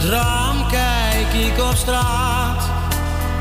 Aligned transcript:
Het 0.00 0.08
raam 0.08 0.68
kijk 0.68 1.32
ik 1.32 1.62
op 1.62 1.76
straat. 1.76 2.62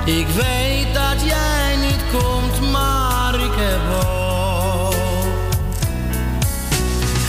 Ik 0.06 0.28
weet 0.28 0.94
dat 0.94 1.26
jij 1.26 1.76
niet 1.76 2.04
komt, 2.12 2.72
maar 2.72 3.34
ik 3.36 3.52
heb 3.56 3.80
hoop. 3.90 4.96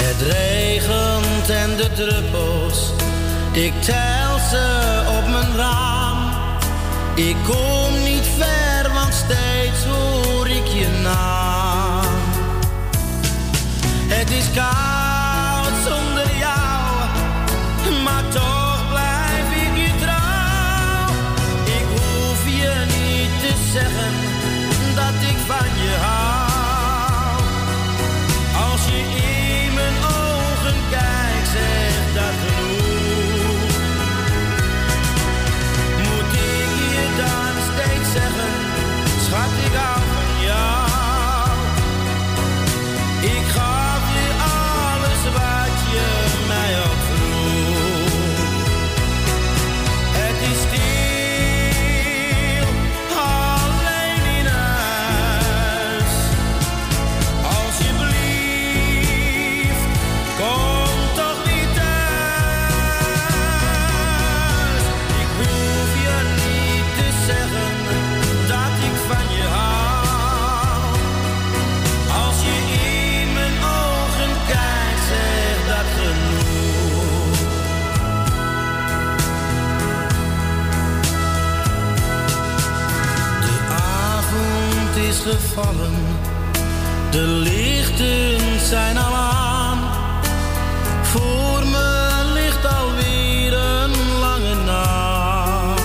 Het 0.03 0.21
regent 0.33 1.51
en 1.51 1.77
de 1.77 1.93
druppels, 1.95 2.93
ik 3.53 3.83
tel 3.83 4.39
ze 4.51 5.03
op 5.19 5.31
mijn 5.31 5.57
raam. 5.57 6.19
Ik 7.15 7.37
kom 7.45 8.03
niet 8.03 8.27
ver, 8.39 8.93
want 8.93 9.15
steeds 9.15 9.85
hoor 9.85 10.49
ik 10.49 10.67
je 10.67 10.89
naam. 11.03 12.05
Het 14.09 14.31
is 14.31 14.45
koud 14.55 14.90
gevallen, 85.31 85.95
de 87.11 87.21
lichten 87.21 88.61
zijn 88.61 88.99
al 88.99 89.15
aan. 89.15 89.79
Voor 91.03 91.67
me 91.67 92.21
ligt 92.33 92.67
alweer 92.67 93.53
een 93.53 94.19
lange 94.21 94.55
nacht. 94.65 95.83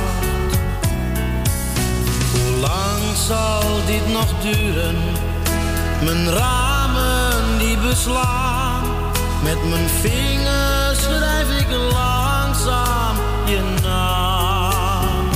Hoe 2.31 2.59
lang 2.59 3.15
zal 3.27 3.61
dit 3.85 4.07
nog 4.13 4.27
duren? 4.41 4.95
Mijn 6.03 6.29
ramen 6.29 7.57
die 7.59 7.77
beslaan. 7.77 8.83
Met 9.43 9.69
mijn 9.69 9.89
vingers 9.89 11.01
schrijf 11.01 11.59
ik 11.59 11.67
langzaam 11.91 13.15
je 13.45 13.61
naam. 13.83 15.29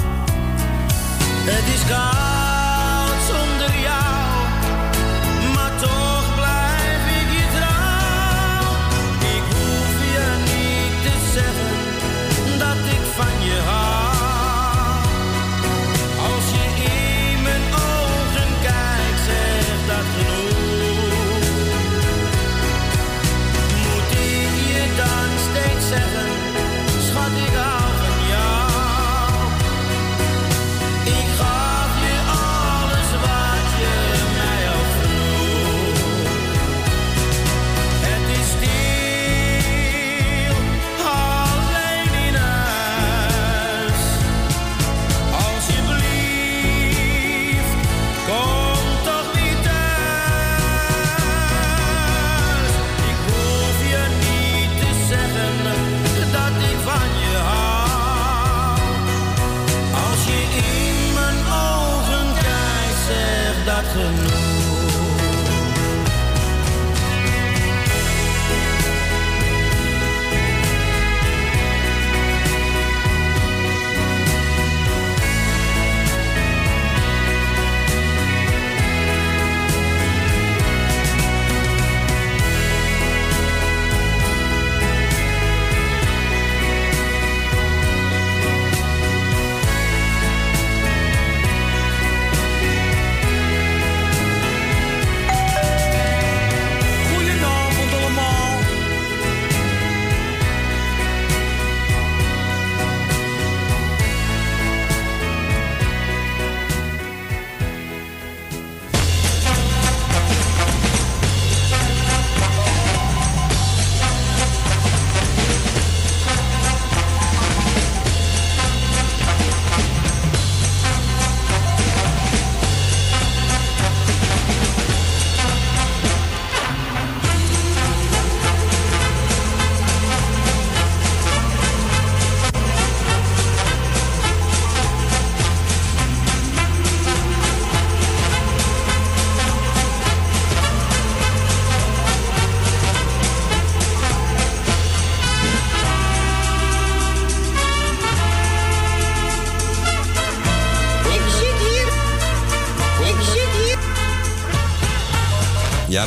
Het 1.46 1.74
is 1.76 1.88
koud 1.90 2.29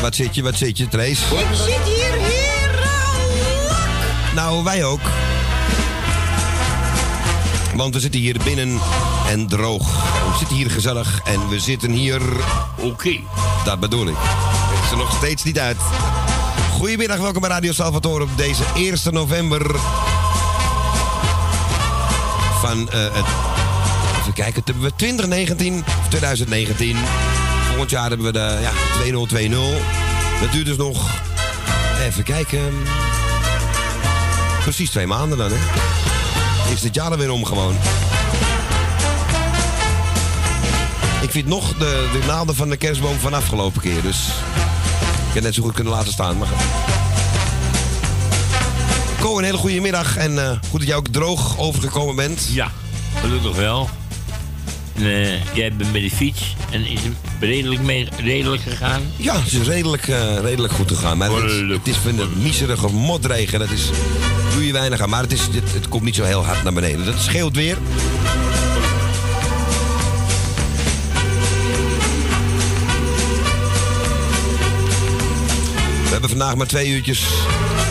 wat 0.02 0.14
zit 0.14 0.34
je, 0.34 0.42
wat 0.42 0.56
zit 0.56 0.78
je, 0.78 0.88
Trace? 0.88 1.10
Ik 1.10 1.46
zit 1.52 1.80
hier 1.84 2.12
heerlijk. 2.12 2.90
Nou, 4.34 4.64
wij 4.64 4.84
ook. 4.84 5.00
Want 7.74 7.94
we 7.94 8.00
zitten 8.00 8.20
hier 8.20 8.36
binnen 8.44 8.80
en 9.28 9.46
droog. 9.46 9.86
We 10.30 10.38
zitten 10.38 10.56
hier 10.56 10.70
gezellig 10.70 11.20
en 11.24 11.48
we 11.48 11.60
zitten 11.60 11.90
hier... 11.90 12.20
Oké. 12.76 13.20
Dat 13.64 13.80
bedoel 13.80 14.06
ik. 14.06 14.16
Het 14.18 14.84
is 14.84 14.90
er 14.90 14.96
nog 14.96 15.16
steeds 15.16 15.44
niet 15.44 15.58
uit. 15.58 15.76
Goedemiddag, 16.70 17.18
welkom 17.18 17.40
bij 17.40 17.50
Radio 17.50 17.72
Salvatore 17.72 18.24
op 18.24 18.36
deze 18.36 18.62
1 18.74 18.98
november. 19.10 19.76
Van 22.60 22.90
eh, 22.90 23.00
het... 23.00 23.26
Even 24.20 24.32
kijken, 24.32 24.54
het 24.54 24.64
hebben 24.64 24.84
we 24.84 24.92
2019 24.96 25.84
of 25.86 26.08
2019. 26.08 26.96
Volgend 27.72 27.90
jaar 27.90 28.08
hebben 28.08 28.26
we 28.26 28.32
de 28.32 28.58
ja, 28.60 29.50
2-0-2-0. 29.50 30.40
Dat 30.40 30.52
duurt 30.52 30.66
dus 30.66 30.76
nog... 30.76 31.10
Even 32.00 32.24
kijken... 32.24 32.60
Precies 34.60 34.90
twee 34.90 35.06
maanden 35.06 35.38
dan, 35.38 35.50
hè? 35.52 35.56
Is 36.72 36.80
dit 36.80 36.94
jaar 36.94 37.12
er 37.12 37.18
weer 37.18 37.30
om 37.30 37.44
gewoon. 37.44 37.76
Ik 41.22 41.30
vind 41.30 41.46
nog 41.46 41.74
de, 41.78 42.08
de 42.12 42.26
naalden 42.26 42.54
van 42.54 42.68
de 42.68 42.76
kerstboom 42.76 43.18
van 43.18 43.34
afgelopen 43.34 43.80
keer. 43.80 44.02
Dus 44.02 44.26
ik 45.28 45.34
had 45.34 45.42
net 45.42 45.54
zo 45.54 45.62
goed 45.62 45.74
kunnen 45.74 45.92
laten 45.92 46.12
staan. 46.12 46.38
Maar... 46.38 46.48
Ko, 49.20 49.38
een 49.38 49.44
hele 49.44 49.56
goede 49.58 49.80
middag. 49.80 50.16
En 50.16 50.44
eh, 50.44 50.58
goed 50.70 50.78
dat 50.78 50.88
jij 50.88 50.96
ook 50.96 51.08
droog 51.08 51.58
overgekomen 51.58 52.16
bent. 52.16 52.48
Ja, 52.50 52.70
gelukkig 53.20 53.56
wel. 53.56 53.88
Eh, 54.96 55.54
jij 55.54 55.72
bent 55.76 55.92
met 55.92 56.02
de 56.02 56.10
fiets 56.10 56.56
en 56.70 56.86
is 56.86 57.00
het 57.02 57.12
redelijk, 57.40 57.82
mee, 57.82 58.08
redelijk 58.16 58.62
gegaan? 58.62 59.02
Ja, 59.16 59.42
het 59.42 59.52
is 59.52 59.66
redelijk, 59.66 60.08
eh, 60.08 60.38
redelijk 60.38 60.72
goed 60.72 60.88
gegaan. 60.88 61.18
Maar 61.18 61.30
het 61.30 61.50
is, 61.50 61.58
het 61.58 61.88
is 61.88 61.96
van 61.96 62.16
de 62.16 62.28
miserige 62.42 62.88
motregen. 62.88 63.58
Dat 63.58 63.70
is, 63.70 63.90
doe 64.54 64.66
je 64.66 64.72
weinig 64.72 65.00
aan. 65.00 65.08
Maar 65.08 65.22
het, 65.22 65.32
is, 65.32 65.40
het, 65.40 65.72
het 65.72 65.88
komt 65.88 66.02
niet 66.02 66.14
zo 66.14 66.24
heel 66.24 66.44
hard 66.44 66.62
naar 66.62 66.72
beneden. 66.72 67.04
Dat 67.04 67.20
scheelt 67.20 67.56
weer. 67.56 67.76
We 76.02 76.18
hebben 76.18 76.28
vandaag 76.28 76.54
maar 76.54 76.66
twee 76.66 76.88
uurtjes 76.88 77.24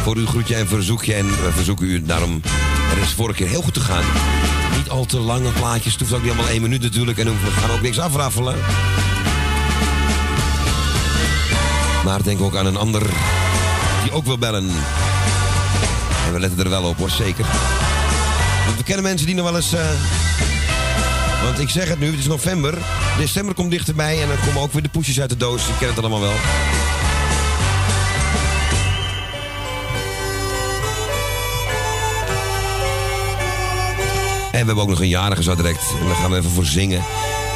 voor 0.03 0.15
uw 0.15 0.25
groetje 0.25 0.55
en 0.55 0.67
verzoekje. 0.67 1.13
En 1.13 1.27
we 1.27 1.51
verzoeken 1.53 1.87
u 1.87 2.03
daarom 2.05 2.41
er 2.91 3.01
is 3.01 3.09
vorige 3.09 3.37
keer 3.37 3.47
heel 3.47 3.61
goed 3.61 3.73
te 3.73 3.79
gaan. 3.79 4.03
Niet 4.77 4.89
al 4.89 5.05
te 5.05 5.19
lange 5.19 5.49
plaatjes. 5.51 5.91
Het 5.91 6.01
hoeft 6.01 6.13
ook 6.13 6.21
niet 6.21 6.31
allemaal 6.31 6.49
één 6.51 6.61
minuut 6.61 6.81
natuurlijk. 6.81 7.17
En 7.17 7.25
we 7.25 7.51
gaan 7.51 7.71
ook 7.71 7.81
niks 7.81 7.99
afraffelen. 7.99 8.55
Maar 12.05 12.23
denk 12.23 12.41
ook 12.41 12.55
aan 12.55 12.65
een 12.65 12.77
ander 12.77 13.01
die 14.03 14.11
ook 14.11 14.25
wil 14.25 14.37
bellen. 14.37 14.69
En 16.27 16.33
we 16.33 16.39
letten 16.39 16.59
er 16.59 16.69
wel 16.69 16.83
op 16.83 16.97
hoor, 16.97 17.09
zeker. 17.09 17.45
Want 18.65 18.77
we 18.77 18.83
kennen 18.83 19.03
mensen 19.03 19.25
die 19.25 19.35
nog 19.35 19.45
wel 19.45 19.55
eens... 19.55 19.73
eh, 19.73 19.85
Want 21.43 21.59
ik 21.59 21.69
zeg 21.69 21.87
het 21.87 21.99
nu, 21.99 22.09
het 22.09 22.19
is 22.19 22.27
november. 22.27 22.77
December 23.17 23.55
komt 23.55 23.71
dichterbij 23.71 24.21
en 24.21 24.27
dan 24.27 24.37
komen 24.45 24.61
ook 24.61 24.73
weer 24.73 24.81
de 24.81 24.89
poesjes 24.89 25.19
uit 25.19 25.29
de 25.29 25.37
doos. 25.37 25.65
Je 25.65 25.73
kent 25.79 25.95
het 25.95 25.99
allemaal 25.99 26.21
wel. 26.21 26.33
En 34.51 34.59
we 34.59 34.65
hebben 34.65 34.83
ook 34.83 34.89
nog 34.89 34.99
een 34.99 35.07
jarige 35.07 35.43
zo 35.43 35.55
direct. 35.55 35.83
En 35.99 36.07
daar 36.07 36.15
gaan 36.15 36.31
we 36.31 36.37
even 36.37 36.49
voor 36.49 36.65
zingen. 36.65 37.03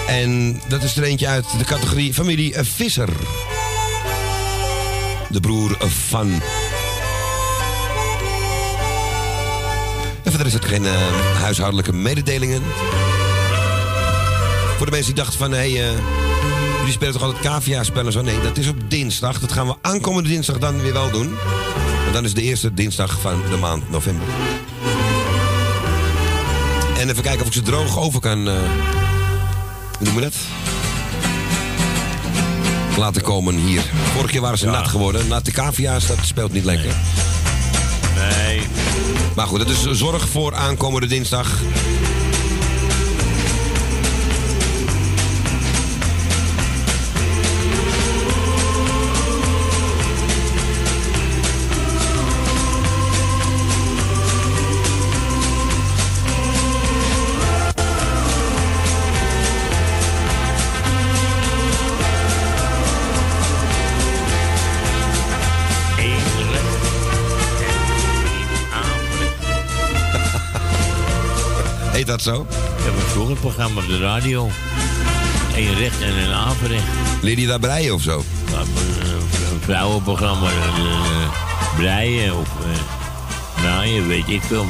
En 0.07 0.61
dat 0.67 0.83
is 0.83 0.97
er 0.97 1.03
eentje 1.03 1.27
uit 1.27 1.45
de 1.57 1.63
categorie 1.63 2.13
familie 2.13 2.53
eh, 2.53 2.65
Visser. 2.65 3.09
De 5.29 5.39
broer 5.39 5.77
van. 5.79 6.41
En 10.23 10.31
verder 10.31 10.47
is 10.47 10.53
het 10.53 10.65
geen 10.65 10.85
eh, 10.85 10.91
huishoudelijke 11.41 11.93
mededelingen. 11.93 12.61
Voor 14.77 14.85
de 14.85 14.91
mensen 14.91 15.13
die 15.13 15.23
dachten 15.23 15.39
van, 15.39 15.51
hé, 15.51 15.57
hey, 15.57 15.89
eh, 15.89 15.97
jullie 16.77 16.93
spelen 16.93 17.13
toch 17.13 17.21
altijd 17.21 17.43
cavia-spellen 17.43 18.11
zo? 18.11 18.21
Nee, 18.21 18.41
dat 18.41 18.57
is 18.57 18.67
op 18.67 18.77
dinsdag. 18.87 19.39
Dat 19.39 19.51
gaan 19.51 19.67
we 19.67 19.75
aankomende 19.81 20.29
dinsdag 20.29 20.57
dan 20.57 20.81
weer 20.81 20.93
wel 20.93 21.11
doen. 21.11 21.35
Want 22.01 22.13
dan 22.13 22.23
is 22.23 22.33
de 22.33 22.41
eerste 22.41 22.73
dinsdag 22.73 23.19
van 23.21 23.41
de 23.49 23.57
maand 23.57 23.91
november. 23.91 24.27
En 27.05 27.11
even 27.11 27.23
kijken 27.23 27.41
of 27.41 27.47
ik 27.47 27.53
ze 27.53 27.61
droog 27.61 27.99
over 27.99 28.19
kan. 28.19 28.47
eh, 28.47 28.53
hoe 28.53 29.99
noemen 29.99 30.23
we 30.23 30.29
dat? 30.29 30.33
Laten 32.97 33.21
komen 33.21 33.55
hier. 33.55 33.81
Vorige 34.13 34.31
keer 34.31 34.41
waren 34.41 34.57
ze 34.57 34.65
nat 34.65 34.87
geworden. 34.87 35.27
Natte 35.27 35.51
cavia's, 35.51 36.07
dat 36.07 36.17
speelt 36.23 36.53
niet 36.53 36.63
lekker. 36.63 36.95
Nee. 38.15 38.61
Maar 39.35 39.47
goed, 39.47 39.59
dat 39.59 39.69
is 39.69 39.91
zorg 39.91 40.29
voor 40.29 40.55
aankomende 40.55 41.07
dinsdag. 41.07 41.59
Dat 72.23 72.33
zo? 72.35 72.45
We 72.77 72.83
hebben 72.83 73.01
vroeger 73.01 73.31
een 73.35 73.39
programma 73.39 73.81
op 73.81 73.87
de 73.87 73.97
radio. 73.99 74.49
Eén 75.55 75.73
recht 75.77 76.01
en 76.01 76.17
een 76.17 76.31
aanrecht. 76.33 76.83
Leer 77.21 77.39
je 77.39 77.47
daar 77.47 77.59
breien 77.59 77.93
of 77.93 78.01
zo? 78.01 78.23
Ja, 78.51 78.59
Een 78.59 78.67
een 79.51 79.61
vrouwenprogramma. 79.61 80.47
eh, 80.47 81.29
breien 81.77 82.35
of 82.37 82.47
eh, 82.47 83.63
naaien, 83.63 84.07
weet 84.07 84.27
ik 84.29 84.41
veel. 84.47 84.65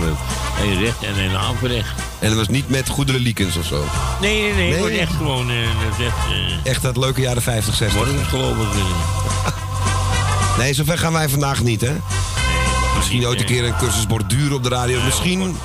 Eén 0.63 0.79
recht 0.79 1.03
en 1.03 1.19
een 1.23 1.35
aanrecht. 1.37 1.89
En 2.19 2.27
dat 2.29 2.37
was 2.37 2.47
niet 2.47 2.69
met 2.69 2.89
goedere 2.89 3.19
liekens 3.19 3.55
of 3.57 3.65
zo. 3.65 3.83
Nee, 4.21 4.41
nee, 4.41 4.53
nee. 4.53 4.69
Nee? 4.71 4.79
Wordt 4.79 4.97
echt 4.97 5.13
gewoon... 5.13 5.49
eh, 5.49 5.55
dat 5.89 6.05
echt... 6.05 6.15
eh, 6.63 6.71
Echt 6.71 6.81
dat 6.81 6.97
leuke 6.97 7.21
jaren 7.21 7.41
50, 7.41 7.75
60. 7.75 7.97
wordt 7.97 8.19
het 8.19 8.27
geloof 8.27 8.55
ik. 8.57 8.73
eh. 9.45 9.51
Nee, 10.57 10.73
zover 10.73 10.97
gaan 10.97 11.13
wij 11.13 11.29
vandaag 11.29 11.63
niet, 11.63 11.81
hè? 11.81 11.93
Misschien 12.95 13.25
ooit 13.27 13.39
een 13.39 13.45
keer 13.45 13.65
een 13.65 13.77
cursus 13.77 14.07
borduren 14.07 14.55
op 14.55 14.63
de 14.63 14.69
radio. 14.69 15.01
Misschien. 15.05 15.57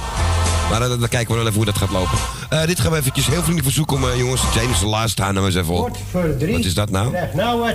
Maar 0.71 0.81
dan, 0.81 1.01
dan 1.01 1.09
kijken 1.09 1.29
we 1.29 1.35
wel 1.35 1.43
even 1.43 1.57
hoe 1.57 1.65
dat 1.65 1.79
gaat 1.79 1.91
lopen. 1.91 2.19
Eh, 2.49 2.67
dit 2.67 2.81
gaan 2.81 2.91
we 2.91 2.99
eventjes 2.99 3.27
heel 3.27 3.35
vriendelijk 3.35 3.65
verzoeken 3.65 3.97
om, 3.97 4.09
eh, 4.11 4.19
jongens. 4.19 4.43
James, 4.55 4.83
last 4.83 5.17
time 5.17 5.33
nou 5.33 5.47
eens 5.47 5.55
even 5.55 5.75
op. 5.75 5.97
Wat 6.13 6.65
is 6.65 6.75
dat 6.75 6.91
nou? 6.91 7.15
Nou 7.35 7.61
wat. 7.61 7.75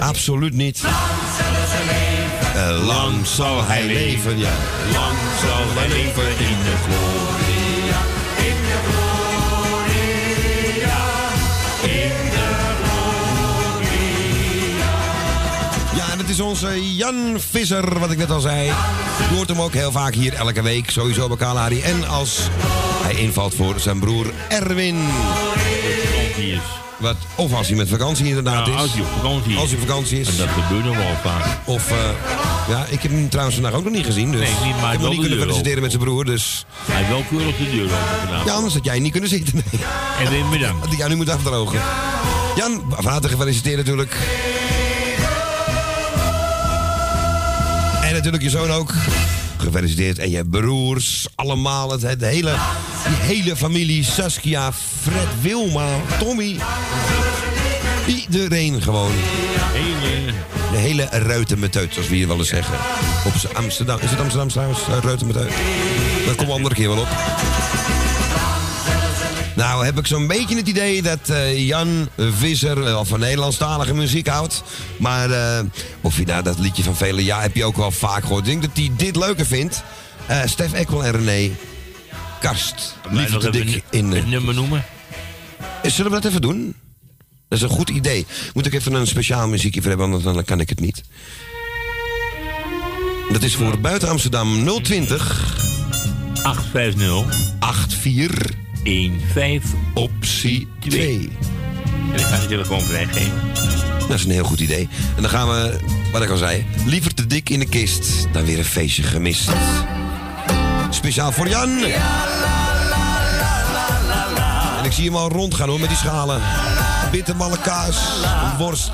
Absoluut 0.00 0.54
niet. 0.54 0.82
Eh, 2.54 2.86
lang 2.86 3.26
zal 3.26 3.64
hij 3.64 3.86
leven, 3.86 4.38
ja. 4.38 4.52
Lang 4.92 5.16
zal 5.40 5.64
hij 5.74 5.88
leven 5.88 6.28
in 6.28 6.58
de 6.64 6.74
gloria. 6.84 7.98
In 8.36 8.56
de 8.62 8.78
gloria. 8.90 9.09
Is 16.30 16.40
onze 16.40 16.94
Jan 16.96 17.36
Visser, 17.50 17.98
wat 17.98 18.10
ik 18.10 18.18
net 18.18 18.30
al 18.30 18.40
zei. 18.40 18.72
Hoort 19.34 19.48
hem 19.48 19.60
ook 19.60 19.72
heel 19.72 19.92
vaak 19.92 20.14
hier 20.14 20.34
elke 20.34 20.62
week, 20.62 20.90
sowieso 20.90 21.28
bij 21.28 21.36
Kalahari. 21.36 21.80
En 21.80 22.08
als 22.08 22.38
hij 23.02 23.14
invalt 23.14 23.54
voor 23.54 23.80
zijn 23.80 23.98
broer 23.98 24.32
Erwin. 24.48 24.96
Wat, 26.96 27.16
of 27.34 27.54
als 27.54 27.68
hij 27.68 27.76
met 27.76 27.88
vakantie 27.88 28.26
inderdaad 28.26 28.68
is. 28.68 28.74
als 28.74 28.92
hij 28.92 29.00
op 29.00 29.08
vakantie 29.22 29.52
is. 29.52 29.58
Als 29.58 29.70
hij 29.70 29.80
op 29.80 29.86
vakantie 29.88 30.20
is. 30.20 30.28
En 30.28 30.36
dat 30.36 30.48
gebeurt 30.48 30.84
nog 30.84 30.96
wel 30.96 31.16
vaak. 31.22 31.58
Of, 31.64 31.90
eh, 31.90 31.96
ja, 32.68 32.86
ik 32.88 33.02
heb 33.02 33.12
hem 33.12 33.28
trouwens 33.28 33.56
vandaag 33.56 33.74
ook 33.74 33.84
nog 33.84 33.92
niet 33.92 34.04
gezien. 34.04 34.30
Dus 34.32 34.40
Nee, 34.40 34.50
niet, 34.64 34.80
maar 34.80 34.84
ik 34.84 34.90
heb 34.92 35.00
nog 35.00 35.10
niet 35.10 35.20
kunnen 35.20 35.38
deur 35.38 35.46
feliciteren 35.46 35.82
met 35.82 35.90
zijn 35.90 36.02
broer. 36.04 36.24
Dus 36.24 36.64
Hij 36.84 36.96
heeft 36.96 37.08
wel 37.08 37.24
keurig 37.30 37.56
de 37.56 37.70
deur 37.70 37.84
open 37.84 38.44
ja, 38.46 38.52
anders 38.52 38.74
had 38.74 38.84
jij 38.84 38.98
niet 38.98 39.12
kunnen 39.12 39.30
zitten. 39.30 39.54
Nee. 39.54 40.42
En 40.42 40.50
bedankt. 40.50 40.92
Ik 40.92 40.98
jou 40.98 41.10
nu 41.10 41.16
moet 41.16 41.28
afdrogen. 41.28 41.80
Jan, 42.56 42.84
van 42.88 43.12
harte 43.12 43.28
gefeliciteerd 43.28 43.76
natuurlijk. 43.76 44.16
En 48.10 48.16
natuurlijk 48.16 48.42
je 48.42 48.50
zoon 48.50 48.70
ook. 48.70 48.94
Gefeliciteerd. 49.56 50.18
En 50.18 50.30
je 50.30 50.44
broers, 50.44 51.28
allemaal. 51.34 51.90
Het, 51.90 52.02
hele, 52.02 52.54
die 53.06 53.36
hele 53.36 53.56
familie. 53.56 54.04
Saskia, 54.04 54.72
Fred, 55.02 55.26
Wilma, 55.40 55.86
Tommy. 56.18 56.56
Iedereen 58.06 58.82
gewoon. 58.82 59.12
De 60.72 60.76
hele 60.76 61.04
Ruitenmeteut, 61.10 61.92
zoals 61.92 62.08
we 62.08 62.14
hier 62.14 62.28
wel 62.28 62.38
eens 62.38 62.48
zeggen. 62.48 62.74
Op 63.24 63.32
Amsterdam. 63.52 63.98
Is 64.00 64.10
het 64.10 64.20
Amsterdam 64.20 64.48
trouwens? 64.48 64.80
Uh, 64.88 64.96
Ruitenmeteut. 65.02 65.52
Daar 66.26 66.34
komen 66.34 66.46
we 66.46 66.52
andere 66.52 66.74
keer 66.74 66.88
wel 66.88 66.98
op. 66.98 67.08
Nou, 69.56 69.84
heb 69.84 69.98
ik 69.98 70.06
zo'n 70.06 70.26
beetje 70.26 70.56
het 70.56 70.68
idee 70.68 71.02
dat 71.02 71.28
eh, 71.28 71.66
Jan 71.66 72.08
Visser 72.16 72.86
eh, 72.86 73.00
van 73.02 73.20
Nederlandstalige 73.20 73.94
muziek 73.94 74.26
houdt. 74.26 74.62
Maar 74.96 75.30
eh, 75.30 75.64
of 76.00 76.16
je 76.16 76.24
nou 76.24 76.42
dat 76.42 76.58
liedje 76.58 76.82
van 76.82 76.96
vele 76.96 77.24
jaar 77.24 77.42
heb 77.42 77.56
je 77.56 77.64
ook 77.64 77.76
wel 77.76 77.90
vaak 77.90 78.22
gehoord. 78.22 78.46
Ik 78.46 78.50
denk 78.50 78.62
dat 78.62 78.70
hij 78.74 78.90
dit 78.96 79.16
leuker 79.16 79.46
vindt. 79.46 79.82
Eh 80.26 80.40
Stef 80.44 80.72
Ekkel 80.72 81.04
en 81.04 81.12
René 81.12 81.50
Karst. 82.40 82.96
Liefde 83.10 83.38
te 83.38 83.50
dik 83.50 83.82
in. 83.90 84.10
het 84.10 84.26
nummer 84.26 84.54
noemen? 84.54 84.84
Zullen 85.82 86.10
we 86.10 86.20
dat 86.20 86.30
even 86.30 86.40
doen? 86.40 86.74
Dat 87.48 87.58
is 87.58 87.64
een 87.64 87.76
goed 87.76 87.90
idee. 87.90 88.26
Moet 88.54 88.66
ik 88.66 88.74
even 88.74 88.92
een 88.92 89.06
speciaal 89.06 89.48
muziekje 89.48 89.80
voor 89.80 89.88
hebben, 89.88 90.06
anders 90.06 90.24
dan 90.24 90.44
kan 90.44 90.60
ik 90.60 90.68
het 90.68 90.80
niet. 90.80 91.02
Dat 93.32 93.42
is 93.42 93.54
voor 93.54 93.80
buiten 93.80 94.08
Amsterdam 94.08 94.64
020 94.82 95.54
850 96.42 97.98
84 98.00 98.69
15 98.82 99.62
optie 99.94 100.68
2. 100.78 101.30
En 102.12 102.18
ik 102.18 102.26
ga 102.26 102.38
de 102.38 102.46
telefoon 102.46 102.80
vrijgeven. 102.80 103.40
Dat 104.08 104.18
is 104.18 104.24
een 104.24 104.30
heel 104.30 104.44
goed 104.44 104.60
idee. 104.60 104.88
En 105.16 105.22
dan 105.22 105.30
gaan 105.30 105.48
we, 105.48 105.78
wat 106.12 106.22
ik 106.22 106.30
al 106.30 106.36
zei, 106.36 106.66
liever 106.86 107.14
te 107.14 107.26
dik 107.26 107.50
in 107.50 107.58
de 107.58 107.68
kist 107.68 108.26
dan 108.32 108.44
weer 108.44 108.58
een 108.58 108.64
feestje 108.64 109.02
gemist. 109.02 109.50
Speciaal 110.90 111.32
voor 111.32 111.48
Jan. 111.48 111.78
En 114.78 114.84
ik 114.84 114.92
zie 114.92 115.04
hem 115.04 115.16
al 115.16 115.28
rondgaan 115.28 115.68
hoor 115.68 115.80
met 115.80 115.88
die 115.88 115.98
schalen. 115.98 116.40
Bittermalle 117.10 117.58
kaas, 117.58 117.96
worst. 118.58 118.92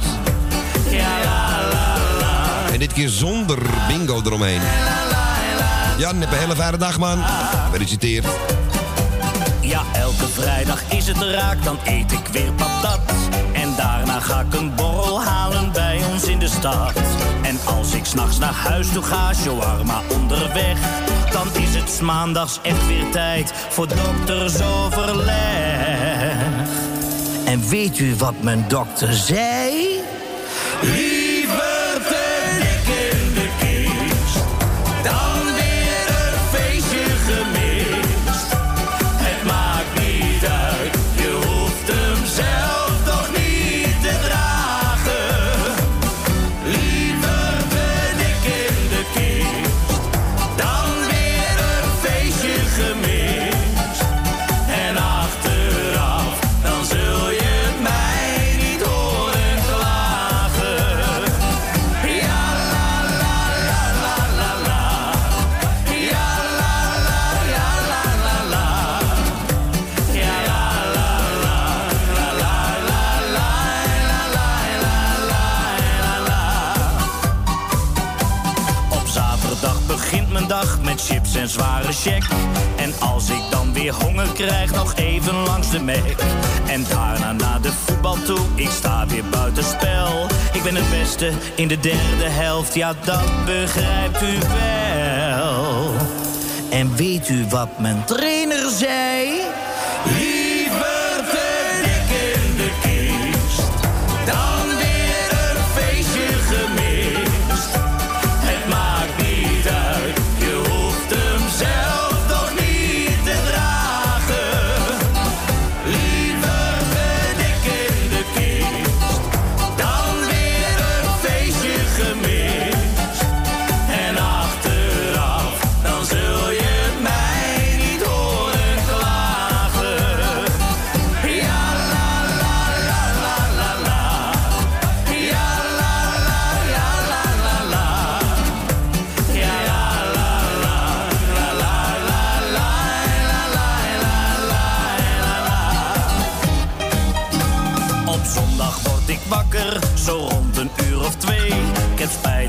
En 2.72 2.78
dit 2.78 2.92
keer 2.92 3.08
zonder 3.08 3.58
bingo 3.88 4.22
eromheen. 4.24 4.60
Jan, 5.98 6.20
heb 6.20 6.32
een 6.32 6.38
hele 6.38 6.56
fijne 6.56 6.76
dag 6.76 6.98
man. 6.98 7.24
Gefeliciteerd. 7.64 8.26
Ja, 9.66 9.82
elke 9.92 10.28
vrijdag 10.28 10.82
is 10.92 11.06
het 11.06 11.22
raak, 11.22 11.64
dan 11.64 11.78
eet 11.84 12.12
ik 12.12 12.26
weer 12.32 12.52
patat. 12.52 13.00
En 13.52 13.74
daarna 13.76 14.20
ga 14.20 14.40
ik 14.40 14.54
een 14.54 14.74
borrel 14.74 15.22
halen 15.22 15.72
bij 15.72 16.00
ons 16.12 16.24
in 16.24 16.38
de 16.38 16.48
stad. 16.48 16.92
En 17.42 17.58
als 17.64 17.94
ik 17.94 18.04
s'nachts 18.04 18.38
naar 18.38 18.52
huis 18.52 18.92
toe 18.92 19.02
ga, 19.02 19.34
shawarma 19.34 20.00
onderweg. 20.12 20.78
Dan 21.32 21.46
is 21.62 21.74
het 21.74 22.00
maandags 22.00 22.58
echt 22.62 22.86
weer 22.86 23.10
tijd 23.10 23.52
voor 23.68 23.88
doktersoverleg. 23.88 25.34
En 27.44 27.68
weet 27.68 27.98
u 27.98 28.14
wat 28.14 28.34
mijn 28.42 28.64
dokter 28.68 29.12
zei? 29.14 29.75
Met 81.46 81.54
chips 81.54 81.56
en 81.56 81.62
zware 81.62 81.92
check. 81.92 82.24
En 82.76 82.92
als 83.00 83.30
ik 83.30 83.42
dan 83.50 83.72
weer 83.72 83.94
honger 83.94 84.28
krijg, 84.32 84.74
nog 84.74 84.94
even 84.94 85.34
langs 85.34 85.70
de 85.70 85.80
Mac. 85.80 86.20
En 86.66 86.84
daarna 86.88 87.32
naar 87.32 87.60
de 87.60 87.72
voetbal 87.72 88.16
toe, 88.22 88.38
ik 88.54 88.70
sta 88.70 89.06
weer 89.06 89.24
buitenspel. 89.30 90.26
Ik 90.52 90.62
ben 90.62 90.74
het 90.74 90.90
beste 90.90 91.32
in 91.56 91.68
de 91.68 91.80
derde 91.80 92.28
helft, 92.28 92.74
ja 92.74 92.94
dat 93.04 93.44
begrijpt 93.44 94.22
u 94.22 94.38
wel. 94.38 95.92
En 96.70 96.96
weet 96.96 97.28
u 97.28 97.46
wat 97.48 97.78
mijn 97.78 98.04
trainer 98.04 98.70
zei? 98.70 99.55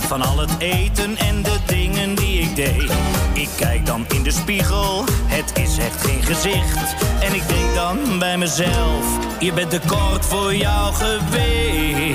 Van 0.08 0.22
al 0.22 0.38
het 0.38 0.52
eten 0.58 1.18
en 1.18 1.44
de 1.44 1.58
dingen 1.66 2.16
die 2.16 2.40
ik 2.42 2.56
deed. 2.56 2.92
Ik 3.34 3.50
kijk 3.58 3.86
dan 3.86 4.06
in 4.10 4.24
de 4.24 4.32
spiegel, 4.32 5.04
het 5.26 5.60
is 5.60 5.78
echt 5.78 6.06
geen 6.06 6.24
gezicht. 6.24 6.96
En 7.20 7.34
ik 7.34 7.48
denk 7.48 7.74
dan 7.76 8.20
bij 8.20 8.38
mezelf, 8.38 9.18
je 9.40 9.54
bent 9.54 9.70
te 9.70 9.80
kort 9.88 10.26
voor 10.26 10.56
jouw 10.56 10.92
gewicht. 10.92 12.06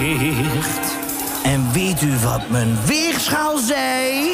En 1.43 1.73
weet 1.73 2.03
u 2.03 2.17
wat 2.23 2.49
mijn 2.49 2.79
weegschaal 2.87 3.59
zei? 3.59 4.31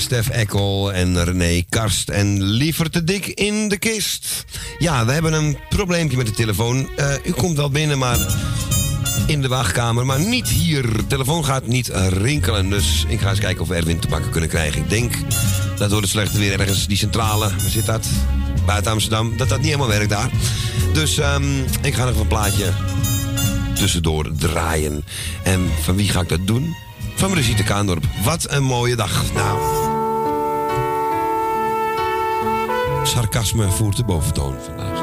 Stef 0.00 0.28
Ekkel 0.28 0.92
en 0.92 1.24
René 1.24 1.62
Karst 1.68 2.08
en 2.08 2.42
liever 2.42 2.90
te 2.90 3.04
dik 3.04 3.26
in 3.26 3.68
de 3.68 3.78
kist. 3.78 4.44
Ja, 4.78 5.06
we 5.06 5.12
hebben 5.12 5.32
een 5.32 5.58
probleempje 5.68 6.16
met 6.16 6.26
de 6.26 6.32
telefoon. 6.32 6.88
Eh, 6.96 7.12
u 7.24 7.30
komt 7.32 7.56
wel 7.56 7.70
binnen, 7.70 7.98
maar 7.98 8.18
in 9.26 9.42
de 9.42 9.48
wachtkamer, 9.48 10.06
maar 10.06 10.20
niet 10.20 10.48
hier. 10.48 10.96
De 10.96 11.06
telefoon 11.06 11.44
gaat 11.44 11.66
niet 11.66 11.90
rinkelen, 12.08 12.70
dus 12.70 13.04
ik 13.08 13.20
ga 13.20 13.30
eens 13.30 13.38
kijken 13.38 13.62
of 13.62 13.68
we 13.68 13.74
Erwin 13.74 13.98
te 13.98 14.08
pakken 14.08 14.30
kunnen 14.30 14.48
krijgen. 14.48 14.82
Ik 14.82 14.90
denk 14.90 15.14
dat 15.78 15.90
door 15.90 16.00
het 16.00 16.10
slechte 16.10 16.38
weer 16.38 16.60
ergens 16.60 16.86
die 16.86 16.96
centrale, 16.96 17.48
waar 17.48 17.70
zit 17.70 17.86
dat? 17.86 18.06
Buiten 18.66 18.92
Amsterdam, 18.92 19.36
dat 19.36 19.48
dat 19.48 19.58
niet 19.58 19.66
helemaal 19.66 19.88
werkt 19.88 20.10
daar. 20.10 20.30
Dus 20.92 21.18
ehm, 21.18 21.58
ik 21.82 21.94
ga 21.94 22.04
nog 22.04 22.20
een 22.20 22.26
plaatje 22.26 22.72
tussendoor 23.74 24.30
draaien. 24.36 25.04
En 25.42 25.70
van 25.82 25.96
wie 25.96 26.08
ga 26.08 26.20
ik 26.20 26.28
dat 26.28 26.46
doen? 26.46 26.76
Van 27.14 27.30
Brigitte 27.30 27.62
Kaandorp. 27.62 28.04
Wat 28.24 28.50
een 28.50 28.64
mooie 28.64 28.96
dag. 28.96 29.32
Nou. 29.34 29.77
Sarcasme 33.08 33.70
voert 33.70 33.96
de 33.96 34.04
boventoon 34.04 34.54
vandaag. 34.64 35.00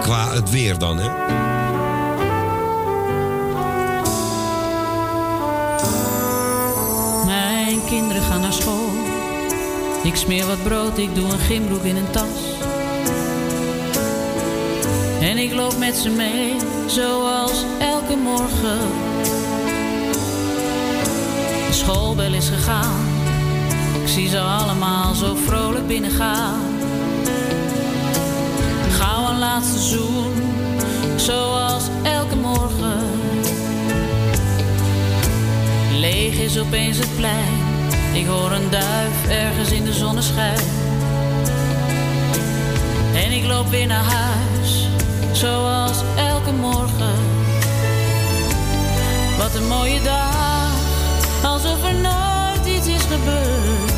Qua 0.00 0.32
het 0.32 0.50
weer 0.50 0.78
dan, 0.78 0.98
hè? 0.98 1.08
Mijn 7.24 7.84
kinderen 7.84 8.22
gaan 8.22 8.40
naar 8.40 8.52
school. 8.52 8.90
Ik 10.02 10.16
smeer 10.16 10.46
wat 10.46 10.62
brood, 10.62 10.98
ik 10.98 11.14
doe 11.14 11.24
een 11.24 11.38
gymbroek 11.38 11.82
in 11.82 11.96
een 11.96 12.10
tas. 12.10 12.56
En 15.20 15.38
ik 15.38 15.52
loop 15.52 15.78
met 15.78 15.96
ze 15.96 16.10
mee, 16.10 16.56
zoals 16.86 17.64
elke 17.78 18.16
morgen. 18.16 18.78
De 21.66 21.72
schoolbel 21.72 22.34
is 22.34 22.48
gegaan. 22.48 23.06
Ik 24.02 24.08
zie 24.08 24.28
ze 24.28 24.40
allemaal 24.40 25.14
zo 25.14 25.34
vrolijk 25.34 25.86
binnengaan. 25.86 26.67
Zoals 31.16 31.84
elke 32.02 32.36
morgen. 32.36 33.00
Leeg 35.92 36.38
is 36.38 36.58
opeens 36.58 36.98
het 36.98 37.16
plein. 37.16 37.54
Ik 38.14 38.26
hoor 38.26 38.52
een 38.52 38.70
duif 38.70 39.28
ergens 39.28 39.70
in 39.70 39.84
de 39.84 39.92
zonneschijn. 39.92 40.58
En 43.14 43.32
ik 43.32 43.44
loop 43.44 43.68
weer 43.68 43.86
naar 43.86 44.04
huis, 44.04 44.88
zoals 45.32 46.02
elke 46.16 46.52
morgen. 46.52 47.14
Wat 49.38 49.54
een 49.54 49.68
mooie 49.68 50.02
dag, 50.02 50.72
alsof 51.44 51.84
er 51.84 51.94
nooit 51.94 52.66
iets 52.66 52.86
is 52.86 53.02
gebeurd. 53.02 53.92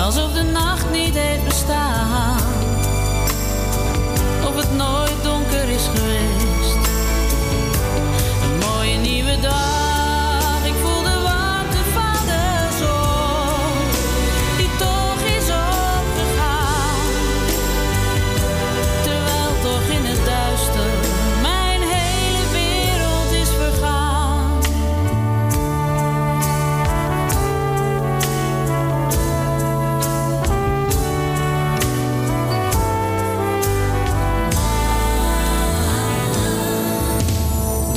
Alsof 0.00 0.32
de 0.32 0.42
nacht 0.42 0.90
niet 0.90 1.14
heeft 1.14 1.44
bestaan. 1.44 2.63
Donker 5.94 6.43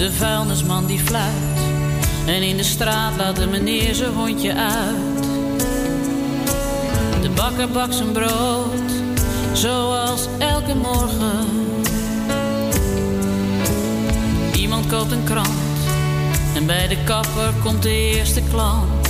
De 0.07 0.13
vuilnisman 0.13 0.85
die 0.85 0.99
fluit. 0.99 1.59
En 2.25 2.41
in 2.41 2.57
de 2.57 2.63
straat 2.63 3.15
laat 3.17 3.35
de 3.35 3.47
meneer 3.47 3.95
zijn 3.95 4.13
hondje 4.13 4.53
uit. 4.55 5.23
De 7.21 7.29
bakker 7.35 7.69
bakt 7.69 7.95
zijn 7.95 8.11
brood. 8.11 8.91
Zoals 9.53 10.27
elke 10.37 10.75
morgen. 10.75 11.45
Iemand 14.55 14.87
koopt 14.87 15.11
een 15.11 15.23
krant. 15.23 15.79
En 16.55 16.65
bij 16.65 16.87
de 16.87 16.97
kapper 17.03 17.53
komt 17.63 17.83
de 17.83 18.15
eerste 18.15 18.41
klant. 18.51 19.09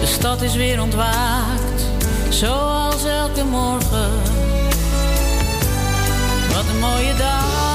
De 0.00 0.06
stad 0.06 0.42
is 0.42 0.54
weer 0.54 0.82
ontwaakt. 0.82 1.84
Zoals 2.28 3.04
elke 3.04 3.44
morgen. 3.44 4.10
Wat 6.52 6.64
een 6.68 6.80
mooie 6.80 7.14
dag, 7.16 7.69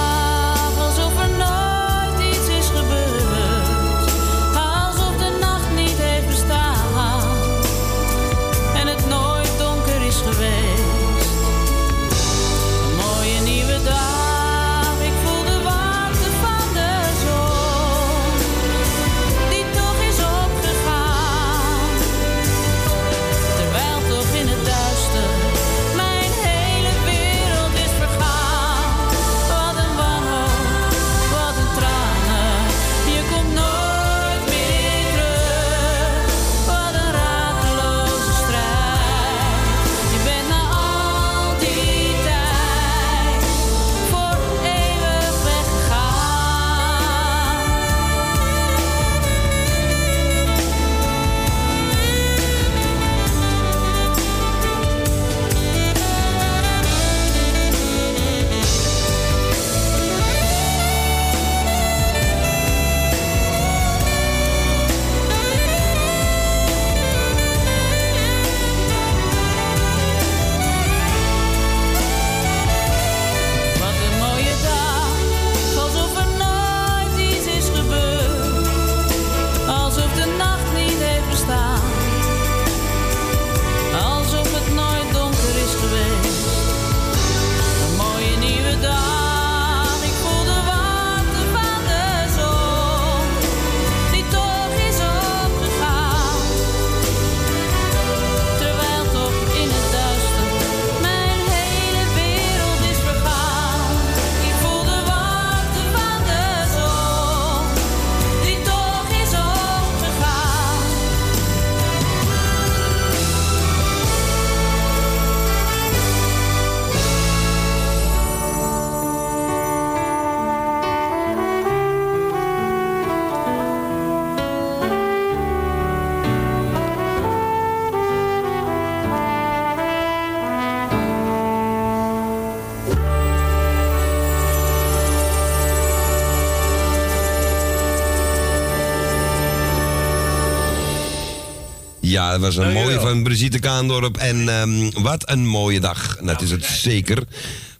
Ja, 142.15 142.31
dat 142.31 142.39
was 142.39 142.55
een 142.55 142.73
mooie 142.73 142.99
van 142.99 143.23
Brigitte 143.23 143.59
Kaandorp. 143.59 144.17
En 144.17 144.49
ehm, 144.49 145.01
wat 145.01 145.29
een 145.29 145.47
mooie 145.47 145.79
dag. 145.79 146.17
Dat 146.21 146.41
is 146.41 146.51
het 146.51 146.65
zeker. 146.65 147.23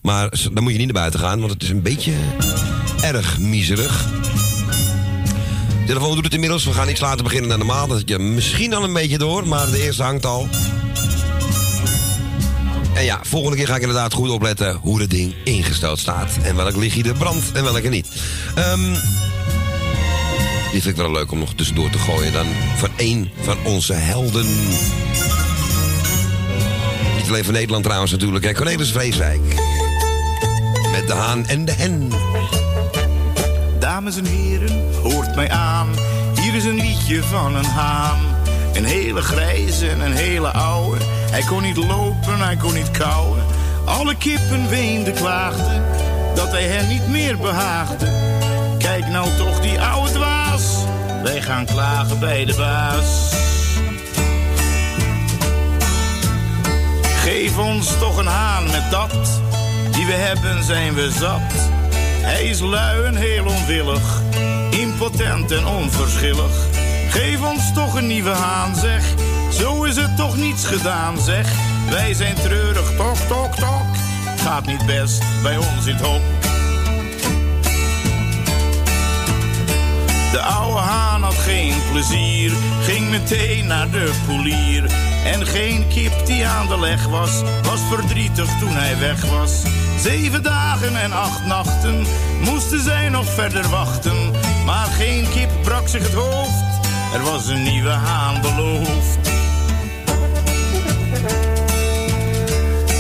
Maar 0.02 0.30
dan 0.54 0.64
moet 0.64 0.72
je 0.72 0.78
niet 0.78 0.94
naar 0.94 1.02
buiten 1.02 1.20
gaan, 1.20 1.40
want 1.40 1.52
het 1.52 1.64
is 1.64 1.70
een 1.70 1.82
beetje 1.82 2.14
erg 3.02 3.40
miserig. 3.40 4.06
De 5.80 5.86
telefoon 5.86 6.16
doet 6.16 6.24
het 6.24 6.34
inmiddels. 6.34 6.66
We 6.66 6.74
gaan 6.74 6.90
iets 6.90 7.00
later 7.00 7.24
beginnen 7.24 7.50
dan 7.50 7.58
normaal. 7.58 7.88
Dat 7.88 8.10
je 8.10 8.20
misschien 8.20 8.74
al 8.74 8.84
een 8.84 8.94
beetje 8.94 9.18
door, 9.18 9.48
maar 9.48 9.72
de 9.72 9.84
eerste 9.84 10.04
hangt 10.04 10.26
al. 10.26 10.48
En 12.94 13.04
ja, 13.04 13.20
volgende 13.24 13.58
keer 13.58 13.68
ga 13.68 13.76
ik 13.76 13.82
inderdaad 13.82 14.14
goed 14.14 14.30
opletten 14.30 14.76
hoe 14.76 15.02
het 15.02 15.10
ding 15.10 15.34
ingesteld 15.44 16.00
staat. 16.00 16.32
En 16.42 16.56
welk 16.56 16.76
lichtje 16.76 17.04
er 17.04 17.14
brandt 17.14 17.52
en 17.52 17.64
welke 17.64 17.90
niet. 17.90 18.08
Ehm 18.56 18.96
die 20.76 20.84
vind 20.84 20.98
ik 20.98 21.04
wel 21.04 21.12
leuk 21.12 21.32
om 21.32 21.40
nog 21.40 21.54
tussendoor 21.54 21.90
te 21.90 21.98
gooien. 21.98 22.34
Dan 22.34 22.46
van 22.76 22.90
één 22.96 23.32
van 23.42 23.58
onze 23.64 23.94
helden. 23.94 24.46
Niet 27.18 27.28
alleen 27.28 27.44
van 27.44 27.54
Nederland 27.54 27.84
trouwens 27.84 28.12
natuurlijk. 28.12 28.46
Hè. 28.46 28.54
Cornelis 28.54 28.92
Vreeswijk. 28.92 29.42
Met 30.92 31.08
de 31.08 31.14
haan 31.14 31.48
en 31.48 31.66
de 31.66 31.72
hen. 31.72 32.12
Dames 33.80 34.18
en 34.18 34.26
heren, 34.26 34.94
hoort 35.02 35.36
mij 35.36 35.50
aan. 35.50 35.90
Hier 36.42 36.56
is 36.56 36.64
een 36.64 36.76
liedje 36.76 37.24
van 37.24 37.56
een 37.56 37.66
haan. 37.66 38.20
Een 38.74 38.86
hele 38.86 39.22
grijze 39.22 39.90
en 39.90 40.00
een 40.00 40.16
hele 40.16 40.52
oude. 40.52 40.98
Hij 41.32 41.42
kon 41.42 41.62
niet 41.62 41.78
lopen, 41.78 42.40
hij 42.40 42.56
kon 42.56 42.74
niet 42.74 42.92
kauwen. 42.92 43.44
Alle 43.86 44.16
kippen 44.16 44.70
weenden, 44.70 45.14
klaagden 45.14 45.84
dat 46.36 46.52
hij 46.52 46.64
hen 46.64 46.88
niet 46.88 47.08
meer 47.08 47.38
behaagde. 47.38 48.06
Kijk 48.78 49.08
nou 49.08 49.30
toch 49.38 49.60
die 49.60 49.82
oude 49.82 50.12
dwaas. 50.12 50.35
Wij 51.26 51.42
gaan 51.42 51.66
klagen 51.66 52.20
bij 52.20 52.46
de 52.46 52.56
baas. 52.56 53.34
Geef 57.24 57.58
ons 57.58 57.98
toch 58.00 58.18
een 58.18 58.28
haan 58.28 58.64
met 58.64 58.92
dat. 58.92 59.42
Die 59.92 60.06
we 60.06 60.12
hebben 60.12 60.64
zijn 60.64 60.94
we 60.94 61.12
zat. 61.12 61.70
Hij 62.22 62.44
is 62.44 62.60
lui 62.60 63.06
en 63.06 63.16
heel 63.16 63.46
onwillig. 63.46 64.22
Impotent 64.70 65.52
en 65.52 65.66
onverschillig. 65.66 66.68
Geef 67.10 67.42
ons 67.42 67.74
toch 67.74 67.96
een 67.96 68.08
nieuwe 68.08 68.30
haan, 68.30 68.76
zeg. 68.76 69.04
Zo 69.52 69.84
is 69.84 69.96
het 69.96 70.18
toch 70.18 70.38
niets 70.38 70.66
gedaan, 70.66 71.18
zeg. 71.20 71.52
Wij 71.90 72.14
zijn 72.14 72.36
treurig, 72.36 72.96
tok, 72.98 73.16
tok, 73.16 73.56
tok. 73.56 73.86
Gaat 74.38 74.66
niet 74.66 74.86
best 74.86 75.24
bij 75.44 75.58
ons 75.58 75.86
in 75.86 75.96
het 75.96 76.06
hok. 76.06 76.35
De 80.36 80.42
oude 80.42 80.80
haan 80.80 81.24
had 81.24 81.34
geen 81.34 81.74
plezier, 81.92 82.52
ging 82.82 83.10
meteen 83.10 83.68
naar 83.68 83.90
de 83.90 84.12
poelier. 84.28 84.84
En 85.26 85.48
geen 85.48 85.88
kip 85.88 86.26
die 86.26 86.48
aan 86.48 86.68
de 86.68 86.80
leg 86.80 87.08
was, 87.08 87.42
was 87.64 87.80
verdrietig 87.90 88.50
toen 88.60 88.76
hij 88.76 88.98
weg 89.00 89.26
was. 89.26 89.62
Zeven 90.00 90.44
dagen 90.44 91.02
en 91.02 91.12
acht 91.12 91.46
nachten 91.46 92.06
moesten 92.44 92.80
zij 92.80 93.10
nog 93.10 93.26
verder 93.26 93.70
wachten. 93.70 94.32
Maar 94.66 94.88
geen 94.88 95.30
kip 95.30 95.50
brak 95.64 95.88
zich 95.88 96.04
het 96.04 96.14
hoofd, 96.14 96.88
er 97.14 97.24
was 97.24 97.48
een 97.48 97.64
nieuwe 97.64 97.90
haan 97.90 98.42
beloofd. 98.42 99.18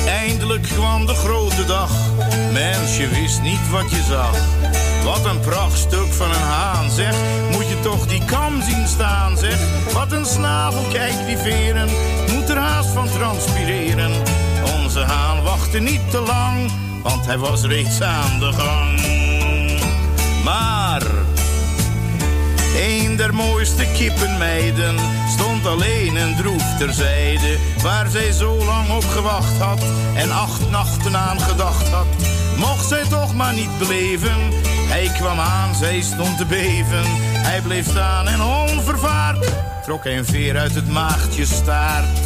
Eindelijk 0.07 0.63
kwam 0.63 1.05
de 1.05 1.13
grote 1.13 1.65
dag, 1.65 1.91
mens 2.51 2.97
je 2.97 3.07
wist 3.07 3.41
niet 3.41 3.69
wat 3.69 3.89
je 3.89 4.03
zag. 4.09 4.64
Wat 5.05 5.25
een 5.25 5.39
prachtstuk 5.39 6.13
van 6.13 6.29
een 6.29 6.41
haan, 6.41 6.91
zeg. 6.91 7.15
Moet 7.51 7.67
je 7.67 7.79
toch 7.81 8.07
die 8.07 8.25
kam 8.25 8.61
zien 8.61 8.87
staan, 8.87 9.37
zeg. 9.37 9.59
Wat 9.93 10.11
een 10.11 10.25
snavel, 10.25 10.83
kijk 10.91 11.25
die 11.25 11.37
veren. 11.37 11.89
Moet 12.33 12.49
er 12.49 12.57
haast 12.57 12.89
van 12.89 13.09
transpireren. 13.09 14.11
Onze 14.83 14.99
haan 14.99 15.43
wachtte 15.43 15.79
niet 15.79 16.11
te 16.11 16.19
lang, 16.19 16.71
want 17.03 17.25
hij 17.25 17.37
was 17.37 17.63
reeds 17.63 18.01
aan 18.01 18.39
de 18.39 18.51
gang. 18.53 19.01
Maar 20.43 20.84
een 22.75 23.15
der 23.15 23.33
mooiste 23.33 23.85
kippenmeiden 23.93 24.95
stond 25.29 25.65
alleen 25.65 26.17
en 26.17 26.35
droef 26.35 26.77
terzijde. 26.77 27.57
Waar 27.81 28.09
zij 28.09 28.31
zo 28.31 28.65
lang 28.65 28.89
op 28.89 29.05
gewacht 29.05 29.57
had 29.57 29.83
en 30.15 30.31
acht 30.31 30.69
nachten 30.69 31.17
aan 31.17 31.39
gedacht 31.39 31.89
had. 31.89 32.07
Mocht 32.57 32.87
zij 32.87 33.03
toch 33.09 33.35
maar 33.35 33.53
niet 33.53 33.77
beleven. 33.77 34.51
Hij 34.87 35.11
kwam 35.17 35.39
aan, 35.39 35.75
zij 35.75 36.01
stond 36.01 36.37
te 36.37 36.45
beven. 36.45 37.03
Hij 37.37 37.61
bleef 37.61 37.89
staan 37.89 38.27
en 38.27 38.41
onvervaard 38.41 39.65
trok 39.85 40.05
een 40.05 40.25
veer 40.25 40.57
uit 40.57 40.75
het 40.75 40.87
maagdje 40.87 41.45
staart. 41.45 42.19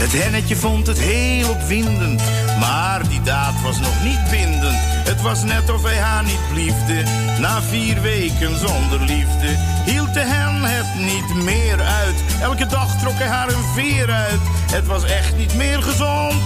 Het 0.00 0.22
hennetje 0.22 0.56
vond 0.56 0.86
het 0.86 0.98
heel 0.98 1.50
opwindend, 1.50 2.22
maar 2.60 3.08
die 3.08 3.22
daad 3.22 3.62
was 3.62 3.80
nog 3.80 4.02
niet 4.02 4.30
bindend. 4.30 4.89
Het 5.04 5.20
was 5.20 5.42
net 5.42 5.70
of 5.70 5.82
hij 5.82 5.98
haar 5.98 6.24
niet 6.24 6.48
bliefde, 6.52 7.02
na 7.38 7.62
vier 7.62 8.00
weken 8.00 8.58
zonder 8.58 9.00
liefde. 9.00 9.56
Hield 9.84 10.14
de 10.14 10.20
hen 10.20 10.62
het 10.62 10.94
niet 10.96 11.44
meer 11.44 11.80
uit, 11.80 12.14
elke 12.42 12.66
dag 12.66 12.98
trok 12.98 13.18
hij 13.18 13.26
haar 13.26 13.48
een 13.48 13.64
veer 13.74 14.10
uit. 14.10 14.40
Het 14.72 14.86
was 14.86 15.04
echt 15.04 15.36
niet 15.36 15.54
meer 15.54 15.82
gezond, 15.82 16.42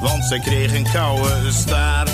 want 0.00 0.24
zij 0.24 0.38
kreeg 0.38 0.74
een 0.74 0.88
koude 0.92 1.52
staart. 1.52 2.10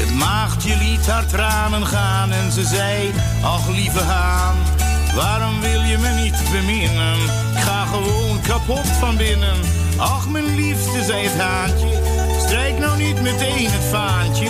Het 0.00 0.14
maagdje 0.14 0.76
liet 0.76 1.06
haar 1.06 1.26
tranen 1.26 1.86
gaan 1.86 2.32
en 2.32 2.52
ze 2.52 2.64
zei, 2.64 3.12
ach 3.42 3.68
lieve 3.68 4.02
haan. 4.02 4.56
Waarom 5.14 5.60
wil 5.60 5.80
je 5.80 5.98
me 5.98 6.08
niet 6.08 6.42
beminnen? 6.50 7.16
Ik 7.54 7.62
ga 7.62 7.84
gewoon 7.84 8.40
kapot 8.40 8.86
van 8.86 9.16
binnen. 9.16 9.56
Ach, 10.02 10.28
mijn 10.28 10.54
liefste, 10.54 11.04
zei 11.04 11.26
het 11.26 11.38
haantje. 11.40 11.88
Strijk 12.38 12.78
nou 12.78 12.98
niet 12.98 13.22
meteen 13.22 13.70
het 13.70 13.84
vaantje. 13.90 14.46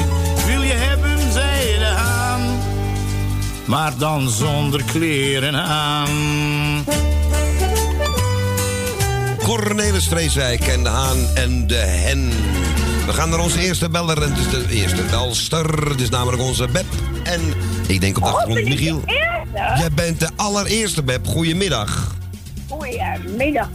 Wil 0.46 0.62
je 0.62 0.72
hebben, 0.72 1.32
zei 1.32 1.78
de 1.78 1.84
haan. 1.84 2.40
Maar 3.64 3.92
dan 3.98 4.28
zonder 4.28 4.82
kleren 4.84 5.56
aan. 5.56 6.08
Cornelis 9.42 10.08
Vreeswijk 10.08 10.66
en 10.66 10.82
de 10.82 10.88
haan 10.88 11.26
en 11.34 11.66
de 11.66 11.74
hen. 11.74 12.28
We 13.06 13.12
gaan 13.12 13.28
naar 13.28 13.40
onze 13.40 13.60
eerste 13.60 13.88
beller. 13.88 14.22
En 14.22 14.30
het 14.30 14.38
is 14.38 14.50
de 14.50 14.74
eerste 14.74 15.02
belster. 15.10 15.88
Het 15.88 16.00
is 16.00 16.08
namelijk 16.08 16.42
onze 16.42 16.68
Beb. 16.68 16.86
En 17.22 17.40
ik 17.86 18.00
denk 18.00 18.16
op 18.16 18.22
de 18.22 18.28
achtergrond 18.28 18.68
Michiel. 18.68 19.02
Jij 19.54 19.90
bent 19.94 20.20
de 20.20 20.28
allereerste 20.36 21.02
Beb. 21.02 21.26
Goedemiddag. 21.26 22.16
Goedemiddag. 22.68 23.68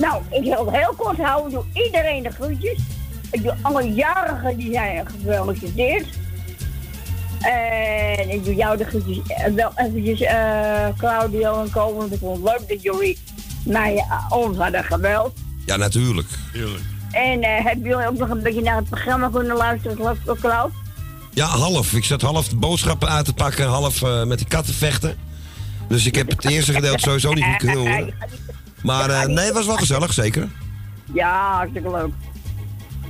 Nou, 0.00 0.22
ik 0.30 0.42
wil 0.42 0.66
het 0.66 0.74
heel 0.76 0.94
kort 0.96 1.16
houden. 1.16 1.50
Ik 1.50 1.54
doe 1.74 1.84
iedereen 1.84 2.22
de 2.22 2.30
groetjes. 2.30 2.78
Ik 3.30 3.42
doe 3.42 3.54
alle 3.62 3.92
jarigen 3.92 4.56
die 4.56 4.72
zijn 4.72 5.06
gefeliciteerd. 5.06 6.06
En 7.40 8.30
ik 8.30 8.44
doe 8.44 8.54
jou 8.54 8.76
de 8.76 8.84
groetjes. 8.84 9.18
Wel 9.54 9.72
eventjes 9.74 10.20
eh, 10.20 10.88
Claudio 10.98 11.62
en 11.62 11.70
Komen. 11.70 12.12
Ik 12.12 12.18
vond 12.18 12.42
het 12.42 12.52
leuk 12.52 12.68
dat 12.68 12.82
jullie 12.82 13.18
mij 13.64 13.96
eh, 13.96 14.26
ons 14.28 14.56
hadden 14.56 14.84
gebeld. 14.84 15.32
Ja, 15.66 15.76
natuurlijk. 15.76 16.28
En 17.10 17.42
eh 17.42 17.64
hebben 17.64 17.88
jullie 17.88 18.06
ook 18.06 18.18
nog 18.18 18.28
een 18.28 18.42
beetje 18.42 18.62
naar 18.62 18.76
het 18.76 18.88
programma 18.88 19.28
kunnen 19.28 19.56
luisteren, 19.56 19.96
Klaus? 20.40 20.70
Ja, 21.30 21.46
half. 21.46 21.92
Ik 21.92 22.04
zat 22.04 22.22
half 22.22 22.48
de 22.48 22.56
boodschappen 22.56 23.08
uit 23.08 23.24
te 23.24 23.32
pakken, 23.32 23.66
half 23.66 24.02
eh, 24.02 24.24
met 24.24 24.38
die 24.38 24.46
katten 24.46 24.74
vechten. 24.74 25.16
Dus 25.88 26.06
ik 26.06 26.14
heb 26.14 26.28
het 26.28 26.44
eerste 26.44 26.72
gedeelte 26.72 27.02
sowieso 27.02 27.32
niet 27.32 27.56
kunnen 27.56 27.76
horen. 27.76 28.14
Maar 28.82 29.10
eh, 29.10 29.24
nee, 29.26 29.44
het 29.44 29.54
was 29.54 29.66
wel 29.66 29.76
gezellig, 29.76 30.12
zeker. 30.12 30.48
Ja, 31.12 31.54
hartstikke 31.56 31.90
leuk. 31.90 32.10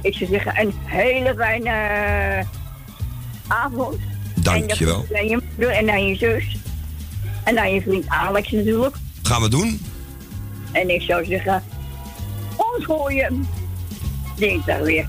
Ik 0.03 0.15
zou 0.15 0.31
zeggen, 0.31 0.61
een 0.61 0.73
hele 0.85 1.35
fijne 1.37 1.71
eh, 1.71 2.47
avond. 3.49 3.97
Dankjewel. 4.35 5.07
En, 5.13 5.29
je 5.29 5.43
moeder 5.57 5.71
en 5.77 5.91
aan 5.91 6.07
je 6.07 6.17
zus. 6.17 6.57
En 7.45 7.59
aan 7.59 7.73
je 7.75 7.81
vriend 7.83 8.09
Alex 8.09 8.51
natuurlijk. 8.51 8.97
Gaan 9.23 9.43
we 9.43 9.49
doen? 9.49 9.81
En 10.73 10.91
ik 10.95 11.03
zou 11.03 11.25
zeggen, 11.25 11.63
ons 12.57 12.85
gooien. 12.85 13.49
Dinsdag 14.37 14.79
weer. 14.79 15.09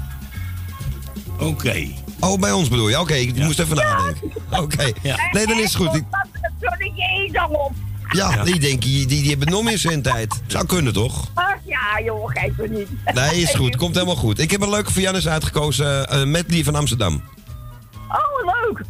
Oké. 1.39 1.85
Oh, 2.19 2.39
bij 2.39 2.51
ons 2.51 2.69
bedoel 2.69 2.89
je? 2.89 2.99
Oké, 2.99 3.13
ik 3.13 3.35
moest 3.35 3.59
even 3.59 3.75
nadenken. 3.75 4.31
Oké. 4.51 4.91
Nee, 5.31 5.47
dan 5.47 5.57
is 5.59 5.63
het 5.63 5.75
goed. 5.75 5.95
Ik- 5.95 6.03
Het 6.41 6.51
zonnetje 6.59 7.25
is 7.27 7.37
al 7.37 7.49
op. 7.49 7.73
ja, 8.11 8.43
die 8.43 8.59
denk 8.59 8.81
die, 8.81 9.05
die, 9.07 9.21
die 9.21 9.29
hebben 9.29 9.49
nog 9.49 9.63
meer 9.63 9.77
zendtijd. 9.77 10.41
Zou 10.47 10.65
kunnen, 10.65 10.93
toch? 10.93 11.27
Ach 11.33 11.53
ja, 11.65 12.01
joh, 12.05 12.29
geef 12.33 12.57
me 12.57 12.67
niet. 12.67 12.87
Nee, 13.15 13.41
is 13.41 13.53
goed. 13.55 13.75
Komt 13.75 13.93
helemaal 13.95 14.15
goed. 14.15 14.39
Ik 14.39 14.51
heb 14.51 14.61
een 14.61 14.69
leuke 14.69 14.91
voor 14.91 15.01
Jannes 15.01 15.27
uitgekozen. 15.27 16.07
eh 16.09 16.23
medley 16.23 16.63
van 16.63 16.75
Amsterdam. 16.75 17.23
Oh, 18.09 18.53
leuk. 18.63 18.81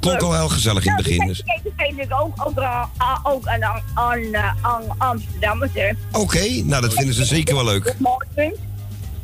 Klonk 0.00 0.20
al 0.20 0.34
heel 0.34 0.48
gezellig 0.48 0.84
in 0.84 0.92
het 0.92 1.04
begin. 1.04 1.26
Dus. 1.26 1.42
Dat 1.62 1.72
geef 1.76 1.96
ik 1.96 2.12
ook, 2.20 2.46
ook, 2.46 2.58
aan- 2.58 2.90
aan- 2.96 3.20
ook 3.22 3.46
aan, 3.46 3.62
aan, 3.64 3.80
aan, 3.94 4.32
eh, 4.32 4.90
Amsterdammers. 4.98 5.70
Oké, 6.12 6.48
nou 6.64 6.82
dat 6.82 6.94
vinden 6.94 7.14
ze 7.14 7.24
zeker 7.24 7.54
wel 7.54 7.64
leuk. 7.64 7.94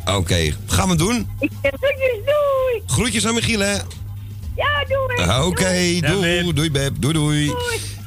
Oké, 0.04 0.52
gaan 0.66 0.88
we 0.88 0.96
doen. 0.96 1.28
Ik 1.38 1.50
zeg 1.62 1.72
groetjes, 1.80 2.12
doei. 2.24 2.82
Groetjes 2.86 3.26
aan 3.26 3.34
Michiel, 3.34 3.60
hè? 3.60 3.72
Ja, 4.56 4.84
doei. 4.88 5.46
Oké, 5.46 6.00
doei, 6.00 6.52
doei 6.52 6.70
Beb, 6.70 6.94
doei, 7.00 7.12
doei. 7.12 7.52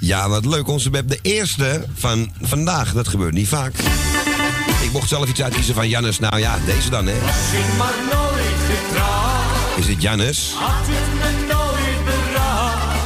Ja, 0.01 0.29
wat 0.29 0.45
leuk, 0.45 0.67
onze 0.67 0.89
Beb, 0.89 1.09
de 1.09 1.19
eerste 1.21 1.85
van 1.95 2.31
vandaag. 2.41 2.93
Dat 2.93 3.07
gebeurt 3.07 3.33
niet 3.33 3.47
vaak. 3.47 3.73
Ik 4.83 4.91
mocht 4.91 5.09
zelf 5.09 5.29
iets 5.29 5.41
uitkiezen 5.41 5.75
van 5.75 5.89
Jannes. 5.89 6.19
Nou 6.19 6.39
ja, 6.39 6.57
deze 6.65 6.89
dan, 6.89 7.07
hè. 7.07 7.13
maar 7.77 7.93
nooit 8.11 8.59
getrouwd, 8.69 9.77
Is 9.77 9.87
het 9.87 10.01
Jannes? 10.01 10.53
had 10.57 10.87
me 10.87 11.45
nooit 11.53 12.05
beraad. 12.05 12.97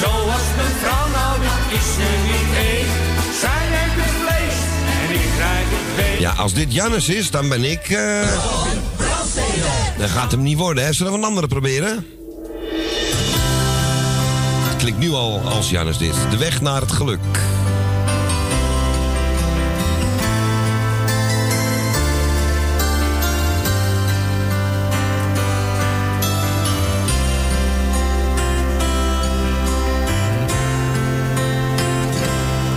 Zoals 0.00 0.42
mijn 0.56 0.72
vrouw 0.80 1.08
nou 1.12 1.38
is 1.68 2.04
er 2.04 2.18
niet 2.24 2.56
één. 2.56 2.86
Zij 3.40 3.66
het 3.70 4.10
vlees 4.22 4.58
en 5.08 5.14
ik 5.14 5.30
krijg 5.36 5.66
het. 5.70 6.20
Ja, 6.20 6.30
als 6.32 6.52
dit 6.54 6.72
Jannes 6.74 7.08
is, 7.08 7.30
dan 7.30 7.48
ben 7.48 7.64
ik... 7.70 7.88
eh 7.88 8.28
dan 9.98 10.08
gaat 10.08 10.30
hem 10.30 10.42
niet 10.42 10.58
worden, 10.58 10.84
hè? 10.84 10.92
Zullen 10.92 11.12
we 11.12 11.18
een 11.18 11.24
andere 11.24 11.46
proberen? 11.46 12.06
Klinkt 14.80 14.98
nu 14.98 15.10
al 15.12 15.40
als 15.40 15.70
Jannes 15.70 15.98
dit. 15.98 16.14
De 16.30 16.36
weg 16.36 16.60
naar 16.60 16.80
het 16.80 16.92
geluk. 16.92 17.20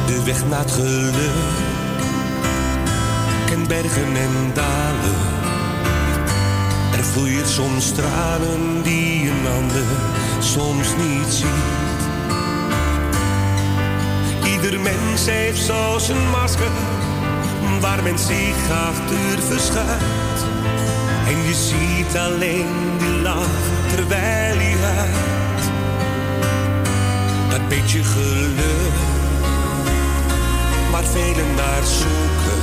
De 0.06 0.24
weg 0.26 0.46
naar 0.46 0.60
het 0.60 0.72
geluk. 0.72 1.14
Ken 3.46 3.68
bergen 3.68 4.16
en 4.16 4.52
dalen. 4.54 5.16
Er 6.98 7.04
vloeien 7.04 7.48
soms 7.48 7.92
tranen 7.92 8.82
die 8.82 9.30
een 9.30 9.48
ander 9.48 9.86
soms 10.40 10.88
niet 10.96 11.34
ziet. 11.34 11.83
Ieder 14.64 14.80
mens 14.80 15.26
heeft 15.26 15.66
zo 15.66 15.98
zijn 15.98 16.30
masker. 16.30 16.72
Waar 17.80 18.04
men 18.04 18.20
zich 18.20 18.72
achter 18.72 19.42
verschuilt. 19.42 20.46
En 21.28 21.44
je 21.44 21.54
ziet 21.54 22.18
alleen 22.18 22.98
die 22.98 23.22
lach 23.22 23.62
terwijl 23.96 24.58
hij 24.58 24.76
huilt. 24.82 25.64
Dat 27.50 27.68
beetje 27.68 28.04
geluk 28.04 28.94
waar 30.92 31.04
velen 31.04 31.56
naar 31.56 31.84
zoeken. 31.84 32.62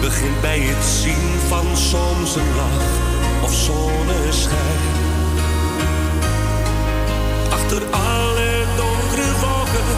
Begint 0.00 0.40
bij 0.40 0.60
het 0.60 0.84
zien 0.84 1.48
van 1.48 1.76
soms 1.76 2.36
een 2.36 2.54
lach 2.56 3.42
of 3.42 3.54
zonneschijn. 3.54 4.97
Donkere 8.78 9.32
wolken 9.40 9.88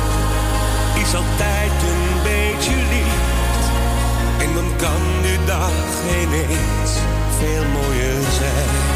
is 1.02 1.14
altijd 1.14 1.72
een 1.92 2.22
beetje 2.22 2.76
licht. 2.92 3.64
En 4.44 4.54
dan 4.54 4.68
kan 4.76 5.02
de 5.22 5.36
dag 5.46 5.72
ineens 6.22 6.92
veel 7.38 7.64
mooier 7.72 8.22
zijn. 8.40 8.88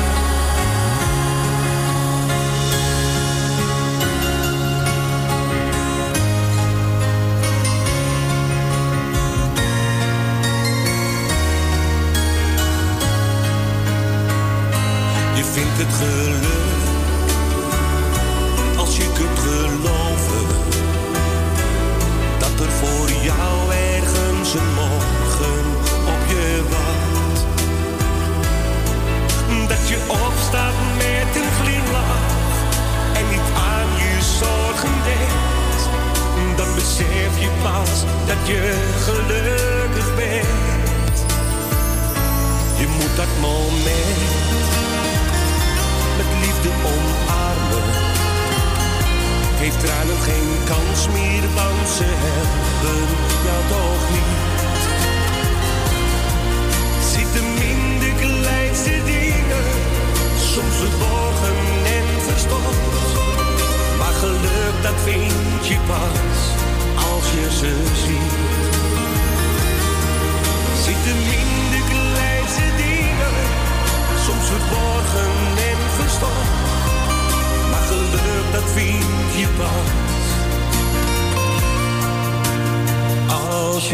Je 15.34 15.44
vindt 15.44 15.78
het 15.78 15.92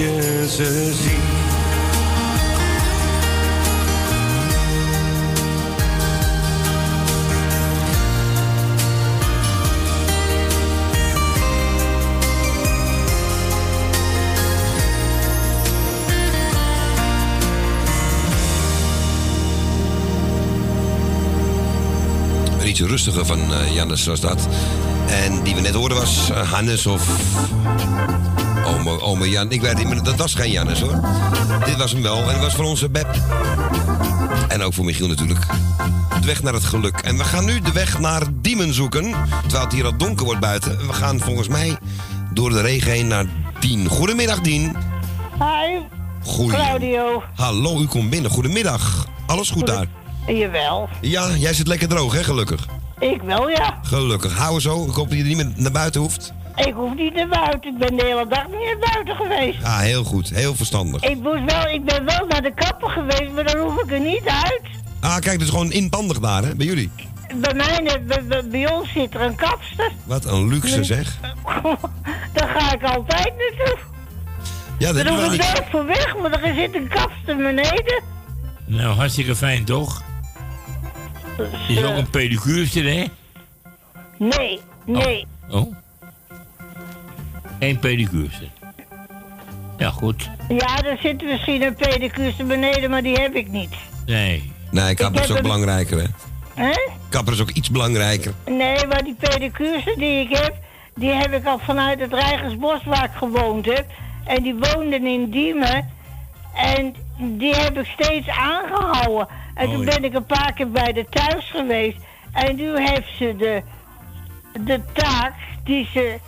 je 0.00 0.46
ze 0.48 0.92
ziet. 0.94 1.30
Rustiger 22.86 23.26
van 23.26 23.54
eh 23.54 23.74
Jannes 23.74 24.06
was 24.06 24.20
dat. 24.20 24.48
En 25.06 25.42
die 25.42 25.54
we 25.54 25.60
net 25.60 25.74
hoorden 25.74 25.98
was 25.98 26.30
eh, 26.30 26.52
Hannes 26.52 26.86
of... 26.86 27.08
Ome, 28.64 29.00
ome 29.00 29.30
Jan. 29.30 29.50
Ik 29.50 29.60
weet 29.60 29.76
niet 29.76 29.88
meer, 29.88 30.02
dat 30.02 30.16
was 30.16 30.34
geen 30.34 30.50
Jannes 30.50 30.80
hoor. 30.80 31.00
Dit 31.64 31.76
was 31.76 31.92
hem 31.92 32.02
wel. 32.02 32.18
En 32.18 32.32
dat 32.32 32.40
was 32.40 32.54
voor 32.54 32.64
onze 32.64 32.88
Beb. 32.88 33.08
En 34.48 34.62
ook 34.62 34.74
voor 34.74 34.84
Michiel 34.84 35.08
natuurlijk. 35.08 35.46
De 36.20 36.26
weg 36.26 36.42
naar 36.42 36.52
het 36.52 36.64
geluk. 36.64 36.98
En 36.98 37.16
we 37.16 37.24
gaan 37.24 37.44
nu 37.44 37.60
de 37.60 37.72
weg 37.72 37.98
naar 37.98 38.22
Diemen 38.32 38.74
zoeken. 38.74 39.14
Terwijl 39.42 39.64
het 39.64 39.72
hier 39.72 39.84
al 39.84 39.96
donker 39.96 40.24
wordt 40.24 40.40
buiten. 40.40 40.86
We 40.86 40.92
gaan 40.92 41.20
volgens 41.20 41.48
mij 41.48 41.76
door 42.32 42.50
de 42.50 42.60
regen 42.60 42.90
heen 42.90 43.06
naar 43.06 43.26
Dien. 43.60 43.88
Goedemiddag 43.88 44.40
Dien. 44.40 44.76
Hi, 45.38 45.78
Goeie. 46.24 46.56
Claudio. 46.56 47.22
Hallo, 47.34 47.80
u 47.80 47.86
komt 47.86 48.10
binnen. 48.10 48.30
Goedemiddag. 48.30 49.06
Alles 49.26 49.50
goed 49.50 49.66
daar? 49.66 49.86
Jawel. 50.26 50.88
Ja, 51.00 51.28
jij 51.36 51.54
zit 51.54 51.66
lekker 51.66 51.88
droog 51.88 52.12
hè, 52.12 52.24
gelukkig. 52.24 52.66
Ik 52.98 53.22
wel, 53.22 53.48
ja. 53.48 53.78
Gelukkig. 53.82 54.36
Hou 54.36 54.60
zo. 54.60 54.84
Ik 54.84 54.94
hoop 54.94 55.08
dat 55.08 55.18
je 55.18 55.24
niet 55.24 55.36
meer 55.36 55.52
naar 55.56 55.72
buiten 55.72 56.00
hoeft. 56.00 56.32
Ik 56.66 56.72
hoef 56.74 56.94
niet 56.94 57.14
naar 57.14 57.28
buiten. 57.28 57.70
Ik 57.72 57.78
ben 57.78 57.96
de 57.96 58.04
hele 58.04 58.26
dag 58.28 58.46
niet 58.46 58.58
naar 58.78 58.92
buiten 58.92 59.14
geweest. 59.16 59.64
Ah, 59.64 59.78
heel 59.78 60.04
goed. 60.04 60.28
Heel 60.28 60.54
verstandig. 60.54 61.02
Ik, 61.02 61.16
moest 61.20 61.44
wel, 61.52 61.66
ik 61.68 61.84
ben 61.84 62.04
wel 62.04 62.26
naar 62.26 62.42
de 62.42 62.52
kapper 62.54 62.88
geweest, 62.90 63.30
maar 63.34 63.44
dan 63.44 63.58
hoef 63.58 63.82
ik 63.82 63.92
er 63.92 64.00
niet 64.00 64.26
uit. 64.26 64.60
Ah, 65.00 65.16
kijk, 65.18 65.38
dus 65.38 65.48
gewoon 65.48 65.72
inpandig 65.72 66.18
daar, 66.18 66.42
hè? 66.42 66.54
Bij 66.54 66.66
jullie. 66.66 66.90
Bij, 67.36 67.54
mij, 67.54 67.78
net- 67.82 68.06
bij, 68.06 68.24
bij, 68.24 68.48
bij 68.48 68.72
ons 68.72 68.92
zit 68.92 69.14
er 69.14 69.20
een 69.20 69.34
kapster. 69.34 69.92
Wat 70.04 70.24
een 70.24 70.48
luxe, 70.48 70.84
zeg. 70.84 71.16
Daar 72.32 72.48
ga 72.48 72.72
ik 72.74 72.82
altijd 72.82 73.32
naartoe. 73.36 73.78
Ja, 74.78 74.86
dat 74.86 74.94
Daar 74.94 75.04
doen 75.04 75.12
hoef 75.14 75.26
wij 75.26 75.34
ik 75.36 75.42
niet. 75.42 75.52
nooit 75.52 75.70
voor 75.70 75.86
weg, 75.86 76.16
maar 76.16 76.42
er 76.42 76.54
zit 76.54 76.74
een 76.74 76.88
kapster 76.88 77.36
beneden. 77.36 78.02
Nou, 78.66 78.94
hartstikke 78.96 79.36
fijn 79.36 79.64
toch? 79.64 80.02
Is 81.68 81.82
ook 81.84 81.96
een 81.96 82.10
pedicure, 82.10 82.90
hè? 82.90 83.04
Nee, 84.18 84.60
nee. 84.86 85.26
Oh. 85.50 85.74
Geen 87.60 87.78
pedicure. 87.78 88.28
Ja, 89.78 89.90
goed. 89.90 90.30
Ja, 90.48 90.82
er 90.84 90.98
zit 91.02 91.22
misschien 91.22 91.62
een 91.62 91.74
pedicure 91.74 92.44
beneden, 92.44 92.90
maar 92.90 93.02
die 93.02 93.14
heb 93.16 93.34
ik 93.34 93.48
niet. 93.48 93.74
Nee. 94.06 94.52
Nee, 94.70 94.94
kapper 94.94 95.16
Ik 95.16 95.22
is 95.22 95.28
heb 95.28 95.30
ook 95.30 95.36
een- 95.36 95.42
belangrijker, 95.42 95.98
hè? 95.98 96.06
Hè? 96.64 96.72
Kapper 97.08 97.32
is 97.32 97.40
ook 97.40 97.50
iets 97.50 97.70
belangrijker. 97.70 98.32
Nee, 98.46 98.86
maar 98.86 99.04
die 99.04 99.14
pedicure 99.18 99.94
die 99.96 100.20
ik 100.20 100.36
heb, 100.36 100.54
die 100.94 101.10
heb 101.10 101.32
ik 101.32 101.46
al 101.46 101.58
vanuit 101.58 102.00
het 102.00 102.12
Rijgersbos 102.12 102.84
waar 102.84 103.04
ik 103.04 103.10
gewoond 103.16 103.66
heb. 103.66 103.86
En 104.24 104.42
die 104.42 104.54
woonden 104.54 105.06
in 105.06 105.30
Diemen. 105.30 105.90
En 106.54 106.94
die 107.18 107.54
heb 107.54 107.78
ik 107.78 107.86
steeds 107.98 108.28
aangehouden. 108.28 109.28
En 109.54 109.66
Oh, 109.66 109.72
toen 109.74 109.84
ja. 109.84 109.90
ben 109.94 110.04
ik 110.04 110.14
een 110.14 110.26
paar 110.26 110.52
keer 110.52 110.70
bij 110.70 110.92
de 110.92 111.06
thuis 111.10 111.50
geweest. 111.50 111.96
En 112.32 112.56
nu 112.56 112.78
heeft 112.80 113.08
ze 113.18 113.34
de, 113.38 113.62
de 114.60 114.80
taak 114.92 115.32
die 115.64 115.88
ze, 115.92 116.18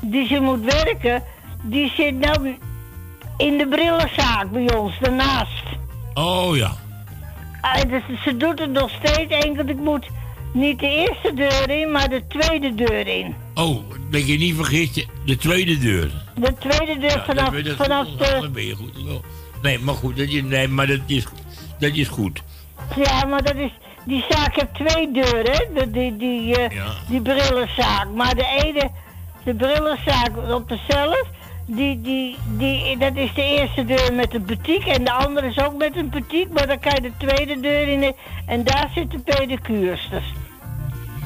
die 0.00 0.26
ze 0.26 0.40
moet 0.40 0.64
werken, 0.64 1.22
die 1.62 1.90
zit 1.96 2.18
nou 2.18 2.56
in 3.36 3.58
de 3.58 3.66
brillenzaak 3.68 4.50
bij 4.50 4.74
ons, 4.74 4.98
daarnaast. 5.00 5.62
Oh 6.14 6.56
ja. 6.56 6.72
En 7.62 7.88
dus 7.88 8.02
ze 8.24 8.36
doet 8.36 8.58
het 8.58 8.70
nog 8.70 8.90
steeds 8.90 9.32
enkel. 9.44 9.66
Ik 9.68 9.76
moet 9.78 10.06
niet 10.52 10.78
de 10.78 10.88
eerste 10.88 11.34
deur 11.34 11.70
in, 11.80 11.90
maar 11.90 12.08
de 12.08 12.26
tweede 12.26 12.74
deur 12.74 13.06
in. 13.06 13.34
Oh, 13.54 13.76
dat 14.10 14.26
je 14.26 14.38
niet 14.38 14.54
vergist, 14.54 15.06
de 15.24 15.36
tweede 15.36 15.78
deur. 15.78 16.10
De 16.34 16.54
tweede 16.58 16.98
deur 16.98 17.10
Ja, 17.16 17.24
vanaf, 17.24 17.50
dan 17.50 17.62
ben 17.62 17.76
vanaf 17.76 18.06
dan 18.08 18.40
de... 18.40 18.48
ben 18.48 18.66
je 18.66 18.74
goed. 18.74 18.92
Nee, 19.62 19.78
maar 19.78 19.94
goed, 19.94 20.16
dat 20.16 20.28
is, 20.28 20.42
nee, 20.42 20.68
maar 20.68 20.86
dat 20.86 21.00
is, 21.06 21.26
dat 21.78 21.92
is 21.94 22.08
goed. 22.08 22.42
Ja, 23.04 23.24
maar 23.24 23.42
dat 23.42 23.54
is... 23.56 23.70
Die 24.04 24.24
zaak 24.28 24.54
heeft 24.54 24.74
twee 24.74 25.10
deuren, 25.12 25.52
hè? 25.52 25.64
De- 25.74 25.90
Die, 25.90 26.16
die, 26.16 26.56
eh, 26.56 26.76
Ja. 26.76 26.86
die 27.08 27.20
brillenzaak. 27.20 28.06
Maar 28.14 28.34
de 28.34 28.46
ene, 28.64 28.90
de 29.44 29.54
brillenzaak 29.54 30.30
op 30.54 30.68
dezelf, 30.68 31.22
die, 31.66 32.00
die, 32.00 32.36
die, 32.58 32.96
dat 32.98 33.16
is 33.16 33.34
de 33.34 33.42
eerste 33.44 33.84
deur 33.84 34.12
met 34.14 34.34
een 34.34 34.44
boutique. 34.44 34.90
En 34.92 35.04
de 35.04 35.12
andere 35.12 35.46
is 35.46 35.58
ook 35.58 35.76
met 35.78 35.96
een 35.96 36.08
boutique, 36.10 36.52
maar 36.52 36.66
dan 36.66 36.78
kan 36.78 36.92
je 36.94 37.00
de 37.00 37.12
tweede 37.26 37.60
deur 37.60 37.88
in. 37.88 38.14
En 38.46 38.64
daar 38.64 38.90
zitten 38.94 39.22
pedicursters. 39.22 40.24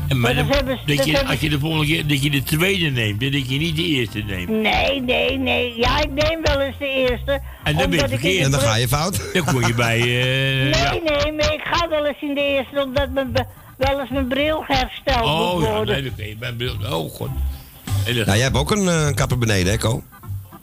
En 0.08 0.20
maar 0.20 0.34
dat 0.34 0.46
dan- 0.48 0.56
hebben 0.56 0.78
ze- 0.78 0.86
dat 0.86 0.96
dat 0.96 1.06
je, 1.06 1.12
hebben 1.12 1.30
als 1.30 1.40
je 1.40 1.48
de 1.48 1.58
volgende 1.58 1.86
keer 1.86 2.06
dat 2.06 2.22
je 2.22 2.30
de 2.30 2.42
tweede 2.42 2.90
neemt, 2.90 3.22
en 3.22 3.30
dat 3.32 3.50
je 3.50 3.58
niet 3.58 3.76
de 3.76 3.82
eerste 3.84 4.18
neemt. 4.18 4.48
Nee, 4.48 5.00
nee, 5.00 5.38
nee. 5.38 5.74
Ja, 5.76 6.00
ik 6.02 6.10
neem 6.10 6.38
wel 6.42 6.60
eens 6.60 6.78
de 6.78 6.88
eerste. 6.88 7.40
En 7.62 7.76
dan 7.76 7.90
ben 7.90 7.98
je 7.98 8.04
omdat 8.04 8.10
ik 8.10 8.10
in 8.10 8.18
verkeerd. 8.18 8.38
de 8.38 8.44
En 8.44 8.50
dan 8.50 8.60
bril- 8.60 8.70
ga 8.72 8.76
je 8.76 8.88
fout. 8.88 9.30
Dan 9.32 9.44
kom 9.44 9.66
je 9.66 9.74
bij. 9.74 9.98
eh, 10.00 10.06
Nee, 10.06 10.68
ja. 10.70 10.90
nee, 10.92 11.32
maar 11.32 11.52
ik 11.54 11.60
ga 11.64 11.88
wel 11.88 12.06
eens 12.06 12.20
in 12.20 12.34
de 12.34 12.40
eerste, 12.40 12.82
omdat 12.82 13.10
mijn, 13.10 13.32
wel 13.76 14.00
eens 14.00 14.10
mijn 14.10 14.28
bril 14.28 14.64
hersteld 14.66 15.24
Oh 15.24 15.54
moet 15.54 15.64
ja, 15.64 15.70
worden. 15.76 15.94
nee, 15.94 16.02
dan 16.04 16.14
kun 16.14 16.28
je 16.28 16.36
bij 16.36 16.56
beeld. 16.56 16.84
Oh 16.92 17.10
god. 17.10 17.28
Nou, 18.04 18.24
jij 18.26 18.38
hebt 18.38 18.56
ook 18.56 18.70
een 18.70 18.88
eh, 18.88 19.14
kapper 19.14 19.38
beneden, 19.38 19.72
hè, 19.72 19.78
Ko? 19.78 20.02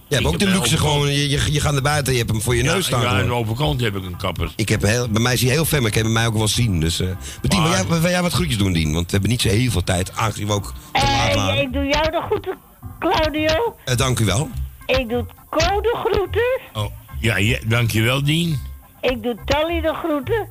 Je 0.08 0.18
hebt 0.18 0.28
Ik 0.28 0.34
ook 0.34 0.40
de 0.40 0.48
luxe 0.48 0.74
een 0.74 0.80
gewoon, 0.80 1.08
je, 1.14 1.30
je, 1.30 1.52
je 1.52 1.60
gaat 1.60 1.74
naar 1.74 1.82
buiten, 1.82 2.12
je 2.14 2.20
hebt 2.20 2.32
hem 2.32 2.42
voor 2.42 2.56
je 2.56 2.64
ja, 2.64 2.74
neus 2.74 2.86
staan. 2.86 3.02
ja, 3.02 3.08
aan 3.08 3.26
de 3.26 3.34
overkant 3.34 3.82
heb 3.82 3.96
ik 3.96 4.04
een 4.06 4.18
kapper. 4.18 4.52
Ik 4.56 4.70
heb 4.70 4.82
heel, 4.82 5.10
bij 5.10 5.22
mij 5.22 5.34
is 5.34 5.42
hij 5.42 5.50
heel 5.52 5.66
ver, 5.66 5.80
maar 5.80 5.88
ik 5.90 5.96
heb 5.96 6.04
hem 6.04 6.14
mij 6.14 6.28
ook 6.28 6.38
wel 6.38 6.48
zien. 6.48 6.80
Dus, 6.80 7.00
eh 7.00 7.08
maar 7.08 7.18
Dien, 7.42 7.62
wil 7.64 7.72
jij, 7.72 7.86
wil 7.88 8.10
jij 8.10 8.22
wat 8.22 8.34
groetjes 8.34 8.58
doen, 8.58 8.74
Dien? 8.74 8.94
Want 8.94 9.06
we 9.06 9.12
hebben 9.12 9.30
niet 9.30 9.42
zo 9.42 9.50
heel 9.50 9.72
veel 9.72 9.84
tijd, 9.84 10.12
aangezien 10.16 10.48
we 10.48 10.54
ook 10.54 10.74
te 10.92 11.02
laat 11.02 11.30
Eh, 11.30 11.36
waren. 11.36 11.62
ik 11.62 11.74
doe 11.74 11.86
jou 11.86 12.12
de 12.12 12.22
groeten, 12.26 12.58
Claudio. 13.00 13.76
Eh, 13.86 13.96
dank 13.98 14.20
u 14.20 14.26
wel. 14.26 14.50
Ik 14.86 15.10
doe 15.10 15.26
Code 15.50 15.96
groeten. 16.06 16.60
Oh, 16.74 16.86
ja, 17.20 17.38
ja, 17.38 17.58
dankjewel, 17.66 18.24
Dien. 18.24 18.60
Ik 19.02 19.24
doe 19.24 19.38
Tally 19.46 19.82
de 19.82 19.94
groeten. 20.04 20.48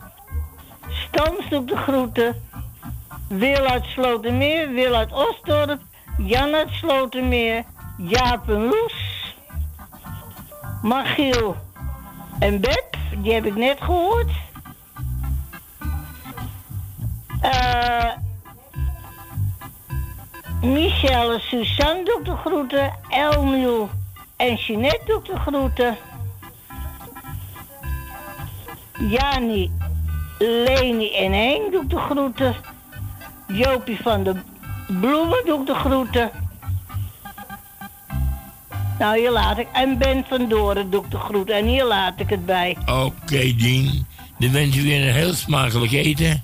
Stans 1.09 1.49
doet 1.51 1.69
de 1.69 1.77
groeten. 1.77 2.37
Wil 3.29 3.67
uit 3.67 3.85
Slotermeer, 3.85 4.73
Wil 4.75 4.95
uit 4.95 5.11
Osdorp. 5.13 5.81
Jan 6.25 6.55
uit 6.55 6.71
Slotermeer. 6.71 7.65
Jaap 7.97 8.49
en 8.49 8.65
Loes. 8.65 9.35
Magiel 10.83 11.57
en 12.39 12.61
Beb, 12.61 12.97
die 13.23 13.33
heb 13.33 13.45
ik 13.45 13.57
net 13.57 13.81
gehoord. 13.81 14.31
Eh 17.41 18.11
Michel 20.63 21.33
en 21.33 21.41
Suzanne 21.41 22.05
doet 22.05 22.25
de 22.25 22.37
groeten. 22.37 22.93
Elmiel 23.09 23.91
en 24.37 24.55
Jeanette 24.55 25.03
doet 25.07 25.27
de 25.27 25.37
groeten. 25.37 25.97
Jani, 28.99 29.73
Leni 30.39 31.15
en 31.15 31.33
Henk 31.33 31.73
doet 31.73 31.91
de 31.91 31.99
groeten. 31.99 32.55
Jopie 33.47 34.03
van 34.03 34.23
de 34.23 34.35
Bloemen 35.01 35.43
doet 35.47 35.67
de 35.67 35.75
groeten. 35.75 36.31
Nou, 38.99 39.19
hier 39.19 39.31
laat 39.31 39.59
ik. 39.59 39.67
En 39.73 39.99
Ben 39.99 40.25
van 40.29 40.49
Doren 40.49 40.91
doet 40.91 41.11
de 41.11 41.19
groeten. 41.19 41.55
En 41.55 41.67
hier 41.67 41.85
laat 41.85 42.21
ik 42.21 42.31
het 42.31 42.47
bij. 42.47 42.77
Oké, 42.87 43.55
Dien. 43.57 44.07
Dan 44.39 44.53
wens 44.53 44.77
ik 44.77 44.83
je 44.83 44.95
een 44.95 45.13
heel 45.13 45.35
smakelijk 45.35 45.93
eten. 45.93 46.43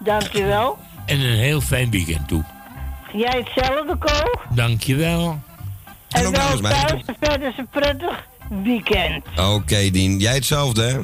Dankjewel. 0.00 0.78
En 1.06 1.20
een 1.20 1.36
heel 1.36 1.60
fijn 1.60 1.90
weekend 1.90 2.28
toe. 2.28 2.44
Jij 3.12 3.44
hetzelfde, 3.44 3.96
Ko. 3.98 4.38
Dankjewel. 4.54 5.38
En 6.08 6.26
ook 6.26 6.36
wel 6.36 6.60
thuis 6.60 7.02
en 7.06 7.16
verder 7.20 7.54
een 7.56 7.68
prettig 7.68 8.26
weekend. 8.48 9.24
Oké, 9.36 9.90
Dien. 9.90 10.18
Jij 10.18 10.34
hetzelfde, 10.34 10.82
hè? 10.82 10.98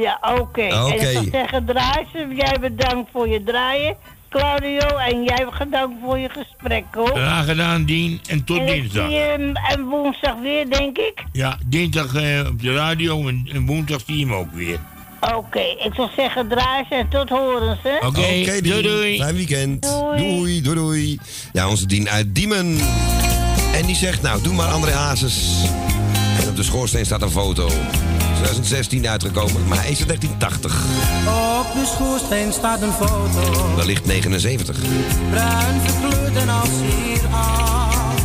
Ja, 0.00 0.18
oké. 0.22 0.38
Oké. 0.40 0.64
En 0.64 0.92
ik 0.92 1.00
zou 1.00 1.28
zeggen, 1.30 1.64
draai 1.64 2.06
ze. 2.12 2.32
Jij 2.34 2.58
bedankt 2.60 3.10
voor 3.12 3.28
je 3.28 3.42
draaien, 3.42 3.96
Claudio. 4.28 4.96
En 4.96 5.24
jij 5.24 5.46
bedankt 5.58 5.96
voor 6.04 6.18
je 6.18 6.28
gesprek, 6.28 6.84
hoor. 6.90 7.16
Graag 7.16 7.44
gedaan, 7.44 7.84
Dien. 7.84 8.20
En 8.28 8.44
tot 8.44 8.58
en 8.58 8.66
dinsdag. 8.66 9.08
zie 9.08 9.16
je 9.16 9.52
en 9.68 9.84
woensdag 9.84 10.34
weer, 10.42 10.70
denk 10.70 10.98
ik. 10.98 11.24
Ja, 11.32 11.58
dinsdag 11.66 12.14
eh, 12.14 12.46
op 12.48 12.62
de 12.62 12.74
radio 12.74 13.28
en, 13.28 13.48
en 13.52 13.66
woensdag 13.66 14.00
zie 14.06 14.18
je 14.18 14.24
hem 14.24 14.34
ook 14.34 14.52
weer. 14.52 14.78
Oké, 15.34 15.58
ik 15.58 15.90
zou 15.94 16.08
zeggen, 16.16 16.48
draai 16.48 16.84
ze 16.88 16.94
en 16.94 17.08
tot 17.08 17.28
horens, 17.28 17.78
hè. 17.82 17.96
Oké, 17.96 18.06
Oké, 18.06 18.60
doei 18.62 18.82
doei. 18.82 19.16
Fijn 19.18 19.34
weekend. 19.34 19.82
Doei. 19.82 20.18
Doei, 20.18 20.62
doei, 20.62 20.76
doei. 20.76 21.18
Ja, 21.52 21.68
onze 21.68 21.86
Dien 21.86 22.08
uit 22.08 22.34
Diemen. 22.34 22.78
En 23.74 23.86
die 23.86 23.96
zegt, 23.96 24.22
nou, 24.22 24.42
doe 24.42 24.54
maar 24.54 24.68
André 24.68 24.92
Hazes. 24.92 25.64
En 26.42 26.48
op 26.48 26.56
de 26.56 26.62
schoorsteen 26.62 27.04
staat 27.04 27.22
een 27.22 27.30
foto. 27.30 27.70
2016 28.38 29.08
uitgekomen, 29.08 29.68
maar 29.68 29.78
hij 29.78 29.90
is 29.90 29.98
uit 29.98 30.08
1980. 30.08 30.84
Op 31.60 31.72
de 31.74 31.86
schoorsteen 31.94 32.52
staat 32.52 32.82
een 32.82 32.92
foto. 32.92 33.74
Wellicht 33.76 34.06
79. 34.06 34.78
Bruin 35.30 35.80
verkleurd 35.80 36.36
en 36.36 36.48
als 36.48 36.68
hier 36.68 37.26
af. 37.30 38.22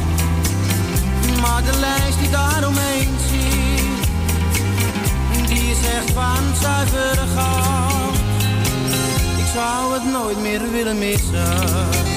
Maar 1.41 1.63
de 1.63 1.79
lijst 1.79 2.19
die 2.19 2.29
daaromheen 2.29 3.09
ziet, 3.29 4.07
die 5.47 5.71
is 5.71 5.87
echt 5.97 6.11
van 6.11 6.43
zuiver 6.61 7.27
goud. 7.35 8.15
Ik 9.37 9.45
zou 9.53 9.93
het 9.93 10.11
nooit 10.11 10.41
meer 10.41 10.71
willen 10.71 10.97
missen. 10.97 12.12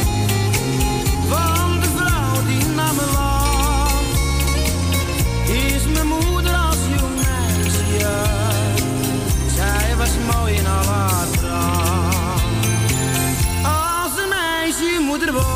Meisje 15.16 15.32
moeder 15.32 15.44
wordt, 15.44 15.55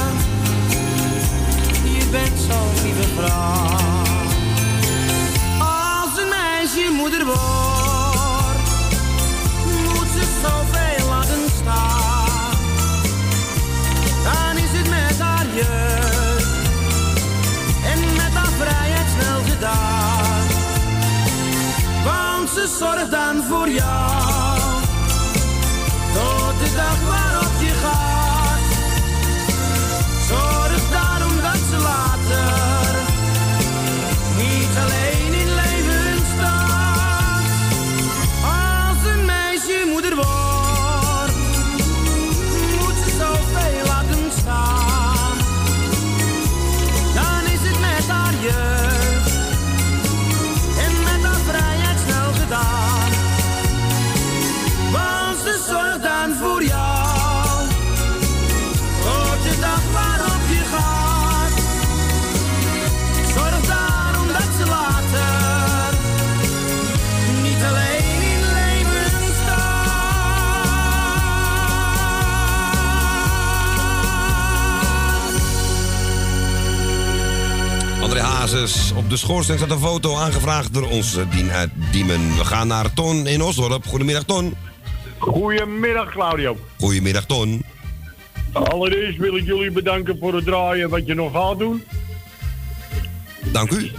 bent 2.11 2.39
zo'n 2.47 2.83
lieve 2.83 3.07
vrouw. 3.15 3.77
Als 5.59 6.17
een 6.21 6.29
meisje 6.29 6.91
moeder 6.93 7.25
wordt, 7.25 8.69
moet 9.93 10.07
ze 10.15 10.23
zoveel 10.43 11.07
laten 11.09 11.43
staan. 11.61 12.51
Dan 14.23 14.63
is 14.63 14.71
het 14.77 14.89
met 14.89 15.19
haar 15.19 15.45
jeugd 15.53 16.67
en 17.91 17.99
met 18.15 18.33
haar 18.33 18.53
vrijheid 18.59 19.07
snel 19.19 19.41
gedaan. 19.53 20.47
Want 22.03 22.49
ze 22.49 22.75
zorgt 22.79 23.11
dan 23.11 23.43
voor 23.49 23.69
jou, 23.69 24.59
tot 26.13 26.59
de 26.63 26.73
dag 26.75 27.10
schoorsteen 79.21 79.57
staat 79.57 79.71
een 79.71 79.79
foto 79.79 80.15
aangevraagd 80.15 80.73
door 80.73 80.89
onze 80.89 81.27
Dien 81.29 81.51
uit 81.51 81.69
Diemen. 81.91 82.37
We 82.37 82.45
gaan 82.45 82.67
naar 82.67 82.93
Ton 82.93 83.27
in 83.27 83.41
Osdorp. 83.41 83.85
Goedemiddag, 83.87 84.23
Ton. 84.23 84.53
Goedemiddag, 85.17 86.11
Claudio. 86.11 86.57
Goedemiddag, 86.79 87.25
Ton. 87.25 87.63
Allereerst 88.53 89.17
wil 89.17 89.35
ik 89.35 89.45
jullie 89.45 89.71
bedanken 89.71 90.17
voor 90.19 90.33
het 90.33 90.45
draaien 90.45 90.89
wat 90.89 91.05
je 91.05 91.13
nog 91.13 91.31
gaat 91.31 91.59
doen. 91.59 91.83
Dank 93.51 93.71
u. 93.71 93.91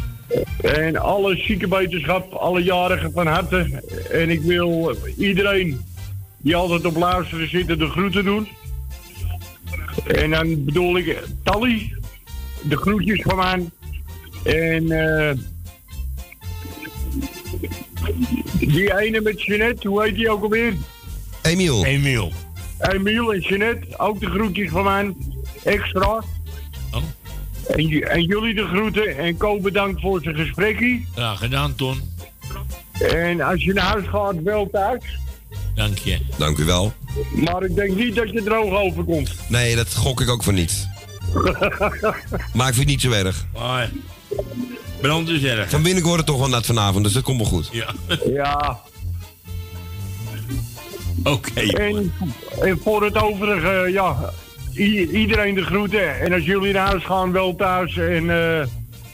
En 0.60 0.96
alle 0.96 1.36
ziekenwetenschap, 1.36 2.32
alle 2.32 2.62
jarigen 2.62 3.12
van 3.12 3.26
harte. 3.26 3.82
En 4.10 4.30
ik 4.30 4.40
wil 4.40 4.96
iedereen 5.18 5.80
die 6.38 6.56
altijd 6.56 6.84
op 6.84 6.96
luisteren 6.96 7.48
zitten 7.48 7.78
de 7.78 7.88
groeten 7.88 8.24
doen. 8.24 8.48
En 10.06 10.30
dan 10.30 10.64
bedoel 10.64 10.96
ik 10.96 11.22
Tally, 11.42 11.92
de 12.62 12.76
groetjes 12.76 13.22
van 13.22 13.36
mij. 13.36 13.70
En 14.42 14.90
eh 14.90 15.36
die 18.58 18.98
ene 18.98 19.20
met 19.20 19.42
Jeanette, 19.42 19.88
hoe 19.88 20.02
heet 20.02 20.14
die 20.14 20.30
ook 20.30 20.42
alweer? 20.42 20.74
Emiel. 21.42 21.84
Emiel. 21.84 22.32
Emiel 22.78 23.32
en 23.32 23.40
Jeanette, 23.40 23.98
ook 23.98 24.20
de 24.20 24.26
groetjes 24.26 24.70
van 24.70 24.84
mij. 24.84 25.14
Extra. 25.62 26.06
Oh. 26.06 27.02
En, 27.66 28.22
jullie 28.22 28.54
de 28.54 28.66
groeten 28.66 29.18
en 29.18 29.36
Ko 29.36 29.60
bedankt 29.60 30.00
voor 30.00 30.22
zijn 30.22 30.34
gesprekje. 30.34 31.00
Ja, 31.14 31.34
gedaan, 31.34 31.74
Ton. 31.74 32.00
En 32.98 33.40
als 33.40 33.64
je 33.64 33.72
naar 33.72 33.84
huis 33.84 34.06
gaat, 34.06 34.42
wel 34.42 34.68
thuis. 34.72 35.02
Dank 35.74 35.98
je. 35.98 36.18
Dank 36.38 36.58
u 36.58 36.64
wel. 36.64 36.92
Maar 37.34 37.62
ik 37.62 37.74
denk 37.74 37.96
niet 37.96 38.14
dat 38.14 38.30
je 38.30 38.42
droog 38.42 38.72
overkomt. 38.72 39.34
Nee, 39.48 39.76
dat 39.76 39.94
gok 39.94 40.20
ik 40.20 40.28
ook 40.28 40.42
van 40.42 40.54
niet. 40.54 40.88
Maar 42.52 42.68
ik 42.68 42.74
vind 42.74 42.76
het 42.76 42.86
niet 42.86 43.00
zo 43.00 43.10
erg. 43.10 43.46
Maar, 43.52 43.90
brand 45.00 45.28
is 45.28 45.42
erg. 45.42 45.70
Van 45.70 45.82
binnen 45.82 46.02
wordt 46.02 46.18
het 46.18 46.26
toch 46.26 46.38
wel 46.38 46.48
nat 46.48 46.66
vanavond, 46.66 47.04
dus 47.04 47.12
dat 47.12 47.22
komt 47.22 47.38
wel 47.40 47.46
goed. 47.48 47.68
Ja. 47.72 47.94
Ja. 48.32 48.80
Oké. 51.24 51.60
En, 51.60 52.12
en 52.60 52.78
voor 52.84 53.04
het 53.04 53.16
overige, 53.22 53.90
ja, 53.92 54.32
i- 54.76 55.08
iedereen 55.10 55.54
de 55.54 55.62
groeten. 55.64 56.20
En 56.20 56.32
als 56.32 56.44
jullie 56.44 56.72
naar 56.72 56.86
huis 56.86 57.04
gaan, 57.04 57.32
wel 57.32 57.54
thuis. 57.56 57.96
En 57.96 58.30
eh, 58.30 58.66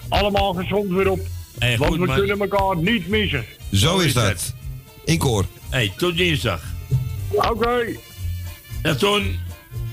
allemaal 0.09 0.55
gezond 0.55 0.89
weer 0.91 1.11
op. 1.11 1.21
Hey, 1.59 1.79
Want 1.79 1.97
goed, 1.97 2.09
we 2.09 2.15
kunnen 2.15 2.41
elkaar 2.41 2.77
niet 2.77 3.09
missen. 3.09 3.45
Zo 3.73 3.99
is 3.99 4.13
dat. 4.13 4.55
In 5.05 5.19
koor. 5.19 5.45
Hey, 5.69 5.93
tot 5.97 6.17
dinsdag. 6.17 6.61
Oké. 7.29 7.85
Ja, 8.83 8.95
Ton. 8.95 9.39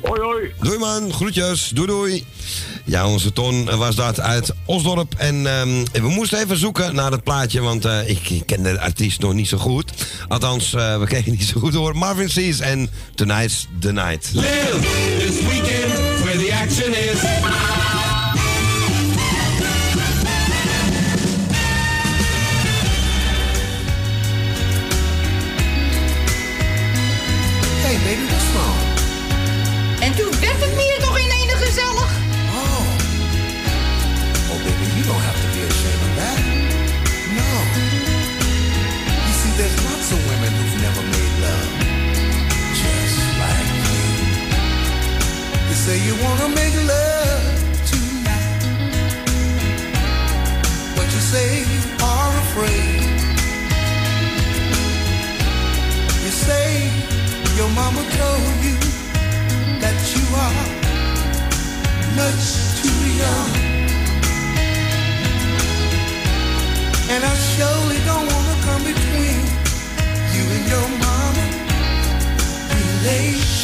Hoi, 0.02 0.20
hoi. 0.20 0.54
Doei 0.62 0.78
man, 0.78 1.14
groetjes. 1.14 1.70
Doei 1.74 1.88
doei. 1.88 2.26
Ja, 2.86 3.08
onze 3.08 3.34
Ton 3.34 3.78
was 3.78 3.96
dat 3.96 4.20
uit 4.20 4.54
Osdorp. 4.66 5.14
En 5.18 5.48
ehm, 5.48 5.86
we 5.92 6.10
moesten 6.10 6.40
even 6.40 6.58
zoeken 6.58 6.96
naar 6.96 7.12
het 7.12 7.24
plaatje, 7.24 7.62
want 7.62 7.86
eh, 7.86 8.10
ik, 8.10 8.42
ken 8.46 8.64
de 8.64 8.80
artiest 8.80 9.22
nog 9.22 9.34
niet 9.34 9.48
zo 9.48 9.58
goed. 9.58 9.92
Althans, 10.28 10.74
eh, 10.74 11.00
we 11.00 11.06
kregen 11.14 11.32
niet 11.32 11.44
zo 11.44 11.60
goed 11.60 11.74
door. 11.74 11.98
Marvin 11.98 12.30
Seas 12.30 12.60
en 12.60 12.90
Tonight's 13.16 13.68
the 13.80 13.92
Night. 13.92 14.30
Live 14.34 14.80
this 15.20 15.48
weekend 15.48 15.85
much 62.26 62.46
too 62.82 63.02
young. 63.22 63.52
And 67.14 67.22
I 67.24 67.36
surely 67.54 68.00
don't 68.10 68.28
want 68.34 68.48
to 68.52 68.58
come 68.66 68.84
between 68.92 69.40
you 70.34 70.44
and 70.56 70.64
your 70.74 70.88
mama 71.06 71.46
relationship. 72.74 73.55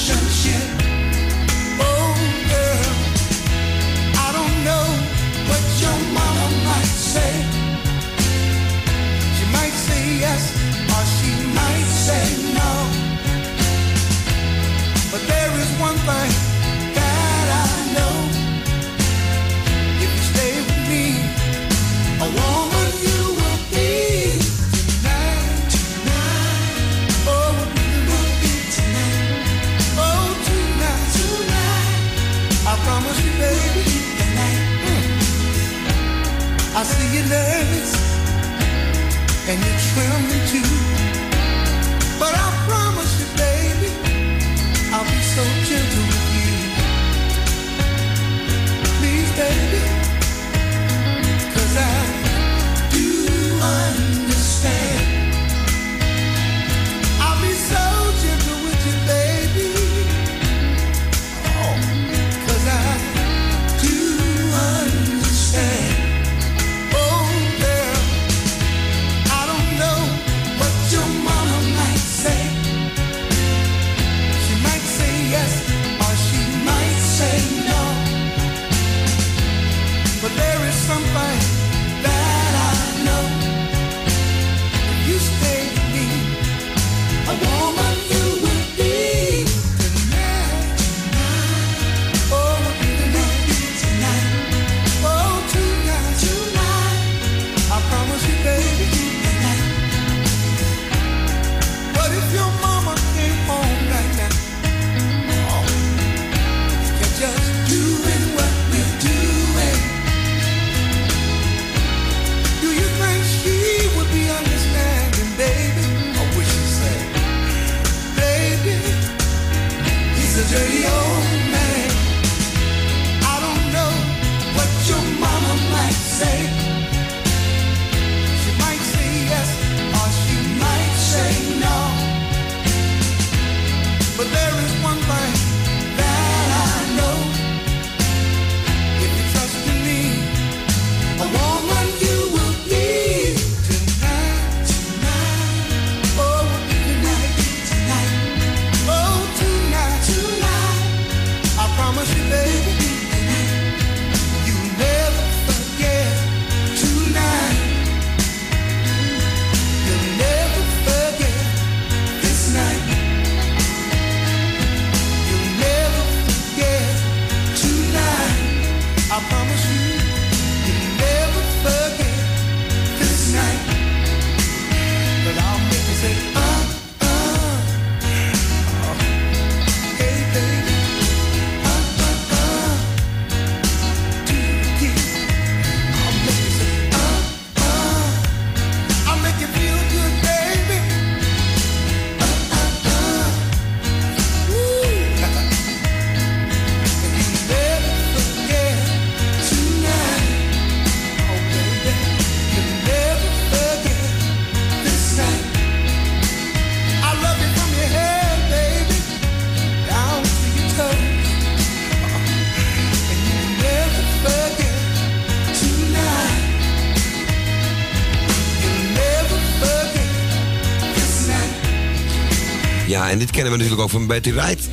Dit 223.22 223.32
kennen 223.32 223.52
we 223.52 223.58
natuurlijk 223.58 223.84
ook 223.84 223.90
van 223.90 224.08
Betty 224.08 224.34
Wright. 224.34 224.70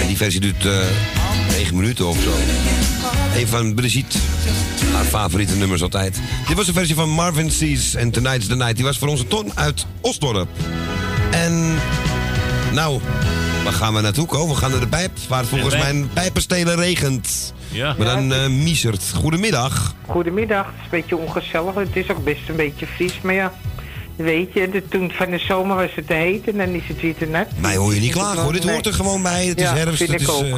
En 0.00 0.06
die 0.06 0.16
versie 0.16 0.40
duurt 0.40 0.66
eh 0.66 0.72
9 1.48 1.76
minuten 1.76 2.06
of 2.06 2.16
zo. 2.22 2.30
Een 3.36 3.46
van 3.46 3.74
Brigitte. 3.74 4.18
Haar 4.92 5.04
favoriete 5.04 5.56
nummers 5.56 5.82
altijd. 5.82 6.20
Dit 6.46 6.56
was 6.56 6.66
de 6.66 6.72
versie 6.72 6.94
van 6.94 7.08
Marvin 7.08 7.50
Seas 7.50 7.94
en 7.94 8.10
Tonight's 8.10 8.46
the 8.46 8.56
Night. 8.56 8.76
Die 8.76 8.84
was 8.84 8.98
voor 8.98 9.08
onze 9.08 9.26
Ton 9.26 9.50
uit 9.54 9.86
Osdorp. 10.00 10.48
En 11.30 11.74
nou, 12.72 13.00
waar 13.64 13.72
gaan 13.72 13.94
we 13.94 14.00
naartoe 14.00 14.26
komen? 14.26 14.54
We 14.54 14.60
gaan 14.60 14.70
naar 14.70 14.80
de 14.80 14.88
pijp, 14.88 15.18
waar 15.28 15.44
volgens 15.44 15.76
mijn 15.76 16.08
pijpenstelen 16.12 16.76
regent. 16.76 17.54
Ja. 17.68 17.94
Maar 17.98 18.06
dan 18.06 18.32
eh 18.32 18.48
miezert. 18.48 19.12
Goedemiddag. 19.14 19.94
Goedemiddag, 20.06 20.66
het 20.66 20.74
is 20.76 20.82
een 20.82 20.90
beetje 20.90 21.16
ongezellig. 21.16 21.74
Het 21.74 21.96
is 21.96 22.10
ook 22.10 22.24
best 22.24 22.48
een 22.48 22.56
beetje 22.56 22.86
fris, 22.86 23.20
maar 23.22 23.34
ja, 23.34 23.52
weet 24.16 24.52
je, 24.52 24.70
de, 24.70 24.88
toen 24.88 25.10
van 25.10 25.30
de 25.30 25.38
zomer 25.38 25.76
was 25.76 25.94
het 25.94 26.06
te 26.06 26.14
heet 26.14 26.48
en 26.48 26.56
dan 26.56 26.68
is 26.68 26.82
het 26.86 27.00
weer 27.00 27.14
te 27.16 27.26
net. 27.26 27.48
Mij 27.60 27.76
hoor 27.76 27.94
je 27.94 28.00
niet 28.00 28.12
klagen 28.12 28.42
hoor, 28.42 28.52
dit 28.52 28.70
hoort 28.70 28.86
er 28.86 28.92
gewoon 28.92 29.22
bij. 29.22 29.46
Het 29.46 29.56
is 29.58 29.62
Ja, 29.64 29.74
herfst, 29.74 29.96
vind 29.96 30.10
het 30.12 30.20
ik 30.20 30.28
is... 30.28 30.34
ook. 30.34 30.42
eh, 30.44 30.54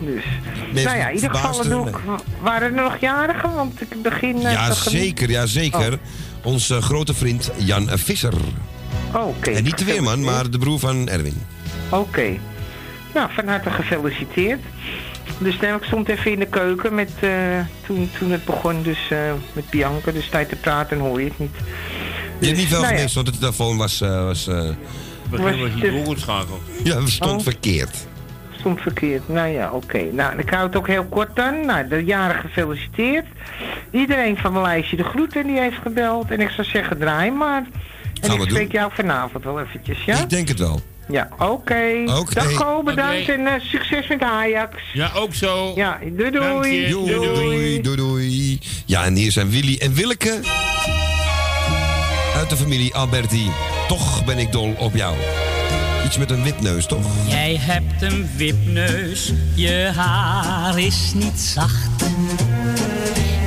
Dus, 0.00 0.84
nou 0.84 0.96
ja, 0.96 1.08
in 1.08 1.14
ieder 1.14 1.34
geval 1.34 1.72
ook, 1.72 2.00
waren 2.40 2.68
er 2.68 2.82
nog 2.82 2.96
jarigen, 3.00 3.54
want 3.54 3.80
ik 3.80 4.02
begin... 4.02 4.36
eh, 4.36 4.52
Ja, 4.52 4.72
zeker, 4.72 5.30
ja, 5.30 5.46
zeker. 5.46 5.98
Onze 6.42 6.82
grote 6.82 7.14
vriend 7.14 7.50
Jan 7.56 7.88
Visser. 7.92 8.34
Oh, 9.14 9.26
Oké. 9.26 9.50
en 9.50 9.64
niet 9.64 9.78
de 9.78 9.84
weerman, 9.84 10.24
maar 10.24 10.50
de 10.50 10.58
broer 10.58 10.78
van 10.78 11.08
Erwin. 11.08 11.42
Oké. 11.88 12.26
Nou, 13.14 13.28
van 13.34 13.48
harte 13.48 13.70
gefeliciteerd. 13.70 14.60
Dus 15.38 15.58
nee, 15.60 15.72
ik 15.72 15.82
stond 15.84 16.08
even 16.08 16.32
in 16.32 16.38
de 16.38 16.46
keuken 16.46 16.94
met, 16.94 17.10
eh, 17.20 17.30
toen, 17.86 18.10
toen 18.18 18.30
het 18.30 18.44
begon, 18.44 18.82
dus 18.82 18.98
eh, 19.10 19.18
met 19.52 19.70
Bianca. 19.70 20.10
Dus 20.10 20.28
tijd 20.28 20.48
te 20.48 20.56
praten 20.56 20.98
hoor 20.98 21.18
je 21.20 21.24
het 21.28 21.38
niet. 21.38 21.54
Je 22.40 22.46
hebt 22.46 22.58
niet 22.58 22.68
veel 22.68 22.80
nou 22.80 22.90
ja. 22.92 22.96
gemist, 22.96 23.14
want 23.14 23.26
de 23.26 23.38
telefoon 23.38 23.76
was... 23.76 24.00
eh 24.00 24.24
was 24.24 24.46
eh, 24.46 24.68
Begin 25.30 25.60
was 25.60 25.70
niet 25.74 26.04
doorgeschakeld. 26.04 26.60
ja, 26.84 27.06
stond 27.06 27.38
Oh. 27.38 27.42
verkeerd. 27.42 27.96
Stond 28.58 28.80
verkeerd. 28.80 29.28
Nou 29.28 29.48
ja, 29.48 29.70
oké. 29.72 30.02
Nou, 30.12 30.38
ik 30.38 30.50
hou 30.50 30.66
het 30.66 30.76
ook 30.76 30.86
heel 30.86 31.04
kort 31.04 31.36
dan. 31.36 31.66
Nou, 31.66 31.88
de 31.88 32.04
jaren 32.04 32.40
gefeliciteerd. 32.40 33.24
Iedereen 33.90 34.36
van 34.36 34.52
mijn 34.52 34.64
lijstje 34.64 34.96
de 34.96 35.04
groeten 35.04 35.46
die 35.46 35.58
heeft 35.58 35.76
gebeld. 35.82 36.30
En 36.30 36.40
ik 36.40 36.48
zou 36.50 36.66
zeggen, 36.66 36.98
draai 36.98 37.30
maar. 37.30 37.66
En 38.20 38.30
Gaan 38.30 38.40
ik 38.40 38.50
spreek 38.50 38.70
doen. 38.70 38.80
jou 38.80 38.90
vanavond 38.94 39.44
wel 39.44 39.60
eventjes, 39.60 40.04
ja? 40.04 40.18
Ik 40.18 40.30
denk 40.30 40.48
het 40.48 40.58
wel. 40.58 40.80
Ja, 41.08 41.28
oké. 41.38 42.02
Oké. 42.06 42.34
Dag 42.34 42.52
Ko, 42.54 42.82
bedankt 42.82 43.28
en 43.28 43.46
eh, 43.46 43.52
succes 43.60 44.06
met 44.08 44.22
Ajax. 44.22 44.76
Ja, 44.92 45.10
ook 45.14 45.34
zo. 45.34 45.72
Ja, 45.76 45.98
doei 46.16 46.30
doei. 46.30 46.80
je. 46.80 46.88
Doei, 46.90 47.12
doei, 47.14 47.80
doei, 47.80 47.96
doei. 47.96 48.58
Ja, 48.86 49.04
en 49.04 49.14
hier 49.14 49.32
zijn 49.32 49.50
Willy 49.50 49.76
en 49.78 49.92
Willeke. 49.94 50.40
Uit 52.38 52.50
de 52.50 52.56
familie 52.56 52.94
Alberti. 52.94 53.50
Toch 53.88 54.24
ben 54.24 54.38
ik 54.38 54.52
dol 54.52 54.74
op 54.78 54.94
jou. 54.94 55.16
Iets 56.04 56.18
met 56.18 56.30
een 56.30 56.42
wipneus, 56.42 56.86
toch? 56.86 57.06
Jij 57.26 57.56
hebt 57.60 58.02
een 58.02 58.28
wipneus, 58.36 59.32
je 59.54 59.90
haar 59.94 60.78
is 60.78 61.12
niet 61.14 61.40
zacht. 61.40 62.04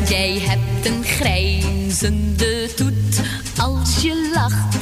Jij 0.10 0.40
hebt 0.40 0.86
een 0.86 1.04
grijnzende 1.04 2.74
toet 2.76 3.22
als 3.58 4.02
je 4.02 4.32
lacht. 4.34 4.78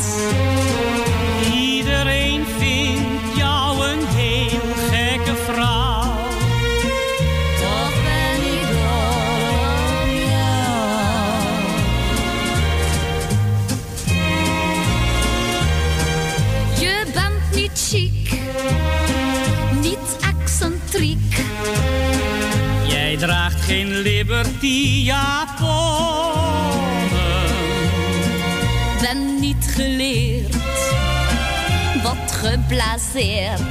Draagt 23.20 23.62
geen 23.62 24.02
Liberty 24.02 25.02
japonnen. 25.04 26.40
Ben 29.02 29.40
niet 29.40 29.72
geleerd, 29.76 30.56
wat 32.04 32.32
geblaseerd. 32.32 33.62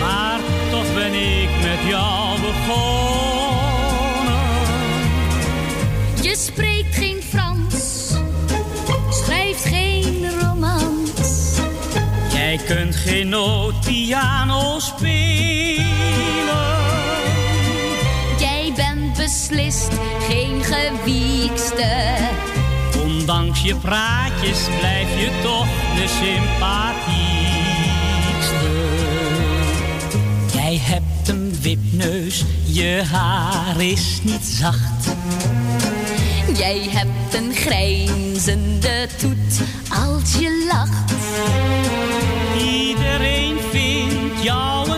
Maar 0.00 0.40
toch 0.70 0.94
ben 0.94 1.14
ik 1.14 1.48
met 1.62 1.88
jou 1.88 2.40
begonnen. 2.40 4.38
Je 6.22 6.36
spreekt 6.36 6.94
geen 6.94 7.22
Frans, 7.28 8.12
schrijft 9.10 9.64
geen 9.64 10.30
romans. 10.40 11.58
Jij 12.32 12.60
kunt 12.66 12.96
geen 12.96 13.28
nootpiano 13.28 14.78
spelen. 14.78 16.79
Beslist 19.50 19.90
geen 20.28 20.62
gewiekste. 20.64 22.16
Ondanks 23.02 23.62
je 23.62 23.76
praatjes 23.76 24.58
blijf 24.78 25.08
je 25.18 25.40
toch 25.42 25.66
de 25.94 26.06
sympathiekste. 26.08 27.08
Jij 30.52 30.78
hebt 30.82 31.28
een 31.28 31.54
wipneus, 31.60 32.44
je 32.64 33.02
haar 33.10 33.80
is 33.80 34.20
niet 34.22 34.44
zacht. 34.44 35.14
Jij 36.54 36.88
hebt 36.90 37.34
een 37.34 37.54
grijnzende 37.54 39.08
toet 39.18 39.60
als 39.88 40.34
je 40.38 40.68
lacht. 40.72 41.12
Iedereen 42.58 43.56
vindt 43.70 44.42
jou 44.42 44.89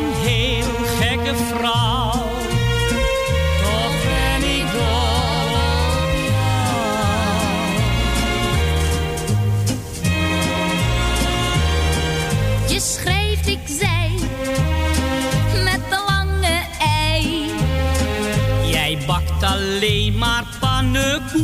maar 20.22 20.44
pannenkoeken. 20.60 21.42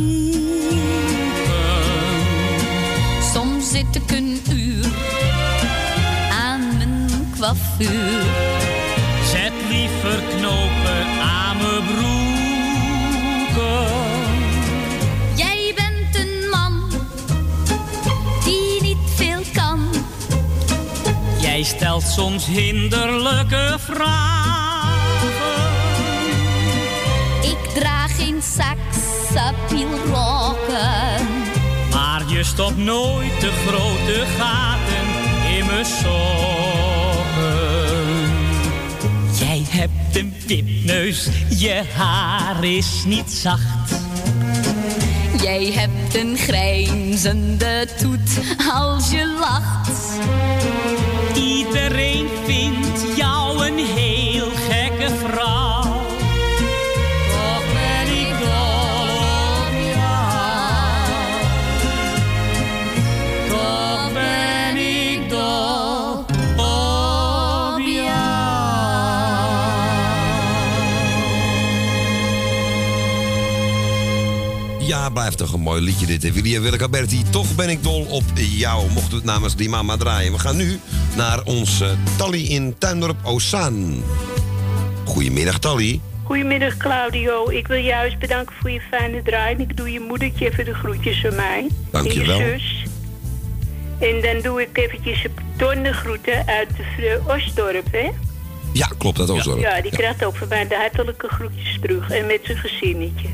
Soms 3.33 3.69
zit 3.69 3.95
ik 3.95 4.11
een 4.11 4.41
uur 4.51 4.85
aan 6.31 6.77
mijn 6.77 7.09
coiffure. 7.39 8.21
Zet 9.31 9.51
liever 9.69 10.23
knopen 10.37 11.05
aan 11.21 11.57
mijn 11.57 11.83
broeken. 11.85 12.17
Jij 15.35 15.73
bent 15.75 16.15
een 16.15 16.49
man 16.49 16.89
die 18.43 18.81
niet 18.81 19.09
veel 19.15 19.41
kan. 19.53 19.89
Jij 21.41 21.63
stelt 21.63 22.03
soms 22.03 22.45
hinderlijke 22.45 23.75
vragen. 23.79 24.38
Draag 28.55 28.65
geen 28.65 28.77
seksappielrokken. 29.23 31.27
Maar 31.91 32.23
je 32.27 32.43
stopt 32.43 32.77
nooit 32.77 33.41
de 33.41 33.51
grote 33.51 34.25
gaten 34.37 35.07
in 35.57 35.65
mijn 35.65 35.85
sokken. 35.85 36.07
Jij 39.39 39.65
hebt 39.69 40.15
een 40.15 40.33
wipneus, 40.47 41.27
je 41.49 41.83
haar 41.95 42.63
is 42.63 43.03
niet 43.05 43.31
zacht. 43.31 43.97
Jij 45.41 45.71
hebt 45.71 46.15
een 46.15 46.37
grijnzende 46.37 47.87
toet 47.97 48.39
als 48.73 49.11
je 49.11 49.37
lacht. 49.39 49.99
Iedereen 51.33 52.27
vindt 52.45 53.17
jou 53.17 53.38
blijft 75.19 75.37
toch 75.37 75.53
een 75.53 75.61
mooi 75.61 75.81
liedje 75.81 76.05
dit. 76.05 76.23
en 76.23 76.61
Willeke 76.61 76.83
Alberti, 76.83 77.23
toch 77.29 77.55
ben 77.55 77.69
ik 77.69 77.83
dol 77.83 78.05
op 78.05 78.23
jou. 78.35 78.91
Mocht 78.91 79.11
het 79.11 79.23
namens 79.23 79.55
die 79.55 79.69
mama 79.69 79.97
draaien. 79.97 80.31
We 80.31 80.39
gaan 80.39 80.57
nu 80.57 80.79
naar 81.15 81.43
onze 81.43 81.95
Tally 82.17 82.43
in 82.43 82.75
Tuindorp 82.77 83.17
Ozaan. 83.23 84.03
Goedemiddag, 85.05 85.59
Tally. 85.59 85.99
Goedemiddag 86.23 86.77
Claudio, 86.77 87.49
ik 87.49 87.67
wil 87.67 87.77
juist 87.77 88.19
bedanken 88.19 88.55
voor 88.61 88.69
je 88.69 88.81
fijne 88.81 89.21
draai. 89.21 89.55
Ik 89.55 89.77
doe 89.77 89.91
je 89.91 89.99
moedertje 89.99 90.49
even 90.49 90.65
de 90.65 90.73
groetjes 90.73 91.21
van 91.21 91.35
mij. 91.35 91.67
Dank 91.91 92.11
je 92.11 92.25
wel. 92.25 92.37
zus. 92.37 92.85
En 93.99 94.21
dan 94.21 94.41
doe 94.41 94.61
ik 94.61 94.77
eventjes 94.77 95.23
een 95.23 95.31
tonnegroeten 95.57 96.47
uit 96.47 96.69
de 96.97 97.19
Osdorp, 97.27 97.91
hè? 97.91 98.09
Ja, 98.73 98.87
klopt, 98.97 99.17
dat 99.17 99.29
ook 99.29 99.41
zo. 99.41 99.59
Ja, 99.59 99.81
die 99.81 99.91
krijgt 99.91 100.23
ook 100.23 100.35
van 100.35 100.47
mij 100.47 100.67
de 100.67 100.75
hartelijke 100.75 101.27
groetjes 101.27 101.77
terug. 101.81 102.09
En 102.09 102.25
met 102.25 102.39
zijn 102.43 102.57
gezinnetje. 102.57 103.27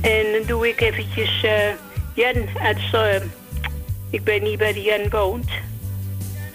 En 0.00 0.32
dan 0.32 0.42
doe 0.46 0.68
ik 0.68 0.80
eventjes 0.80 1.42
eh, 1.44 1.52
Jan 2.14 2.48
uit... 2.62 2.78
Zo- 2.92 3.20
ik 4.10 4.20
weet 4.24 4.42
niet 4.42 4.58
waar 4.58 4.72
die 4.72 4.82
Jan 4.82 5.08
woont. 5.10 5.50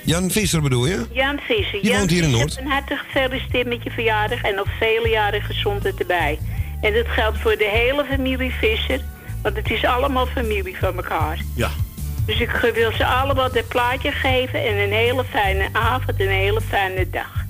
Jan 0.04 0.32
Visser 0.32 0.62
bedoel 0.62 0.86
je? 0.86 1.06
Jan 1.12 1.40
Visser. 1.40 1.82
Die 1.82 1.90
Jan 1.90 1.98
woont 1.98 2.10
hier 2.12 2.24
in 2.24 2.32
Noord. 2.32 2.58
Een 2.58 2.68
hartelijk 2.68 3.02
gefeliciteerd 3.12 3.68
met 3.68 3.84
je 3.84 3.92
verjaardag 3.92 4.42
en 4.42 4.56
nog 4.56 4.68
vele 4.80 5.10
jaren 5.10 5.42
gezondheid 5.42 6.00
erbij. 6.00 6.40
En 6.82 6.94
dat 6.94 7.08
geldt 7.08 7.38
voor 7.38 7.58
de 7.58 7.70
hele 7.72 8.06
familie 8.10 8.52
Visser, 8.52 9.00
want 9.42 9.56
het 9.56 9.72
is 9.72 9.86
allemaal 9.86 10.26
familie 10.26 10.78
van 10.78 10.96
elkaar. 10.96 11.40
Ja. 11.56 11.70
Dus 12.26 12.40
ik 12.40 12.72
wil 12.74 12.92
ze 12.92 13.06
allemaal 13.06 13.52
dit 13.52 13.68
plaatje 13.68 14.12
geven 14.12 14.66
en 14.66 14.78
een 14.78 14.92
hele 14.92 15.24
fijne 15.24 15.70
avond 15.72 16.20
en 16.20 16.26
een 16.26 16.32
hele 16.32 16.62
fijne 16.62 17.10
dag. 17.10 17.41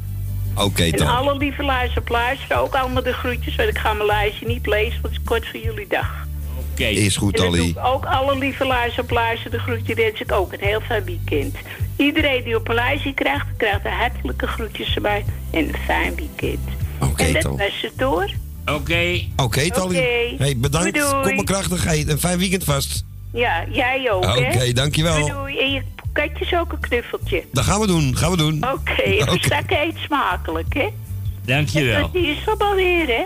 Oké, 0.56 0.84
en 0.84 0.92
dan. 0.92 1.08
alle 1.08 1.38
lieve 1.38 1.64
luisteraars 1.64 2.40
ook 2.54 2.76
allemaal 2.76 3.04
de 3.04 3.14
groetjes, 3.14 3.56
want 3.56 3.70
ik 3.70 3.78
ga 3.78 3.94
mijn 3.94 4.06
lijstje 4.06 4.48
niet 4.48 4.68
lezen, 4.68 5.02
want 5.02 5.14
het 5.14 5.22
is 5.22 5.28
kort 5.30 5.48
voor 5.48 5.60
jullie 5.60 5.88
dag. 5.88 6.28
Oké. 6.72 6.84
Is 6.84 7.16
goed, 7.16 7.36
En 7.40 7.44
Tally. 7.44 7.68
ik 7.68 7.78
ook 7.84 8.06
alle 8.06 8.38
lieve 8.38 8.66
luisteraars 8.66 9.44
de 9.52 9.60
groetje 9.60 9.96
wens 9.96 10.22
ik 10.22 10.32
ook 10.32 10.54
een 10.54 10.60
heel 10.62 10.82
fijn 10.82 11.04
weekend. 11.04 11.56
Iedereen 11.96 12.44
die 12.44 12.56
op 12.56 12.68
een 12.68 12.76
lijstje 12.76 13.14
krijgt, 13.14 13.46
krijgt 13.58 13.84
de 13.84 13.90
hartelijke 13.90 14.48
groetjes 14.48 14.96
erbij 14.96 15.26
en 15.52 15.68
een 15.68 15.76
fijn 15.86 16.16
weekend. 16.16 16.60
Oké, 17.00 17.24
en 17.24 17.34
dat 17.34 17.44
was 17.44 17.82
het 17.82 17.94
door. 17.96 18.30
Oké. 18.66 19.22
Oké, 19.36 19.70
Tally. 19.70 19.98
Oké. 19.98 20.44
Hey, 20.44 20.58
bedankt. 20.58 20.94
Doei, 20.94 21.10
doei. 21.12 21.24
Kom 21.24 21.36
maar 21.36 21.44
krachtig. 21.46 21.84
Hey, 21.84 22.06
een 22.08 22.20
fijn 22.20 22.38
weekend 22.38 22.64
vast. 22.64 23.04
Ja, 23.34 23.64
jij 23.70 24.12
ook, 24.12 24.26
hè? 24.26 24.32
Oké, 24.32 24.72
dankjewel. 24.74 25.28
Doei, 25.28 25.32
doei. 25.56 25.82
En 26.14 26.24
je 26.24 26.30
katjes 26.30 26.60
ook 26.60 26.72
een 26.72 26.80
knuffeltje. 26.80 27.44
Dat 27.52 27.64
gaan 27.64 27.80
we 27.80 27.88
doen. 27.88 28.18
Gaan 28.18 28.32
we 28.32 28.38
doen. 28.38 28.64
Oké, 28.74 29.02
en 29.02 29.30
Oké. 29.30 29.38
straks 29.44 29.74
eet 29.74 29.98
smakelijk, 29.98 30.74
hè? 30.74 30.88
Dankjewel. 31.46 32.12
Die 32.12 32.28
is 32.28 32.38
er 32.48 32.56
alweer, 32.58 33.08
hè? 33.08 33.24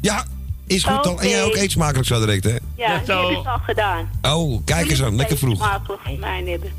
Ja, 0.00 0.24
is 0.66 0.84
goed, 0.84 1.02
Tal. 1.02 1.20
En 1.20 1.28
jij 1.28 1.44
ook 1.44 1.54
eet 1.56 1.70
smakelijk 1.70 2.06
zo 2.06 2.20
direct, 2.20 2.44
hè? 2.44 2.50
Ja, 2.76 2.98
die 3.04 3.14
heb 3.14 3.30
ik 3.30 3.46
al 3.46 3.58
gedaan. 3.58 4.10
Oh, 4.22 4.60
kijk 4.64 4.90
eens 4.90 5.02
aan. 5.02 5.16
Lekker 5.16 5.38
vroeg. 5.38 5.56
smakelijk 5.56 6.02
voor 6.04 6.18
mij 6.18 6.44
hebben. 6.46 6.72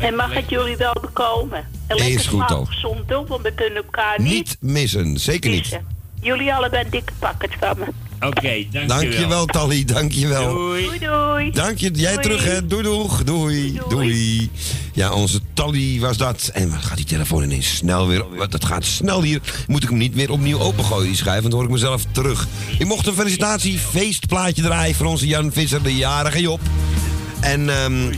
En 0.00 0.14
mag 0.14 0.34
het 0.34 0.50
jullie 0.50 0.76
wel 0.76 0.96
bekomen? 1.00 1.64
En 1.86 1.96
Is 1.96 2.02
lekker 2.02 2.20
goed, 2.20 2.28
smakelijk 2.30 2.60
Al. 2.60 2.64
gezond 2.74 3.08
doen, 3.08 3.26
want 3.26 3.42
we 3.42 3.52
kunnen 3.52 3.76
elkaar 3.76 4.20
niet 4.20 4.32
Niet 4.32 4.56
missen. 4.60 5.18
Zeker 5.18 5.50
niet. 5.50 5.80
Jullie 6.26 6.54
allebei 6.54 6.84
een 6.84 6.90
dikke 6.90 7.12
pakket 7.18 7.50
van 7.60 7.78
me. 7.78 7.86
Oké, 8.26 8.66
dankjewel. 8.70 8.86
Dankjewel, 8.86 9.46
Tally. 9.46 9.84
Dankjewel. 9.84 10.54
Doei, 10.54 10.98
doei. 10.98 11.50
Dank 11.50 11.78
je. 11.78 11.90
Jij 11.90 12.12
Doei. 12.12 12.22
terug, 12.22 12.44
hè? 12.44 12.66
Doei, 12.66 12.82
doeg. 12.82 13.24
Doei. 13.24 13.80
Doei. 13.88 14.50
Ja, 14.92 15.12
onze 15.12 15.40
Tally 15.54 16.00
was 16.00 16.16
dat. 16.16 16.50
En 16.52 16.70
wat 16.70 16.84
gaat 16.84 16.96
die 16.96 17.06
telefoon 17.06 17.42
ineens 17.42 17.76
snel 17.76 18.08
weer... 18.08 18.24
Dat 18.48 18.64
gaat 18.64 18.84
snel 18.84 19.22
hier. 19.22 19.40
Moet 19.66 19.82
ik 19.82 19.88
hem 19.88 19.98
niet 19.98 20.14
weer 20.14 20.30
opnieuw 20.30 20.58
opengooien, 20.58 21.06
die 21.06 21.16
schijf? 21.16 21.40
Want 21.40 21.50
dan 21.50 21.54
hoor 21.54 21.64
ik 21.64 21.74
mezelf 21.74 22.04
terug. 22.10 22.46
Ik 22.78 22.86
mocht 22.86 23.06
een 23.06 23.14
felicitatie 23.14 23.78
feestplaatje 23.78 24.62
draaien 24.62 24.94
voor 24.94 25.06
onze 25.06 25.26
Jan 25.26 25.52
Visser, 25.52 25.82
de 25.82 25.96
jarige 25.96 26.40
Job. 26.40 26.60
En... 27.40 27.70
ehm 27.70 28.12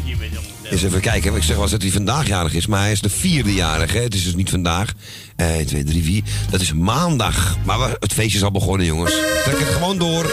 eens 0.70 0.82
even 0.82 1.00
kijken. 1.00 1.34
Ik 1.34 1.42
zeg 1.42 1.54
wel 1.54 1.62
eens 1.62 1.72
dat 1.72 1.82
hij 1.82 1.90
vandaag 1.90 2.26
jarig 2.26 2.54
is, 2.54 2.66
maar 2.66 2.80
hij 2.80 2.92
is 2.92 3.00
de 3.00 3.10
vierde 3.10 3.54
jarig. 3.54 3.92
Hè? 3.92 4.00
Het 4.00 4.14
is 4.14 4.24
dus 4.24 4.34
niet 4.34 4.50
vandaag. 4.50 4.92
Eh 5.36 5.46
1, 5.56 5.66
2, 5.66 5.84
3, 5.84 6.02
4. 6.04 6.22
Dat 6.50 6.60
is 6.60 6.72
maandag. 6.72 7.56
Maar 7.64 7.78
we- 7.78 7.96
het 8.00 8.12
feestje 8.12 8.38
is 8.38 8.44
al 8.44 8.50
begonnen, 8.50 8.86
jongens. 8.86 9.12
Trek 9.44 9.58
het 9.58 9.68
gewoon 9.68 9.98
door. 9.98 10.32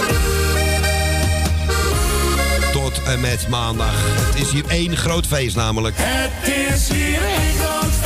Tot 2.71 3.03
en 3.03 3.19
met 3.21 3.47
maandag. 3.49 3.93
Het 4.31 4.41
is 4.45 4.51
hier 4.51 4.65
één 4.67 4.97
groot 4.97 5.25
feest 5.27 5.55
namelijk. 5.55 5.95
Het 5.97 6.47
is 6.73 6.89
hier 6.89 7.21
een 7.21 7.59
groot 7.59 7.91
feest 7.91 8.04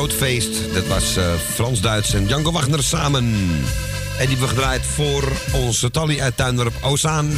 groot 0.00 0.18
feest. 0.18 0.74
Dat 0.74 0.86
was 0.86 1.16
eh, 1.16 1.24
Frans 1.54 1.80
Duits 1.80 2.14
en 2.14 2.26
Django 2.26 2.52
Wagner 2.52 2.82
samen. 2.82 3.24
En 3.24 4.26
die 4.26 4.28
hebben 4.28 4.38
we 4.38 4.46
gedraaid 4.46 4.82
voor 4.86 5.32
onze 5.52 5.90
Tally 5.90 6.20
uit 6.20 6.36
Tuindorp 6.36 6.72
Ozaan. 6.82 7.32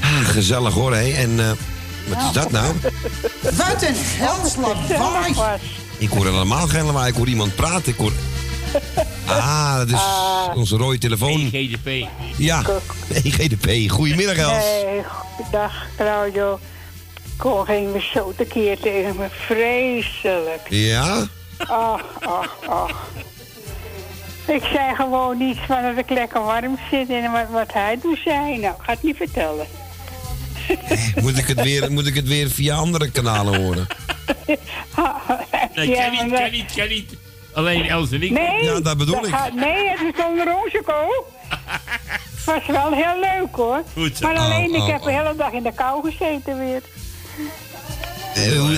Ah, 0.00 0.28
gezellig 0.28 0.74
hoor, 0.74 0.94
hé. 0.94 1.12
En 1.12 1.40
eh, 1.40 1.50
wat 2.08 2.22
is 2.22 2.32
dat 2.32 2.50
nou? 2.50 2.74
Wat 3.40 3.82
een 3.82 3.94
helslawaai. 3.96 5.60
Ik 5.98 6.08
hoor 6.08 6.24
helemaal 6.24 6.66
geen 6.66 6.84
lawaai. 6.84 7.10
Ik 7.10 7.16
hoor 7.16 7.28
iemand 7.28 7.54
praten. 7.54 7.92
Ik 7.92 7.98
hoor... 7.98 8.12
Ah, 9.26 9.76
dat 9.76 9.88
is 9.88 10.00
onze 10.54 10.76
rode 10.76 10.98
telefoon. 10.98 11.48
GDP. 11.52 12.08
Ja, 12.36 12.62
EGDP. 13.12 13.90
Goedemiddag, 13.90 14.36
Els. 14.36 14.64
Nee, 14.64 15.02
dag 15.50 15.72
Claudio. 15.96 16.58
Kon 17.42 17.64
ging 17.66 17.92
me 17.92 18.00
zo 18.12 18.32
tekeer 18.36 18.78
tegen 18.80 19.16
me. 19.16 19.26
Vreselijk. 19.30 20.60
Ja? 20.68 21.26
Ach, 21.58 22.02
ach, 22.20 22.56
ach. 22.68 23.08
Ik 24.46 24.62
zei 24.72 24.94
gewoon 24.94 25.40
iets 25.40 25.58
van 25.66 25.82
dat 25.82 25.96
ik 25.96 26.10
lekker 26.10 26.42
warm 26.44 26.78
zit 26.90 27.10
en 27.10 27.32
wat, 27.32 27.46
wat 27.50 27.72
hij 27.72 27.96
toen 28.02 28.18
zei. 28.24 28.58
Nou, 28.58 28.74
ik 28.74 28.82
ga 28.82 28.92
het 28.92 29.02
niet 29.02 29.16
vertellen. 29.16 29.66
Moet 31.22 31.38
ik, 31.38 31.46
het 31.46 31.62
weer, 31.62 31.92
moet 31.92 32.06
ik 32.06 32.14
het 32.14 32.28
weer 32.28 32.50
via 32.50 32.74
andere 32.74 33.10
kanalen 33.10 33.62
horen? 33.62 33.86
Nee, 35.74 35.88
Ja, 35.88 36.08
kan 36.08 36.10
niet, 36.28 36.32
kan 36.40 36.50
niet, 36.50 36.72
kan 36.74 36.88
niet. 36.88 37.16
Alleen 37.54 37.88
Els 37.88 38.10
en 38.12 38.22
ik. 38.22 38.30
Nee, 38.30 38.64
Ja, 38.64 38.80
dat 38.80 38.98
bedoel 38.98 39.24
ik. 39.26 39.34
gaat- 39.34 39.54
nee, 39.54 39.88
het 39.88 40.14
is 40.16 40.24
onder 40.24 40.54
onze 40.64 40.80
ko. 40.84 41.24
Het 41.48 42.44
was 42.54 42.66
wel 42.66 42.92
heel 42.92 43.20
leuk 43.20 43.54
hoor. 43.56 43.82
Goed 43.92 44.16
zo. 44.16 44.26
Maar 44.26 44.36
alleen, 44.36 44.70
Oh, 44.74 44.80
oh, 44.80 44.86
ik 44.86 44.92
heb 44.92 45.02
de 45.02 45.08
oh. 45.10 45.16
hele 45.16 45.34
dag 45.36 45.52
in 45.52 45.62
de 45.62 45.72
kou 45.72 46.10
gezeten 46.10 46.58
weer. 46.58 46.82
Eh, 48.50 48.58
hoe, 48.60 48.74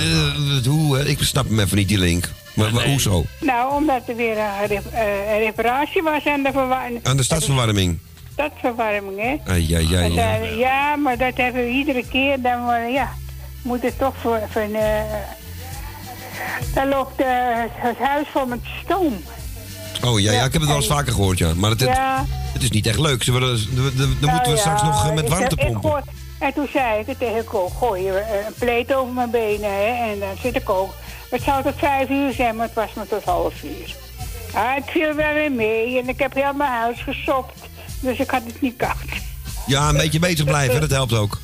eh, 0.63 0.67
hoe, 0.67 0.99
eh, 0.99 1.09
ik 1.09 1.19
snap 1.23 1.49
hem 1.49 1.61
even 1.61 1.77
niet, 1.77 1.89
die 1.89 1.99
link. 1.99 2.29
Maar, 2.55 2.73
maar 2.73 2.85
hoezo? 2.87 3.25
Nou, 3.41 3.75
omdat 3.75 4.03
er 4.09 4.17
weer 4.17 4.39
een, 4.39 4.67
rep- 4.67 4.93
eh, 4.93 5.33
een 5.33 5.39
reparatie 5.39 6.03
was 6.03 6.27
aan 6.27 6.43
de 6.43 6.51
verwarming. 6.53 7.01
Aan 7.07 7.17
de 7.17 7.23
stadsverwarming. 7.23 7.99
Stadsverwarming, 8.33 9.21
hè? 9.21 9.53
Ai. 9.53 9.75
En 9.75 10.15
dan- 10.15 10.57
ja, 10.59 10.97
maar 10.97 11.19
dat 11.19 11.37
hebben 11.37 11.63
we 11.65 11.71
iedere 11.71 12.05
keer. 12.11 12.41
Dan 12.43 12.93
ja, 12.93 13.13
moet 13.63 13.83
het 13.83 13.99
toch 13.99 14.15
voor... 14.21 14.41
voor 14.51 14.63
eh, 14.63 15.01
dan 16.75 16.89
loopt 16.89 17.23
het 17.77 17.99
huis 17.99 18.27
vol 18.33 18.47
met 18.47 18.59
stoom. 18.85 19.23
Oh 20.05 20.21
ja, 20.21 20.33
ja, 20.33 20.45
ik 20.45 20.53
heb 20.53 20.61
het 20.61 20.67
wel 20.71 20.77
eens 20.77 20.87
vaker 20.87 21.13
gehoord, 21.13 21.39
ja. 21.39 21.55
Maar 21.55 21.71
het, 21.71 21.81
het, 21.81 21.89
Ja. 21.89 22.25
het 22.53 22.63
is 22.63 22.71
niet 22.71 22.87
echt 22.87 22.99
leuk. 22.99 23.23
Ze 23.23 23.33
willen, 23.33 23.59
dan 23.75 23.85
Nou 24.21 24.33
moeten 24.33 24.43
we 24.43 24.51
ja, 24.51 24.57
straks 24.57 24.83
nog 24.83 25.15
met 25.15 25.29
warmte 25.29 25.57
ik 25.57 25.73
pompen. 25.73 25.91
hoor- 25.91 26.03
En 26.45 26.53
toen 26.55 26.69
zei 26.73 27.01
ik 27.01 27.07
het 27.07 27.19
tegen 27.19 27.45
Ko, 27.45 27.69
gooi 27.69 28.03
je 28.03 28.13
eh, 28.19 28.47
een 28.47 28.55
pleet 28.59 28.95
over 28.95 29.13
mijn 29.15 29.31
benen, 29.31 29.71
hè. 29.71 30.11
En 30.13 30.19
dan 30.21 30.37
zit 30.43 30.57
ik 30.57 30.71
ook. 30.71 30.95
Het 31.31 31.43
zou 31.43 31.63
tot 31.63 31.75
vijf 31.77 32.09
uur 32.11 32.33
zijn, 32.33 32.57
maar 32.57 32.67
het 32.67 32.75
was 32.75 32.93
maar 32.95 33.07
tot 33.07 33.25
half 33.25 33.63
uur. 33.63 33.95
Ah, 34.53 34.75
het 34.75 34.85
viel 34.91 35.15
wel 35.15 35.35
weer 35.35 35.53
mee 35.53 35.99
en 35.99 36.09
ik 36.09 36.19
heb 36.19 36.35
heel 36.35 36.53
mijn 36.53 36.71
huis 36.71 37.01
gesopt. 37.03 37.55
Dus 38.01 38.19
ik 38.19 38.31
had 38.31 38.43
het 38.47 38.61
niet 38.61 38.77
koud. 38.77 38.97
Ja, 39.67 39.89
een 39.89 39.97
beetje 39.97 40.19
bezig 40.19 40.45
blijven, 40.45 40.81
dat 40.81 40.91
helpt 40.91 41.13
ook. 41.13 41.41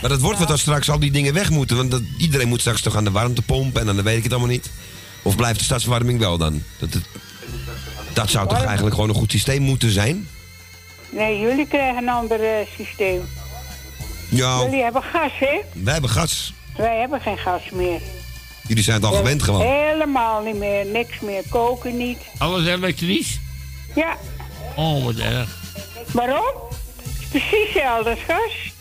Maar 0.00 0.10
dat 0.10 0.20
wordt 0.20 0.38
wat 0.38 0.50
als 0.50 0.60
straks 0.60 0.90
al 0.90 0.98
die 0.98 1.10
dingen 1.10 1.34
weg 1.34 1.50
moeten. 1.50 1.76
Want 1.76 1.90
dat, 1.90 2.02
iedereen 2.18 2.48
moet 2.48 2.60
straks 2.60 2.80
toch 2.82 2.96
aan 2.96 3.04
de 3.04 3.10
warmtepomp 3.10 3.78
en 3.78 3.86
dan 3.86 4.02
weet 4.02 4.16
ik 4.16 4.22
het 4.22 4.32
allemaal 4.32 4.50
niet. 4.50 4.70
Of 5.22 5.36
blijft 5.36 5.58
de 5.58 5.64
stadsverwarming 5.64 6.18
wel 6.18 6.38
dan? 6.38 6.62
Dat, 6.78 6.92
het- 6.94 7.06
dat 8.12 8.30
zou 8.30 8.48
toch 8.48 8.64
eigenlijk 8.64 8.94
gewoon 8.94 9.10
een 9.10 9.16
goed 9.16 9.30
systeem 9.30 9.62
moeten 9.62 9.90
zijn? 9.90 10.28
Nee, 11.10 11.38
jullie 11.38 11.66
krijgen 11.66 12.02
een 12.02 12.08
ander 12.08 12.40
eh, 12.40 12.66
systeem. 12.76 13.22
Ja, 14.34 14.58
Jullie 14.62 14.82
hebben 14.82 15.02
gas, 15.02 15.30
hè? 15.38 15.60
wij 15.72 15.92
hebben 15.92 16.10
gas. 16.10 16.52
Wij 16.76 16.98
hebben 17.00 17.20
geen 17.20 17.38
gas 17.38 17.62
meer. 17.72 18.00
Jullie 18.66 18.82
zijn 18.82 18.96
het 18.96 19.04
al 19.10 19.16
gewend 19.16 19.42
gewoon. 19.42 19.60
Helemaal 19.66 20.42
niet 20.42 20.56
meer. 20.56 20.86
Niks 20.86 21.20
meer. 21.20 21.42
Koken 21.48 21.96
niet. 21.96 22.18
Alles 22.38 22.66
elektrisch? 22.66 23.38
Ja. 23.94 24.16
Oh, 24.76 25.04
wat 25.04 25.14
erg. 25.16 25.58
Waarom? 26.12 26.44
Het 27.02 27.16
is 27.20 27.26
precies 27.28 27.72
hetzelfde 27.72 28.10
als 28.10 28.18
gas. 28.26 28.72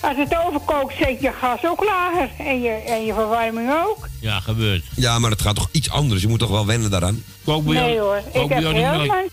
Als 0.00 0.16
het 0.16 0.36
overkookt, 0.46 0.94
zet 0.98 1.20
je 1.20 1.32
gas 1.40 1.64
ook 1.64 1.84
lager. 1.84 2.30
En 2.38 2.60
je, 2.60 2.70
en 2.70 3.04
je 3.06 3.14
verwarming 3.14 3.70
ook. 3.86 4.08
Ja, 4.20 4.40
gebeurt. 4.40 4.84
Ja, 4.96 5.18
maar 5.18 5.30
het 5.30 5.42
gaat 5.42 5.54
toch 5.54 5.68
iets 5.72 5.90
anders. 5.90 6.22
Je 6.22 6.28
moet 6.28 6.38
toch 6.38 6.50
wel 6.50 6.66
wennen 6.66 6.90
daaraan? 6.90 7.24
Kook 7.44 7.64
bij 7.64 7.74
Nee 7.74 7.94
jou- 7.94 8.06
hoor. 8.06 8.22
kook 8.32 8.42
Ik 8.42 8.48
bij 8.48 8.62
heb, 8.62 8.72
helemaal, 8.74 9.24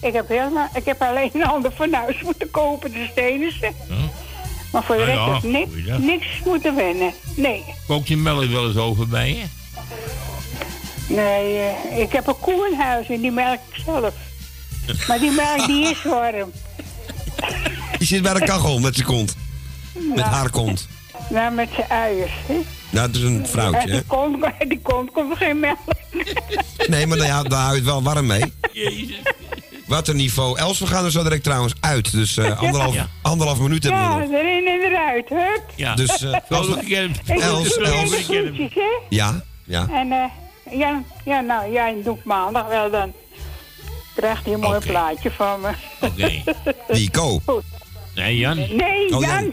ik, 0.00 0.12
heb 0.12 0.28
helemaal, 0.28 0.68
ik 0.74 0.84
heb 0.84 1.02
alleen 1.02 1.30
een 1.34 1.44
ander 1.44 1.70
fornuis 1.70 2.22
moeten 2.22 2.50
kopen. 2.50 2.92
De 2.92 3.08
stenenste. 3.10 3.72
Maar 4.72 4.82
voor 4.84 4.96
de 4.96 5.04
Nou 5.04 5.14
rest 5.14 5.26
ja, 5.26 5.34
heb 5.34 5.42
ik 5.42 5.50
niks, 5.50 5.70
goeiedag. 5.70 5.98
niks 5.98 6.26
moeten 6.44 6.74
wennen. 6.74 7.12
Nee. 7.36 7.64
Kook 7.86 8.06
je 8.06 8.16
melk 8.16 8.44
wel 8.50 8.66
eens 8.66 8.76
over 8.76 9.08
bij 9.08 9.28
je? 9.28 9.42
Nee, 11.14 11.58
eh, 11.58 11.98
ik 11.98 12.12
heb 12.12 12.26
een 12.26 12.38
koe 12.40 12.68
in 12.72 12.78
huis 12.78 13.08
en 13.08 13.20
die 13.20 13.30
melk 13.30 13.58
ik 13.74 13.82
zelf. 13.84 14.14
Maar 15.08 15.18
die 15.18 15.30
melk 15.30 15.66
die 15.66 15.90
is 15.90 16.02
warm. 16.02 16.52
Die 17.98 18.06
zit 18.06 18.22
bij 18.22 18.34
de 18.34 18.44
kachel 18.44 18.78
met 18.78 18.94
zijn 18.94 19.06
kont. 19.06 19.36
Met 20.14 20.24
haar 20.24 20.50
kont. 20.50 20.88
Nou, 21.28 21.54
met 21.54 21.68
zijn 21.76 21.88
uiers. 21.90 22.32
Hè? 22.46 22.54
Nou, 22.90 23.06
het 23.06 23.16
is 23.16 23.22
een 23.22 23.46
vrouwtje, 23.46 23.90
die 23.90 24.02
kont, 24.02 24.44
die 24.68 24.80
kont 24.82 25.10
komt 25.12 25.30
er 25.30 25.36
geen 25.36 25.60
melk. 25.60 25.78
Nee, 26.88 27.06
maar 27.06 27.18
daar, 27.18 27.28
hou- 27.28 27.48
daar 27.48 27.60
hou 27.60 27.70
je 27.70 27.76
het 27.76 27.84
wel 27.84 28.02
warm 28.02 28.26
mee. 28.26 28.52
Jezus. 28.72 29.20
Wat 29.86 30.08
een 30.08 30.16
niveau. 30.16 30.58
Els, 30.58 30.78
we 30.78 30.86
gaan 30.86 31.04
er 31.04 31.10
zo 31.10 31.22
direct 31.22 31.42
trouwens 31.44 31.74
uit. 31.80 32.12
Dus 32.12 32.36
eh, 32.36 32.60
anderhalf, 32.62 32.94
Ja. 32.94 33.08
anderhalf 33.22 33.58
minuut 33.58 33.82
hebben 33.82 34.00
we 34.16 34.26
Ja, 34.32 34.38
erin 34.38 34.66
en 34.66 34.80
eruit, 34.90 35.28
hup. 35.28 35.62
Ja. 35.76 35.94
Dus, 35.94 36.22
eh. 36.22 36.32
Ik 36.32 36.48
Els, 36.48 37.76
Els. 37.76 38.26
hè? 38.28 38.82
Ja, 39.08 39.44
ja. 39.64 39.88
En 39.92 40.12
eh, 40.12 40.78
ja, 40.78 41.02
ja, 41.24 41.40
nou, 41.40 41.72
jij 41.72 41.96
doet 42.04 42.24
maandag 42.24 42.66
wel 42.68 42.90
dan. 42.90 43.12
Krijgt 44.14 44.44
hij 44.44 44.54
een 44.54 44.60
mooi 44.60 44.80
plaatje 44.80 45.30
van 45.30 45.60
me. 45.60 45.70
Oké. 46.00 46.42
Die 46.98 47.10
Co. 47.10 47.40
Goed. 47.46 47.62
Nee, 48.14 48.36
Jan. 48.38 48.56
Nee, 48.56 49.14
Oh, 49.14 49.20
Jan 49.20 49.20
Jan. 49.20 49.44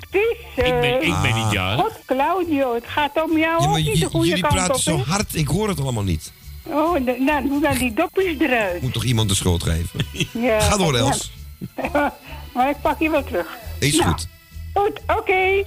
Ik 0.56 0.80
ben, 0.82 1.02
ik 1.04 1.22
ben 1.22 1.34
niet 1.36 1.44
Ah. 1.46 1.52
Jan. 1.52 1.78
God, 1.80 1.92
Claudio, 2.06 2.74
het 2.74 2.84
gaat 2.88 3.24
om 3.24 3.38
jou 3.38 3.62
Ja, 3.64 3.70
ook 3.70 3.76
niet 3.78 4.00
de 4.00 4.06
goede 4.10 4.28
jullie 4.28 4.42
kant 4.44 4.54
praten 4.56 4.76
op, 4.76 4.82
zo 4.82 4.98
hard. 4.98 5.36
Ik 5.36 5.48
hoor 5.48 5.68
het 5.70 5.80
allemaal 5.82 6.04
niet. 6.04 6.32
Oh, 6.70 6.96
nou, 7.20 7.48
doe 7.48 7.62
dan 7.62 7.78
die 7.78 7.94
dopjes 7.94 8.40
eruit. 8.40 8.82
Moet 8.82 8.94
toch 8.94 9.04
iemand 9.04 9.30
de 9.30 9.36
schuld 9.36 9.64
geven? 9.64 10.00
Ja, 10.48 10.60
Ga 10.60 10.78
door, 10.78 10.94
ja. 10.94 11.00
Els. 11.00 11.32
maar 12.54 12.70
ik 12.70 12.82
pak 12.82 13.00
je 13.00 13.10
wel 13.10 13.24
terug. 13.24 13.48
Is 13.80 13.98
Nou, 13.98 14.10
goed. 14.12 14.28
Goed, 14.74 15.00
oké. 15.18 15.64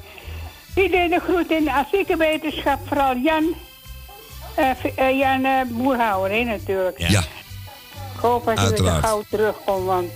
Iedereen 0.75 1.11
de 1.11 1.21
groet 1.21 1.51
in 1.51 1.65
de 2.07 2.17
wetenschap, 2.19 2.79
vooral 2.87 3.17
Jan. 3.17 3.55
eh, 4.55 4.71
eh, 4.97 5.19
Jan 5.19 5.45
eh, 5.45 5.61
Boerhouwer, 5.69 6.31
hè, 6.31 6.45
natuurlijk. 6.45 6.99
Ja. 6.99 7.21
Ik 7.21 8.21
hoop 8.21 8.45
dat 8.45 8.61
je 8.77 8.83
weer 8.83 8.93
gauw 8.93 9.23
terugkomt, 9.31 9.85
want... 9.87 10.11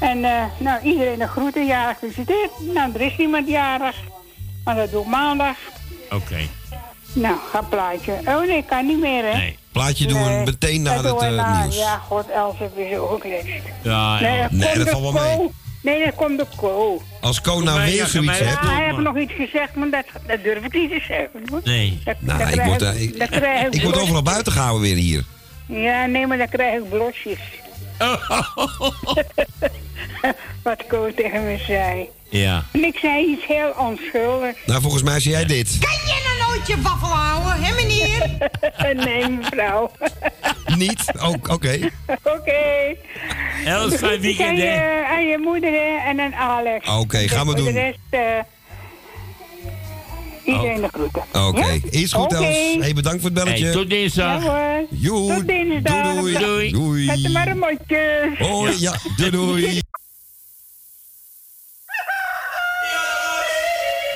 En 0.00 0.24
eh, 0.24 0.44
nou, 0.58 0.82
iedereen 0.82 1.18
de 1.18 1.26
groeten, 1.26 1.66
jarig 1.66 1.98
gefeliciteerd. 1.98 2.50
Nou, 2.60 2.92
er 2.94 3.00
is 3.00 3.16
niemand 3.16 3.48
jarig, 3.48 3.96
maar 4.64 4.74
dat 4.74 4.90
doe 4.90 5.02
ik 5.02 5.08
maandag. 5.08 5.56
Oké. 6.10 6.38
Nou, 7.12 7.36
ga 7.50 7.60
plaatje. 7.62 8.12
Oh 8.24 8.40
nee, 8.40 8.56
ik 8.56 8.66
kan 8.66 8.86
niet 8.86 8.98
meer, 8.98 9.24
hè? 9.24 9.36
Nee. 9.36 9.58
Plaatje 9.74 10.06
doen 10.06 10.22
we 10.22 10.28
Nee, 10.28 10.44
meteen 10.44 10.82
na 10.82 10.96
het 11.02 11.22
eh, 11.22 11.30
na- 11.30 11.62
nieuws. 11.62 11.76
Ja, 11.76 11.96
god, 11.98 12.26
Els 12.30 12.58
heeft 12.58 12.74
weer 12.74 12.94
zo. 12.94 13.20
Ja, 13.82 14.20
Nee, 14.20 14.32
ja. 14.36 14.42
dat 14.42 14.50
Nee, 14.50 14.72
komt 14.72 14.84
dat 14.84 14.88
valt 15.00 15.12
wel 15.12 15.22
mee. 15.22 15.36
ko. 15.36 15.52
Nee, 15.82 16.04
dat 16.04 16.14
komt 16.14 16.38
de 16.38 16.46
ko. 16.56 17.02
Als 17.20 17.40
Co 17.40 17.60
nou 17.60 17.80
weer 17.84 17.94
ja, 17.94 18.06
zoiets 18.06 18.38
hebt... 18.38 18.50
Ja, 18.62 18.70
hij 18.74 18.84
heeft 18.84 18.98
nog 18.98 19.16
iets 19.18 19.32
gezegd, 19.32 19.74
maar 19.74 19.90
dat, 19.90 20.04
dat 20.26 20.42
durf 20.42 20.64
ik 20.64 20.72
niet 20.74 20.90
te 20.90 21.00
zeggen. 21.08 21.30
Nee. 21.64 22.00
Dat, 22.04 22.16
Nou, 22.20 22.38
dat 22.38 22.48
ik 22.48 22.52
krijg 22.54 22.68
word, 22.68 22.82
eh, 22.82 23.02
ik, 23.02 23.18
dat 23.18 23.28
krijg 23.28 23.62
ik 23.66 23.70
word 23.70 23.80
blosjes. 23.82 24.02
overal 24.02 24.22
buiten 24.22 24.52
gehouden 24.52 24.82
weer 24.82 24.96
hier. 24.96 25.24
Ja, 25.66 26.06
nee, 26.06 26.26
maar 26.26 26.38
dan 26.38 26.48
krijg 26.48 26.82
ik 26.82 26.88
blosjes. 26.88 27.38
Wat 30.62 30.86
Ko 30.88 31.10
tegen 31.16 31.44
me 31.44 31.58
zei. 31.66 32.08
Ja. 32.38 32.64
En 32.72 32.84
ik 32.84 32.98
zei 32.98 33.26
iets 33.30 33.46
heel 33.46 33.70
onschuldigs. 33.78 34.58
Nou, 34.66 34.80
volgens 34.80 35.02
mij 35.02 35.20
zie 35.20 35.30
jij 35.30 35.44
dit. 35.44 35.76
Kan 35.80 35.98
jij 36.06 36.20
nou 36.24 36.50
nooit 36.50 36.66
je 36.66 36.80
waffel 36.80 37.08
houden, 37.08 37.62
hè 37.64 37.74
meneer? 37.74 38.30
nee, 39.06 39.28
mevrouw. 39.28 39.90
Niet? 40.76 41.04
Oh, 41.20 41.28
oké. 41.48 41.78
Oké. 42.22 42.94
Els, 43.64 43.90
De 43.90 43.98
fijn 43.98 44.20
weekend, 44.20 44.58
hè? 44.58 44.64
je, 44.64 45.06
aan 45.06 45.26
je 45.26 45.38
moeder 45.38 45.70
hè, 45.70 46.08
en 46.10 46.20
aan 46.20 46.34
Alex. 46.34 46.88
Oké, 46.88 47.18
gaan 47.28 47.46
we 47.46 47.52
Voor 47.52 47.54
doen. 47.54 47.72
De 47.72 47.80
rest, 47.80 47.98
eh 48.10 48.20
iedereen 50.44 50.80
de 50.80 50.88
groeten. 50.92 51.22
Oké, 51.46 51.66
Ja? 51.66 51.78
is 51.90 52.12
goed. 52.12 52.32
Els. 52.32 52.44
Hey, 52.80 52.92
bedankt 52.94 53.20
voor 53.20 53.30
het 53.30 53.44
belletje. 53.44 53.64
Hey, 53.64 53.72
tot 53.72 53.90
dinsdag. 53.90 54.42
Tot 54.42 55.46
dinsdag. 55.46 56.14
doei, 56.14 56.38
doei. 56.38 56.70
Doei. 56.70 57.04
Zet 57.04 57.24
er 57.24 57.30
maar 57.30 57.48
een 57.48 57.58
mondje. 57.58 58.32
Hoi, 58.38 58.74
ja, 58.80 58.94
doei, 59.16 59.30
doei. 59.30 59.82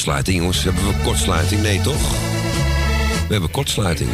Kortsluiting, 0.00 0.38
jongens? 0.38 0.64
Hebben 0.64 0.86
we 0.86 0.94
kortsluiting? 1.04 1.62
Nee, 1.62 1.80
toch? 1.80 2.10
We 3.26 3.32
hebben 3.32 3.50
kortsluiting. 3.50 4.10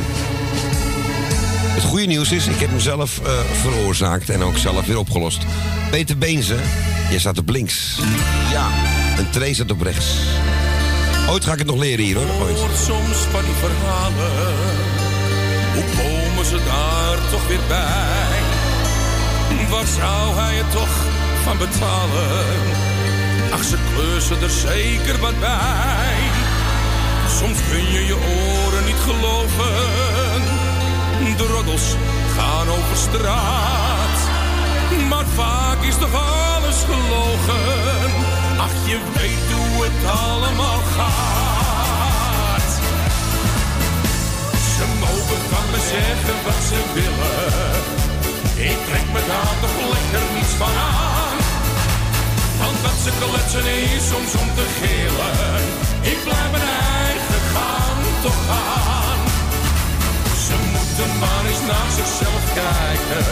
Het 1.74 1.82
goede 1.82 2.07
nieuws 2.07 2.32
is, 2.32 2.47
ik 2.47 2.59
heb 2.59 2.68
hem 2.68 2.80
zelf 2.80 3.18
eh, 3.18 3.32
veroorzaakt 3.61 4.30
en 4.30 4.43
ook 4.43 4.57
zelf 4.57 4.87
weer 4.87 4.99
opgelost. 4.99 5.47
Peter 5.91 6.18
Beense, 6.18 6.57
jij 7.11 7.18
staat 7.18 7.39
op 7.39 7.49
links. 7.49 7.99
Ja, 8.51 8.70
en 9.16 9.30
Trace 9.30 9.55
staat 9.55 9.70
op 9.70 9.80
rechts. 9.80 10.14
Ooit 11.28 11.45
ga 11.45 11.53
ik 11.53 11.59
het 11.59 11.66
nog 11.66 11.78
leren 11.78 12.05
hier, 12.05 12.16
hoor. 12.16 12.47
Ooit. 12.47 12.59
hoort 12.59 12.76
soms 12.76 13.16
van 13.16 13.45
die 13.45 13.55
verhalen. 13.55 14.55
Hoe 15.74 15.84
komen 16.03 16.45
ze 16.45 16.59
daar 16.64 17.30
toch 17.30 17.49
weer 17.49 17.66
bij? 17.68 18.39
Waar 19.70 19.87
zou 19.87 20.34
hij 20.34 20.55
het 20.55 20.70
toch 20.70 21.05
van 21.45 21.59
betalen? 21.59 22.95
Ach, 23.53 23.64
ze 23.64 23.76
kleusen 23.94 24.42
er 24.42 24.51
zeker 24.51 25.20
wat 25.20 25.40
bij. 25.40 26.16
Soms 27.38 27.59
kun 27.70 27.92
je 27.92 28.07
je 28.07 28.16
oren 28.16 28.84
niet 28.84 29.03
geloven. 29.09 30.42
De 31.36 31.47
roddels 31.53 31.94
gaan 32.36 32.68
over 32.68 32.97
straat. 32.97 34.18
Maar 35.09 35.24
vaak 35.34 35.82
is 35.82 35.97
toch 35.97 36.14
alles 36.14 36.78
gelogen. 36.90 38.11
Ach, 38.59 38.76
je 38.86 38.99
weet 39.14 39.49
hoe 39.53 39.84
het 39.84 40.11
allemaal 40.20 40.80
gaat. 40.97 42.70
Ze 44.76 44.84
mogen 45.01 45.40
van 45.51 45.70
me 45.70 45.80
zeggen 45.94 46.36
wat 46.44 46.61
ze 46.68 46.78
willen. 46.94 47.94
Ik 48.70 48.78
trek 48.86 49.07
me 49.12 49.20
daar 49.26 49.55
toch 49.61 49.76
lekker 49.92 50.34
niets 50.34 50.53
van 50.53 50.68
aan. 50.68 51.26
Want 52.61 52.78
wat 52.84 52.98
ze 53.04 53.11
kletsen 53.20 53.66
is 53.94 54.09
soms 54.12 54.32
om 54.42 54.48
te 54.59 54.66
gillen. 54.78 55.62
Ik 56.12 56.18
blijf 56.24 56.50
mijn 56.50 56.70
eigen 57.02 57.42
gang 57.54 58.02
toch 58.24 58.42
gaan. 58.48 59.20
Ze 60.46 60.57
moeten 60.74 61.18
maar 61.18 61.44
eens 61.50 61.64
naar 61.70 61.90
zichzelf 61.98 62.42
kijken. 62.61 63.24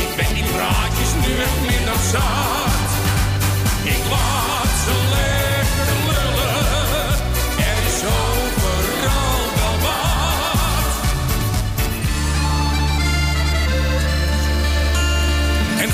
Ik 0.00 0.08
ben 0.16 0.34
die 0.34 0.48
praatjes 0.54 1.12
nu 1.22 1.30
echt 1.46 1.58
meer 1.66 1.84
dan 1.90 2.02
zat. 2.12 2.90
Ik 3.94 4.02
laat 4.10 4.74
ze 4.84 4.94
lekker 5.10 5.29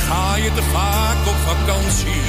ga 0.08 0.36
je 0.36 0.52
te 0.52 0.62
vaak 0.62 1.26
op 1.26 1.38
vakantie? 1.50 2.22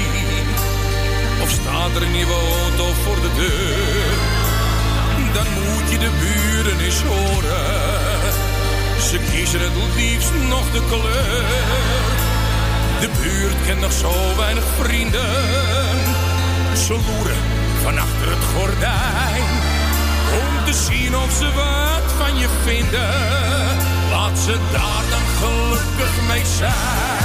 Of 1.42 1.50
staat 1.50 1.96
er 1.96 2.02
een 2.02 2.12
nieuwe 2.12 2.34
auto 2.34 2.86
voor 3.04 3.16
de 3.16 3.32
deur? 3.36 4.38
Dan 5.34 5.48
moet 5.54 5.92
je 5.92 5.98
de 5.98 6.12
buren 6.20 6.80
eens 6.80 7.02
horen. 7.02 8.34
Ze 9.10 9.20
kiezen 9.32 9.60
het 9.60 9.96
liefst 9.96 10.32
nog 10.50 10.72
de 10.72 10.82
kleur. 10.90 11.46
De 13.00 13.10
buurt 13.22 13.66
kent 13.66 13.82
nog 13.82 13.92
zo 13.92 14.14
weinig 14.38 14.64
vrienden. 14.80 15.98
Ze 16.86 16.94
loeren 16.94 17.42
van 17.84 17.98
achter 17.98 18.30
het 18.30 18.46
gordijn. 18.56 19.48
Om 20.42 20.66
te 20.66 20.74
zien 20.74 21.18
of 21.18 21.32
ze 21.32 21.52
wat 21.56 22.12
van 22.18 22.38
je 22.38 22.48
vinden. 22.64 23.16
Laat 24.12 24.40
ze 24.40 24.56
daar 24.72 25.04
dan 25.10 25.26
gelukkig 25.40 26.28
mee 26.28 26.46
zijn. 26.58 27.17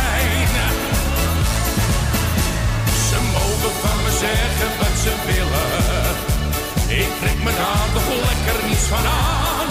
Mogen 3.62 3.88
van 3.88 4.02
me 4.04 4.10
zeggen 4.26 4.70
wat 4.80 4.96
ze 5.02 5.12
willen. 5.26 6.16
Ik 7.02 7.10
trek 7.20 7.38
me 7.44 7.52
daar 7.60 7.88
toch 7.94 8.08
lekker 8.28 8.58
niets 8.68 8.86
van 8.92 9.06
aan. 9.06 9.68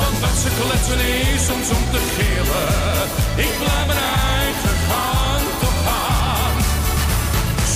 Want 0.00 0.16
wat 0.24 0.36
ze 0.42 0.50
kletsen 0.58 1.00
is 1.20 1.44
soms 1.48 1.68
om 1.76 1.84
te 1.92 2.00
gillen. 2.14 3.06
Ik 3.46 3.52
blijf 3.60 3.86
mijn 3.90 4.04
eigen 4.38 4.76
gang 4.88 5.46
toch 5.62 5.80
gaan. 5.86 6.56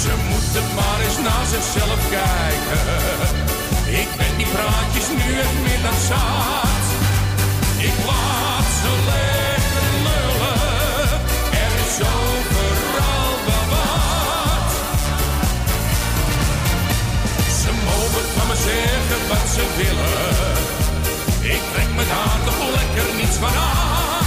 Ze 0.00 0.12
moeten 0.30 0.66
maar 0.78 0.98
eens 1.06 1.18
naar 1.28 1.46
zichzelf 1.54 2.00
kijken. 2.18 2.84
Ik 4.02 4.08
ben 4.18 4.32
die 4.36 4.50
praatjes 4.54 5.08
nu 5.18 5.26
echt 5.44 5.58
meer 5.64 5.82
dan. 5.86 5.98
Ik 7.88 7.96
laat 8.08 8.68
ze 8.80 8.90
lekker 9.06 9.25
zeggen 18.66 19.22
wat 19.28 19.46
ze 19.54 19.64
willen. 19.80 20.56
Ik 21.54 21.62
trek 21.72 21.90
me 21.96 22.04
daar 22.14 22.38
toch 22.46 22.62
lekker 22.78 23.08
niets 23.20 23.36
van 23.44 23.54
aan. 23.74 24.26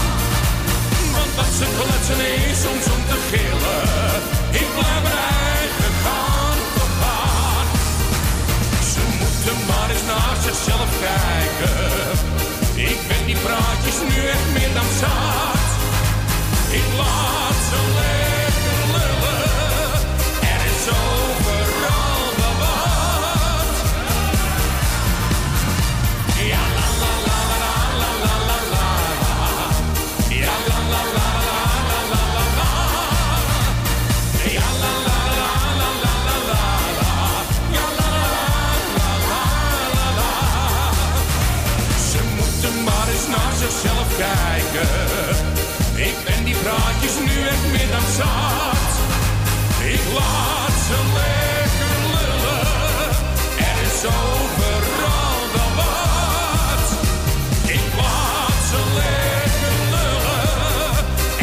Want 1.15 1.31
wat 1.37 1.51
ze 1.59 1.65
kletsen 1.77 2.21
is 2.49 2.57
soms 2.65 2.85
om 2.95 3.01
te 3.09 3.17
gillen. 3.29 3.87
Ik 4.61 4.69
blijf 4.77 5.03
er 5.11 5.19
eigen 5.55 5.93
gaan 6.03 6.59
toch 6.77 6.97
aan. 7.23 7.67
Ze 8.91 9.01
moeten 9.19 9.57
maar 9.69 9.89
eens 9.93 10.05
naar 10.11 10.37
zichzelf 10.47 10.89
kijken. 11.07 11.77
Ik 12.91 12.99
ben 13.07 13.23
die 13.29 13.39
praatjes 13.47 13.97
nu 14.09 14.17
echt 14.35 14.49
meer 14.55 14.73
dan 14.79 14.89
zat. 15.01 15.67
Ik 16.79 16.87
laat 16.99 17.59
ze 17.69 17.79
leven. 17.97 18.18
kijken. 44.19 44.89
Ik 45.95 46.15
ben 46.25 46.43
die 46.43 46.55
praatjes 46.55 47.15
nu 47.25 47.47
echt 47.47 47.65
meer 47.71 47.89
dan. 47.91 48.07
Ik 49.95 50.01
laat 50.13 50.75
ze 50.87 50.97
lekker 51.19 51.95
lullen. 52.13 52.67
Er 53.69 53.77
is 53.87 54.01
overal 54.05 55.39
wel 55.53 55.71
wat. 55.79 56.87
Ik 57.77 57.85
laat 57.97 58.59
ze 58.69 58.79
lekker 58.99 59.75
lullen. 59.93 60.91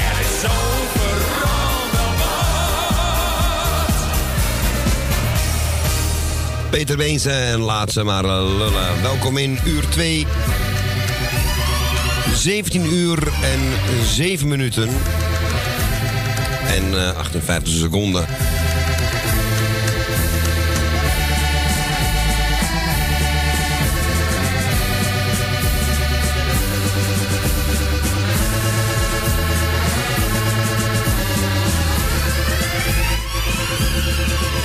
Er 0.08 0.16
is 0.26 0.40
overal 0.58 1.80
wel 1.92 2.12
wat. 2.20 2.70
Peter 6.70 6.96
Beens 6.96 7.24
en 7.24 7.52
eh, 7.52 7.64
laat 7.64 7.92
ze 7.92 8.02
maar 8.02 8.24
eh, 8.24 8.56
lullen. 8.58 9.02
Welkom 9.02 9.36
in 9.36 9.58
uur 9.64 9.88
2 9.88 10.26
17 12.46 12.92
uur 12.92 13.18
en 13.42 13.60
7 14.04 14.48
minuten. 14.48 14.88
En 16.66 17.08
eh 17.08 17.16
58 17.16 17.74
seconden. 17.74 18.26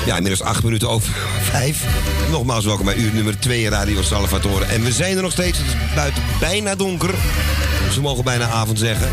Ja, 0.06 0.16
inmiddels 0.16 0.42
acht 0.42 0.64
minuten 0.64 0.90
over 0.90 1.14
vijf. 1.52 1.84
Nogmaals 2.32 2.66
welkom 2.66 2.86
bij 2.86 2.96
uur 2.96 3.14
nummer 3.14 3.40
2 3.40 3.70
Radio 3.70 4.02
Salvatore. 4.02 4.66
En 4.66 4.84
we 4.84 4.92
zijn 4.92 5.16
er 5.16 5.22
nog 5.22 5.32
steeds. 5.32 5.58
Het 5.58 5.68
is 5.68 5.94
buiten 5.96 6.24
bijna 6.40 6.76
donker. 6.76 7.14
Ze 7.92 8.02
mogen 8.02 8.24
bijna 8.24 8.46
avond 8.48 8.80
zeggen. 8.80 9.08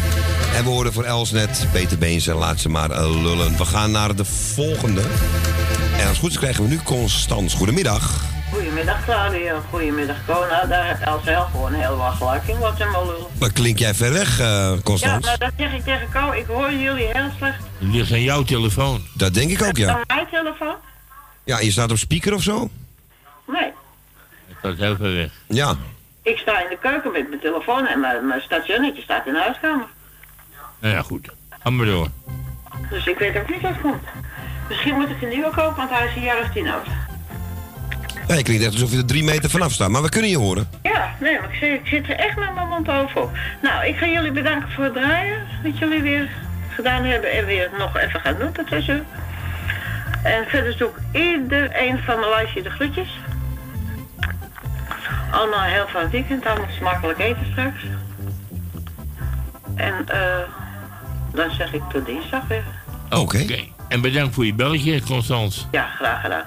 En 0.55 0.65
we 0.65 0.71
horen 0.71 0.93
voor 0.93 1.05
Elsnet, 1.05 1.67
Peter 1.73 1.99
Beens 1.99 2.27
en 2.27 2.35
laat 2.35 2.59
ze 2.61 2.69
maar 2.69 2.91
eh, 2.91 3.23
lullen. 3.23 3.57
We 3.57 3.65
gaan 3.65 3.91
naar 3.91 4.17
de 4.17 4.25
volgende. 4.25 5.01
En 5.93 5.99
als 6.01 6.09
het 6.09 6.19
goed 6.19 6.31
is 6.31 6.39
krijgen 6.39 6.63
we 6.65 6.69
nu 6.69 6.79
Constans. 6.83 7.55
Goedemiddag. 7.55 8.25
Goedemiddag 8.53 9.05
Claudia, 9.05 9.61
goedemiddag 9.71 10.17
Kona. 10.27 10.65
Daar 10.65 11.01
Elsel 11.01 11.45
gewoon 11.45 11.73
heel 11.73 11.97
wat 11.97 12.15
gelijk 12.15 12.43
in 12.47 12.59
wat 12.59 12.77
ze 12.77 12.85
maar 12.85 13.05
lullen. 13.07 13.27
Wat 13.39 13.53
klink 13.53 13.79
jij 13.79 13.95
ver 13.95 14.13
weg, 14.13 14.41
eh, 14.41 14.47
Ja, 14.47 14.77
Constans? 14.85 15.25
nou 15.27 15.39
dat 15.39 15.53
zeg 15.57 15.73
ik 15.73 15.85
tegen 15.85 16.09
Ko. 16.13 16.33
Ik 16.33 16.47
hoor 16.47 16.73
jullie 16.73 17.07
heel 17.13 17.31
slecht. 17.39 17.59
Het 17.79 17.89
ligt 17.93 18.13
aan 18.13 18.23
jouw 18.23 18.43
telefoon. 18.43 19.03
Dat 19.15 19.35
denk 19.35 19.51
ik 19.51 19.63
ook, 19.63 19.77
ja. 19.77 19.89
Aan 19.93 20.03
mijn 20.07 20.27
telefoon? 20.31 20.75
Ja, 21.45 21.59
je 21.61 21.71
staat 21.71 21.91
op 21.91 21.99
speaker 21.99 22.35
of 22.35 22.43
zo? 22.43 22.71
Nee. 23.47 23.73
Het 24.49 24.57
staat 24.59 24.77
heel 24.77 24.97
ver 24.97 25.15
weg. 25.15 25.31
Ja. 25.49 25.77
Ik 26.29 26.39
sta 26.39 26.61
in 26.63 26.69
de 26.69 26.79
keuken 26.81 27.13
met 27.13 27.29
mijn 27.29 27.41
telefoon 27.41 27.87
en 27.87 28.01
mijn, 28.01 28.27
mijn 28.27 28.41
stationnetje 28.41 29.03
staat 29.03 29.27
in 29.27 29.33
de 29.33 29.41
huiskamer. 29.41 29.87
Nou 30.81 30.95
ja, 30.95 31.03
goed. 31.03 31.29
Ga 31.63 31.71
maar 31.71 31.87
door. 31.87 32.09
Dus 32.91 33.07
ik 33.07 33.19
weet 33.19 33.37
ook 33.37 33.49
niet 33.51 33.61
wat 33.61 33.71
het 33.71 33.81
komt. 33.81 34.03
Misschien 34.69 34.95
moet 34.95 35.11
ik 35.11 35.23
een 35.23 35.29
nieuwe 35.29 35.51
kopen, 35.51 35.77
want 35.77 35.91
hij 35.91 36.07
is 36.07 36.15
een 36.17 36.23
jaar 36.23 36.41
of 36.41 36.51
tien 36.53 36.69
oud. 36.69 36.87
Ja, 38.29 38.35
je 38.35 38.43
klinkt 38.43 38.63
echt 38.65 38.73
alsof 38.73 38.91
je 38.91 38.97
er 38.97 39.07
drie 39.07 39.25
meter 39.25 39.51
vanaf 39.51 39.73
staat. 39.73 39.89
Maar 39.89 40.03
we 40.03 40.09
kunnen 40.09 40.31
je 40.31 40.39
horen. 40.39 40.69
Ja, 40.83 41.15
nee, 41.21 41.39
maar 41.41 41.49
ik, 41.53 41.59
zit- 41.59 41.81
ik 41.81 41.87
zit 41.87 42.09
er 42.09 42.17
echt 42.17 42.37
met 42.37 42.55
mijn 42.55 42.69
mond 42.69 42.89
over. 42.91 43.29
Nou, 43.63 43.87
ik 43.87 43.97
ga 43.97 44.07
jullie 44.07 44.33
bedanken 44.33 44.71
voor 44.73 44.85
het 44.85 44.93
draaien. 44.95 45.47
Dat 45.63 45.79
jullie 45.79 46.03
weer 46.03 46.29
gedaan 46.69 47.05
hebben 47.05 47.33
en 47.33 47.47
weer 47.47 47.71
nog 47.79 47.97
even 47.99 48.21
gaan 48.21 48.37
doen 48.39 48.57
ertussen. 48.57 49.07
En 50.23 50.45
verder 50.49 50.73
zoek 50.73 50.97
iedereen 51.13 51.99
van 51.99 52.19
mijn 52.19 52.31
lijstje 52.31 52.63
de 52.63 52.71
groetjes. 52.71 53.19
Allemaal 55.31 55.65
een 55.65 55.73
heel 55.73 55.87
fijn 55.87 56.11
weekend, 56.11 56.47
allemaal 56.47 56.71
smakelijk 56.79 57.19
eten 57.19 57.47
straks. 57.53 57.83
En 59.75 60.09
eh 60.09 60.67
dan 61.33 61.51
zeg 61.51 61.73
ik 61.73 61.83
tot 61.93 62.07
dinsdag 62.07 62.47
weer. 62.49 62.65
Oké. 63.11 63.45
En 63.89 64.01
bedankt 64.01 64.35
voor 64.35 64.47
je 64.47 64.55
belletje, 64.55 65.03
Constans. 65.03 65.67
Ja, 65.71 65.87
graag 65.87 66.21
gedaan. 66.21 66.45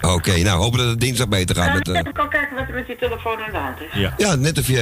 Oké, 0.00 0.42
nou 0.42 0.62
hopen 0.62 0.78
dat 0.78 0.88
het 0.88 1.00
dinsdag 1.00 1.28
beter 1.28 1.56
gaat. 1.56 1.66
Nou, 1.66 1.78
Met, 1.78 2.06
ik 2.06 2.16
eh, 2.16 2.22
al 2.22 2.28
kijken 2.28 2.56
wat 2.56 2.68
er 2.68 2.74
met 2.74 2.86
die 2.86 2.96
telefoon 2.96 3.38
in 3.46 3.52
de 3.52 3.58
hand 3.58 3.80
is. 3.80 4.00
Ja. 4.00 4.14
ja, 4.16 4.34
net 4.34 4.58
of 4.58 4.66
je, 4.66 4.80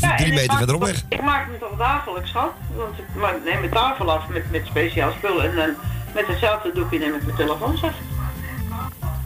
Ja, 0.00 0.10
en 0.10 0.16
drie 0.16 0.32
meter 0.32 0.56
verderop 0.56 0.84
weg. 0.84 1.02
Ik 1.08 1.22
maak 1.22 1.48
me 1.50 1.58
toch 1.58 1.76
dagelijks 1.78 2.30
schoon. 2.30 2.50
Want 2.76 2.98
ik 2.98 3.04
maak, 3.14 3.36
neem 3.44 3.58
mijn 3.58 3.72
tafel 3.72 4.12
af 4.12 4.28
met, 4.28 4.50
met 4.50 4.66
speciaal 4.66 5.12
spullen. 5.12 5.50
En 5.50 5.56
dan 5.56 5.74
met 6.14 6.26
hetzelfde 6.26 6.70
doekje 6.74 6.98
neem 6.98 7.14
ik 7.14 7.24
mijn 7.24 7.36
telefoon 7.36 7.76
af. 7.82 7.94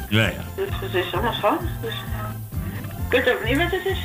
Ja, 0.09 0.27
ja. 0.27 0.45
Dus 0.57 0.69
het 0.81 0.95
is 0.95 1.13
allemaal 1.13 1.33
schoon. 1.33 1.59
Dus 1.83 1.95
weet 3.09 3.31
ook 3.31 3.45
niet 3.45 3.57
wat 3.57 3.71
het 3.71 3.85
is. 3.87 3.99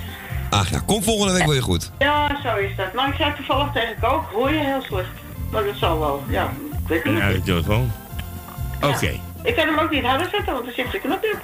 Ach 0.49 0.69
ja, 0.69 0.81
kom 0.85 1.03
volgende 1.03 1.33
week 1.33 1.47
weer 1.47 1.63
goed. 1.63 1.91
Ja, 1.99 2.39
zo 2.43 2.55
is 2.55 2.75
dat. 2.77 2.93
Maar 2.93 3.07
ik 3.07 3.13
zei 3.15 3.33
toevallig 3.35 3.71
tegen 3.73 3.95
Kook, 4.01 4.23
hoor 4.33 4.51
je 4.51 4.59
heel 4.59 4.81
slecht. 4.81 5.09
Maar 5.51 5.63
dat 5.63 5.75
zal 5.75 5.99
wel, 5.99 6.23
ja, 6.29 6.51
ik 6.71 6.87
weet 6.87 7.05
niet. 7.05 7.17
Ja, 7.17 7.29
de 7.31 7.41
telefoon. 7.41 7.91
Oké. 8.81 9.11
Ik 9.43 9.55
kan 9.55 9.67
hem 9.67 9.77
ook 9.79 9.91
niet 9.91 10.03
harder 10.03 10.27
zetten, 10.31 10.53
want 10.53 10.67
er 10.67 10.73
zit 10.73 10.85
zijn 10.89 11.01
knop 11.01 11.23
in. 11.23 11.37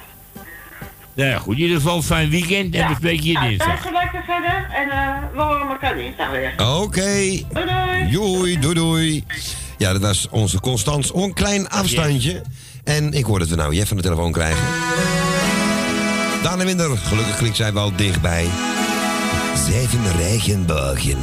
Nou 1.14 1.30
ja, 1.30 1.38
goed. 1.38 1.54
In 1.56 1.60
ieder 1.62 1.76
geval 1.76 1.96
een 1.96 2.02
fijn 2.02 2.30
weekend 2.30 2.74
en 2.74 2.88
we 2.88 2.94
spreken 2.94 3.24
je 3.24 3.32
Nou, 3.32 3.48
dinsdag. 3.48 3.66
thuis 3.68 3.80
gelijk 3.80 4.12
weer 4.12 4.22
verder 4.26 4.68
en 4.74 4.90
eh, 4.90 5.14
we 5.34 5.40
horen 5.40 5.68
elkaar 5.68 5.94
dinsdag 5.94 6.30
weer. 6.30 6.52
Oké. 6.80 7.42
Doei 7.52 8.10
Doei, 8.10 8.58
doei, 8.58 8.74
doei. 8.74 9.24
Ja, 9.78 9.92
dat 9.92 10.00
was 10.02 10.28
onze 10.30 10.60
Constans. 10.60 11.10
Oh, 11.10 11.22
Een 11.22 11.34
klein 11.34 11.68
afstandje. 11.68 12.42
En 12.84 13.12
ik 13.12 13.24
hoor 13.24 13.38
dat 13.38 13.48
we 13.48 13.56
nou 13.56 13.74
Jeff 13.74 13.88
van 13.88 13.96
de 13.96 14.02
telefoon 14.02 14.32
krijgen. 14.32 14.64
Daan 16.42 16.60
en 16.60 16.66
Winder, 16.66 16.96
gelukkig 16.96 17.36
klinkt 17.36 17.56
zij 17.56 17.72
wel 17.72 17.96
dichtbij. 17.96 18.48
Zeven 19.66 20.16
regenbogen. 20.16 21.18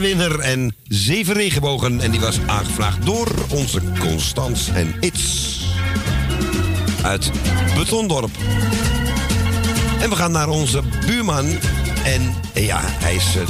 Winnaar 0.00 0.38
en 0.38 0.74
zeven 0.88 1.34
regenbogen. 1.34 2.00
En 2.00 2.10
die 2.10 2.20
was 2.20 2.38
aangevraagd 2.46 3.06
door 3.06 3.28
onze 3.48 3.80
Constans 3.98 4.68
en 4.68 4.94
Its. 5.00 5.60
Uit 7.02 7.30
Betondorp. 7.76 8.30
En 10.00 10.10
we 10.10 10.16
gaan 10.16 10.32
naar 10.32 10.48
onze 10.48 10.82
buurman. 11.06 11.46
En 12.04 12.34
eh, 12.54 12.66
ja, 12.66 12.80
hij 12.82 13.14
is, 13.14 13.36
eh, 13.36 13.42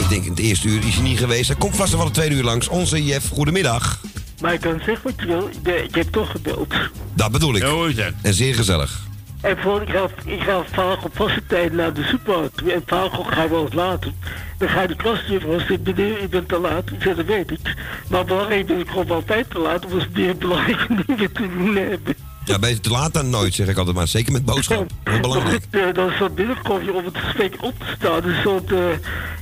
ik 0.00 0.08
denk 0.08 0.24
in 0.24 0.30
het 0.30 0.38
eerste 0.40 0.68
uur 0.68 0.86
is 0.86 0.94
hij 0.94 1.02
niet 1.02 1.18
geweest. 1.18 1.48
Hij 1.48 1.56
komt 1.56 1.76
vast 1.76 1.92
wel 1.92 2.04
het 2.04 2.14
tweede 2.14 2.34
uur 2.34 2.44
langs. 2.44 2.68
Onze 2.68 3.04
Jeff, 3.04 3.28
goedemiddag. 3.28 4.00
Maar 4.40 4.52
je 4.52 4.58
kan 4.58 4.78
zeggen 4.84 5.00
wat 5.02 5.12
je 5.16 5.26
wil, 5.26 5.46
ik, 5.52 5.62
ben- 5.62 5.84
ik 5.84 5.94
heb 5.94 6.12
toch 6.12 6.30
gebeld. 6.30 6.74
Dat 7.14 7.32
bedoel 7.32 7.56
ik. 7.56 7.62
Hoe 7.62 7.88
is 7.88 7.94
dat? 7.94 8.12
En 8.22 8.34
zeer 8.34 8.54
gezellig. 8.54 9.00
En 9.40 9.56
voor, 9.62 9.82
ik 9.82 9.88
ga, 9.88 10.08
ik 10.24 10.40
ga 10.40 10.64
vaak 10.72 11.04
op 11.04 11.10
vaste 11.16 11.42
tijd 11.48 11.72
naar 11.72 11.92
de 11.94 12.02
supermarkt. 12.02 12.62
En 12.62 12.82
vaak 12.86 13.10
ga 13.12 13.42
ik 13.44 13.50
wel 13.50 13.64
eens 13.64 13.74
later. 13.74 14.12
Dan 14.58 14.68
ga 14.68 14.82
je 14.82 14.88
de 14.88 14.96
klasjuffrouw 14.96 15.58
zeggen, 15.58 15.80
meneer, 15.84 16.22
u 16.22 16.28
bent 16.28 16.48
te 16.48 16.58
laat. 16.58 16.90
Ik 16.90 17.02
zeg, 17.02 17.16
dat 17.16 17.24
weet 17.24 17.50
ik. 17.50 17.74
Maar 18.08 18.24
belangrijk 18.24 18.66
ben 18.66 18.78
ik 18.78 18.88
gewoon 18.88 19.10
altijd 19.10 19.50
te 19.50 19.58
laat. 19.58 19.84
omdat 19.84 20.00
ze 20.02 20.08
meer 20.12 20.36
belangrijke 20.36 20.86
dingen 21.06 21.32
te 21.32 21.48
doen 21.58 21.76
hebben. 21.76 22.14
Ja, 22.44 22.58
beter 22.58 22.80
te 22.80 22.90
laat 22.90 23.14
dan 23.14 23.30
nooit, 23.30 23.54
zeg 23.54 23.68
ik 23.68 23.76
altijd 23.76 23.96
maar. 23.96 24.08
Zeker 24.08 24.32
met 24.32 24.44
boodschap. 24.44 24.90
Heel 25.04 25.20
belangrijk. 25.20 25.62
Maar 25.72 25.82
goed, 25.82 25.88
eh, 25.88 25.94
dan 25.94 26.12
is 26.12 26.18
dat 26.18 26.34
binnenkomen 26.34 26.94
om 26.94 27.04
het 27.04 27.18
gesprek 27.18 27.54
op 27.60 27.78
te 27.78 27.86
staan. 27.98 28.20
Dus 28.20 28.40
soort 28.42 28.70
uh, 28.72 28.78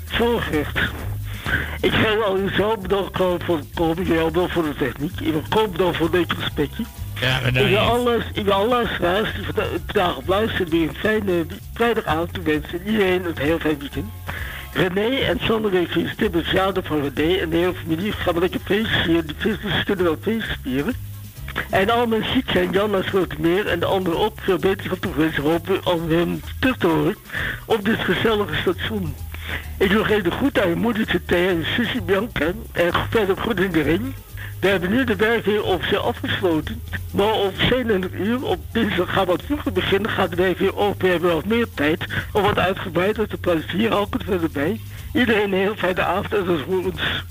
voorgerecht. 0.04 0.78
Ik 1.80 1.92
ga 1.92 2.14
al 2.26 2.38
u 2.38 2.50
zo 2.56 2.76
bedankt 2.76 3.16
voor 3.16 3.56
het 3.56 3.66
komen. 3.74 4.04
Jij 4.06 4.30
wel 4.32 4.48
voor 4.48 4.62
de 4.62 4.74
techniek. 4.78 5.20
Ik 5.20 5.32
wil 5.32 5.42
komen 5.48 5.70
bedankt 5.70 5.96
voor 5.96 6.10
dit 6.10 6.32
gesprekje. 6.38 6.84
Ja, 7.20 7.38
Ik 7.40 7.52
wil 7.68 7.78
alles, 7.78 8.24
ik 8.32 8.44
wil 8.44 8.52
alle 8.52 8.68
luisteraars 8.68 9.34
die 9.34 9.44
vanda- 9.44 9.68
vandaag 9.86 10.16
op 10.16 10.28
luisteren 10.28 10.68
weer 10.70 10.88
een 10.88 10.94
fijne 10.94 11.46
vrijdagavond 11.74 12.30
wensen. 12.42 12.80
Iedereen 12.86 13.24
een 13.24 13.32
heel 13.38 13.58
fijn 13.58 13.78
weekend. 13.78 14.06
René 14.74 15.18
en 15.18 15.40
stem 15.40 16.32
het 16.32 16.44
verjaardag 16.44 16.86
van 16.86 17.00
René 17.00 17.36
en 17.36 17.50
de 17.50 17.56
hele 17.56 17.74
familie 17.74 18.12
gaan 18.12 18.34
we 18.34 18.40
lekker 18.40 18.60
feestvieren. 18.64 19.26
Die 19.26 19.36
feestjes 19.38 19.84
kunnen 19.84 20.04
wel 20.04 20.16
feestvieren. 20.20 20.94
En 21.70 21.90
al 21.90 22.06
mijn 22.06 22.24
ziek 22.32 22.50
zijn, 22.50 22.70
Jan 22.70 22.94
uit 22.94 23.04
Slotermeer 23.04 23.66
en 23.66 23.80
de 23.80 23.86
anderen 23.86 24.18
ook 24.18 24.40
veel 24.40 24.58
beter 24.58 24.88
van 24.88 24.98
toewensen 24.98 25.42
hopen 25.42 25.86
om 25.86 26.10
hem 26.10 26.40
terug 26.60 26.76
te 26.76 26.86
horen 26.86 27.16
op 27.66 27.84
dit 27.84 27.98
gezellige 27.98 28.54
station. 28.54 29.14
Ik 29.78 29.90
wil 29.90 30.04
geven 30.04 30.24
de 30.24 30.30
groet 30.30 30.60
aan 30.60 30.68
je 30.68 30.74
moedertje 30.74 31.24
Thea 31.24 31.48
en 31.48 32.04
Bianca 32.04 32.52
en 32.72 32.92
verder 33.10 33.36
goed 33.36 33.60
in 33.60 33.70
de 33.70 33.82
ring. 33.82 34.14
We 34.64 34.70
hebben 34.70 34.90
nu 34.90 35.04
de 35.04 35.16
werk 35.16 35.44
weer 35.44 35.62
officieel 35.62 36.00
afgesloten. 36.00 36.82
Maar 37.10 37.32
op 37.32 37.54
27 37.56 38.12
uur 38.12 38.44
op 38.44 38.58
dinsdag 38.72 39.12
gaan 39.12 39.24
we 39.24 39.30
wat 39.30 39.42
vroeger 39.46 39.72
beginnen. 39.72 40.10
Gaat 40.10 40.36
de 40.36 40.54
weer 40.58 40.76
open. 40.76 41.06
We 41.06 41.12
hebben 41.12 41.34
wat 41.34 41.44
meer 41.44 41.66
tijd. 41.74 42.04
Om 42.32 42.42
wat 42.42 42.58
uitgebreider 42.58 43.28
te 43.28 43.36
plaatsen. 43.36 43.78
Hier 43.78 43.90
hou 43.90 44.06
ik 44.06 44.12
het 44.12 44.22
verder 44.24 44.50
bij. 44.50 44.80
Iedereen 45.14 45.52
een 45.52 45.58
heel 45.58 45.74
fijne 45.76 46.02
avond 46.02 46.34
en 46.34 46.44
tot 46.44 46.60
horens. 46.60 47.24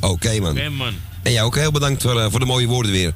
Oké, 0.00 0.40
man. 0.40 0.50
Oké, 0.50 0.68
man. 0.68 0.94
En 1.22 1.32
jij 1.32 1.42
ook 1.42 1.56
heel 1.56 1.72
bedankt 1.72 2.02
voor, 2.02 2.20
eh, 2.20 2.26
voor 2.30 2.40
de 2.40 2.46
mooie 2.46 2.66
woorden 2.66 2.92
weer. 2.92 3.14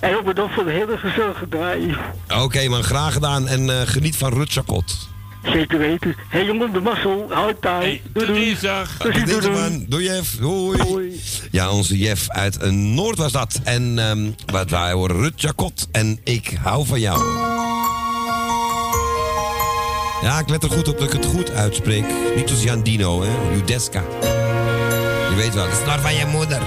En 0.00 0.16
ook 0.16 0.24
bedankt 0.24 0.54
voor 0.54 0.64
de 0.64 0.70
hele 0.70 0.98
gezellige 0.98 1.48
draai. 1.48 1.96
Oké, 2.42 2.68
man. 2.68 2.82
Graag 2.82 3.12
gedaan. 3.12 3.48
En 3.48 3.70
eh, 3.70 3.86
geniet 3.86 4.16
van 4.16 4.32
Rutschakot. 4.32 5.08
Zeker 5.42 5.78
weten. 5.78 6.08
Hé 6.08 6.38
hey, 6.38 6.44
jongen, 6.46 6.72
de 6.72 6.80
mazzel. 6.80 7.26
Houd 7.30 7.60
taai. 7.60 8.02
doei 8.12 8.26
doei. 8.26 8.56
Doei, 8.60 9.12
doei, 9.12 9.24
Deze 9.24 9.40
doei. 9.40 9.52
man. 9.60 9.84
Doei, 9.88 10.04
Jeff. 10.04 10.36
Doei. 10.36 11.20
Ja, 11.50 11.70
onze 11.70 11.98
Jeff 11.98 12.28
uit 12.28 12.56
eh, 12.56 12.70
Noord 12.70 13.18
was 13.18 13.32
dat. 13.32 13.60
En 13.64 13.98
ehm 13.98 14.30
wat 14.52 14.70
wij 14.70 14.92
horen 14.92 15.16
Rutschakot. 15.16 15.88
En 15.92 16.20
ik 16.24 16.58
hou 16.62 16.86
van 16.86 17.00
jou. 17.00 17.18
Ja, 20.22 20.38
ik 20.38 20.48
let 20.48 20.62
er 20.62 20.70
goed 20.70 20.88
op 20.88 20.98
dat 20.98 21.06
ik 21.06 21.12
het 21.12 21.26
goed 21.26 21.50
uitspreek. 21.50 22.04
Niet 22.36 22.50
als 22.50 22.62
Jan 22.62 22.82
Dino, 22.82 23.22
hè. 23.22 23.54
Judeska. 23.54 24.02
Je 25.30 25.34
weet 25.36 25.54
wel, 25.54 25.64
dat 25.68 25.78
is 25.78 25.86
naar 25.86 26.00
van 26.00 26.14
je 26.14 26.26
moeder. 26.26 26.60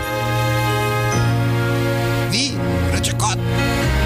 Wie? 2.30 2.53
Rutschakot. 2.91 3.35
Het 3.35 4.00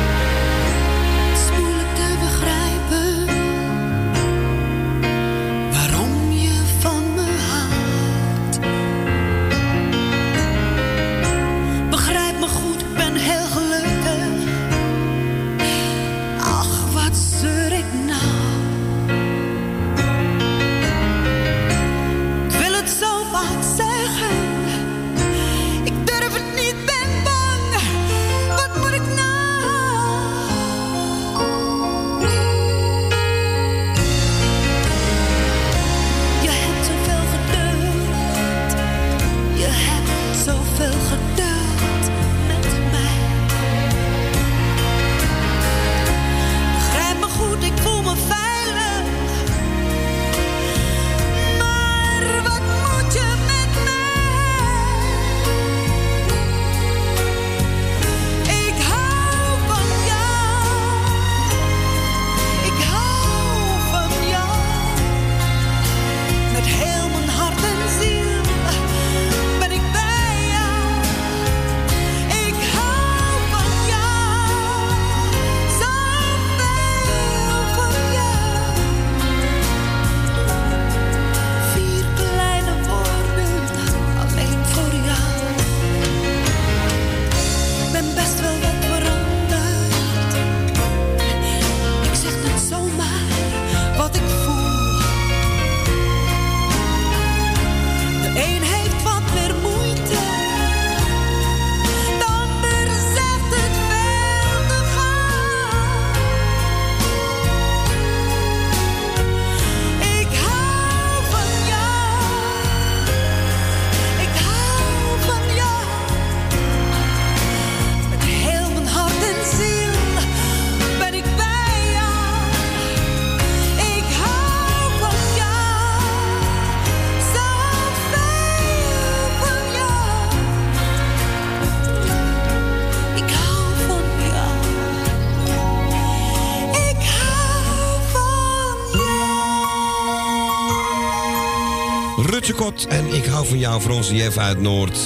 En 142.83 143.13
ik 143.13 143.25
hou 143.25 143.47
van 143.47 143.57
jou 143.57 143.91
onze 143.91 144.15
Jeff 144.15 144.37
uit 144.37 144.61
Noord. 144.61 144.97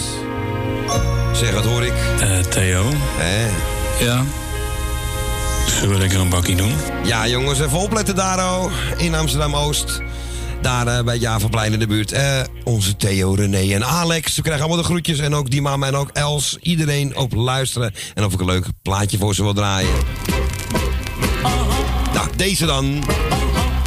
Zeg, 1.34 1.54
wat 1.54 1.66
hoor 1.66 1.84
ik? 1.84 1.94
Eh, 2.20 2.40
Theo? 2.40 2.86
Hè? 2.94 3.48
Ja? 4.06 4.24
Zullen 5.68 5.94
we 5.94 5.98
lekker 5.98 6.20
een 6.20 6.30
bakkie 6.30 6.56
doen? 6.56 6.74
Ja, 7.04 7.28
jongens, 7.28 7.60
even 7.60 7.78
opletten 7.78 8.16
daar, 8.16 8.38
oh, 8.38 8.72
in 8.98 9.16
Amsterdam-Oost. 9.16 10.02
Daar 10.62 10.88
eh, 10.88 11.04
bij 11.04 11.14
het 11.14 11.24
Javaplein 11.24 11.74
in 11.74 11.80
de 11.80 11.88
buurt. 11.88 12.12
Eh, 12.12 12.42
onze 12.64 12.96
Theo, 12.96 13.34
René 13.34 13.74
en 13.74 13.86
Alex. 13.86 14.34
Ze 14.34 14.42
krijgen 14.42 14.64
allemaal 14.64 14.82
de 14.82 14.90
groetjes. 14.90 15.20
En 15.20 15.36
ook 15.36 15.50
die 15.50 15.62
mama 15.62 15.88
en 15.88 15.96
ook 15.96 16.10
Els. 16.14 16.58
Iedereen 16.62 17.18
op 17.18 17.34
luisteren. 17.34 17.94
En 18.14 18.26
of 18.26 18.34
ik 18.34 18.40
een 18.40 18.46
leuk 18.46 18.66
plaatje 18.82 19.18
voor 19.18 19.36
ze 19.36 19.44
wil 19.44 19.54
draaien. 19.54 19.90
Nou, 22.14 22.28
deze 22.36 22.66
dan. 22.66 23.04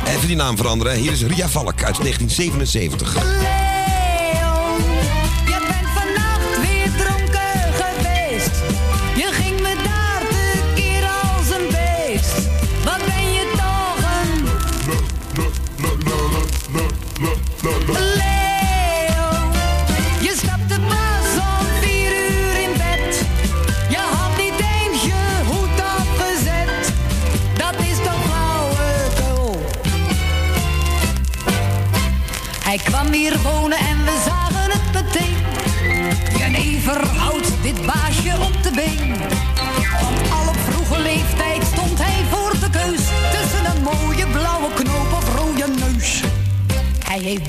Even 0.06 0.26
die 0.26 0.36
naam 0.36 0.56
veranderen. 0.56 0.96
Hier 0.96 1.12
is 1.12 1.22
Ria 1.22 1.48
Valk 1.48 1.82
uit 1.82 1.96
1977. 1.96 3.51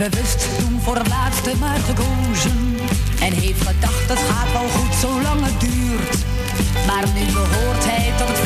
Bewust 0.10 0.48
toen 0.60 0.80
voor 0.82 1.02
laatste 1.10 1.52
maar 1.60 1.80
gekozen. 1.80 2.78
En 3.20 3.34
heeft 3.34 3.62
gedacht 3.62 4.10
het 4.10 4.20
gaat 4.20 4.52
wel 4.52 4.70
goed 4.70 4.94
zolang 4.96 5.46
het 5.46 5.60
duurt. 5.60 6.16
Maar 6.88 7.06
nu 7.14 7.26
behoort 7.32 7.84
hij 7.86 8.12
tot 8.18 8.28
het 8.28 8.40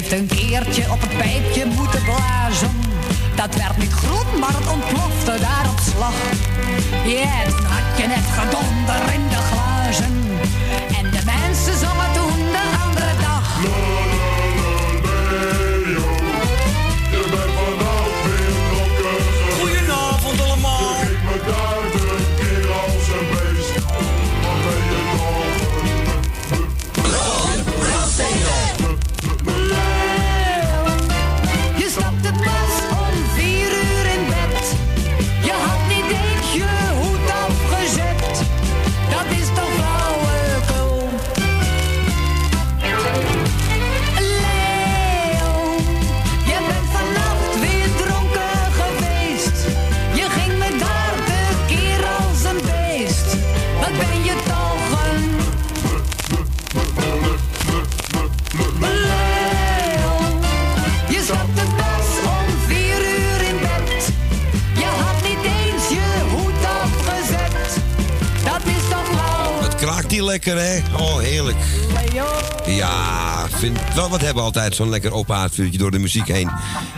heeft 0.00 0.12
een 0.12 0.26
keertje 0.26 0.90
op 0.90 1.00
het 1.00 1.16
pijpje 1.16 1.66
moeten 1.66 2.02
blazen. 2.02 2.70
Dat 3.34 3.54
werd 3.54 3.76
niet 3.76 3.92
groen, 3.92 4.38
maar 4.40 4.54
het 4.58 4.70
ontplofte 4.72 5.40
daar 5.40 5.66
op 5.70 5.78
slag. 5.92 6.14
Ja, 7.04 7.44
toen 7.44 7.64
had 7.64 7.98
je 7.98 8.06
net 8.06 8.26
gedonder 8.38 9.00
lekker, 70.30 70.58
hè? 70.58 70.80
Oh, 70.96 71.18
heerlijk. 71.18 71.56
Ja, 72.66 73.48
vind 73.48 73.78
wel 73.94 74.08
wat 74.08 74.20
hebben 74.20 74.42
altijd 74.42 74.74
zo'n 74.74 74.88
lekker 74.88 75.12
open 75.12 75.34
haardvuurtje 75.34 75.78
door 75.78 75.90
de 75.90 75.98
muziek 75.98 76.28
heen. 76.28 76.50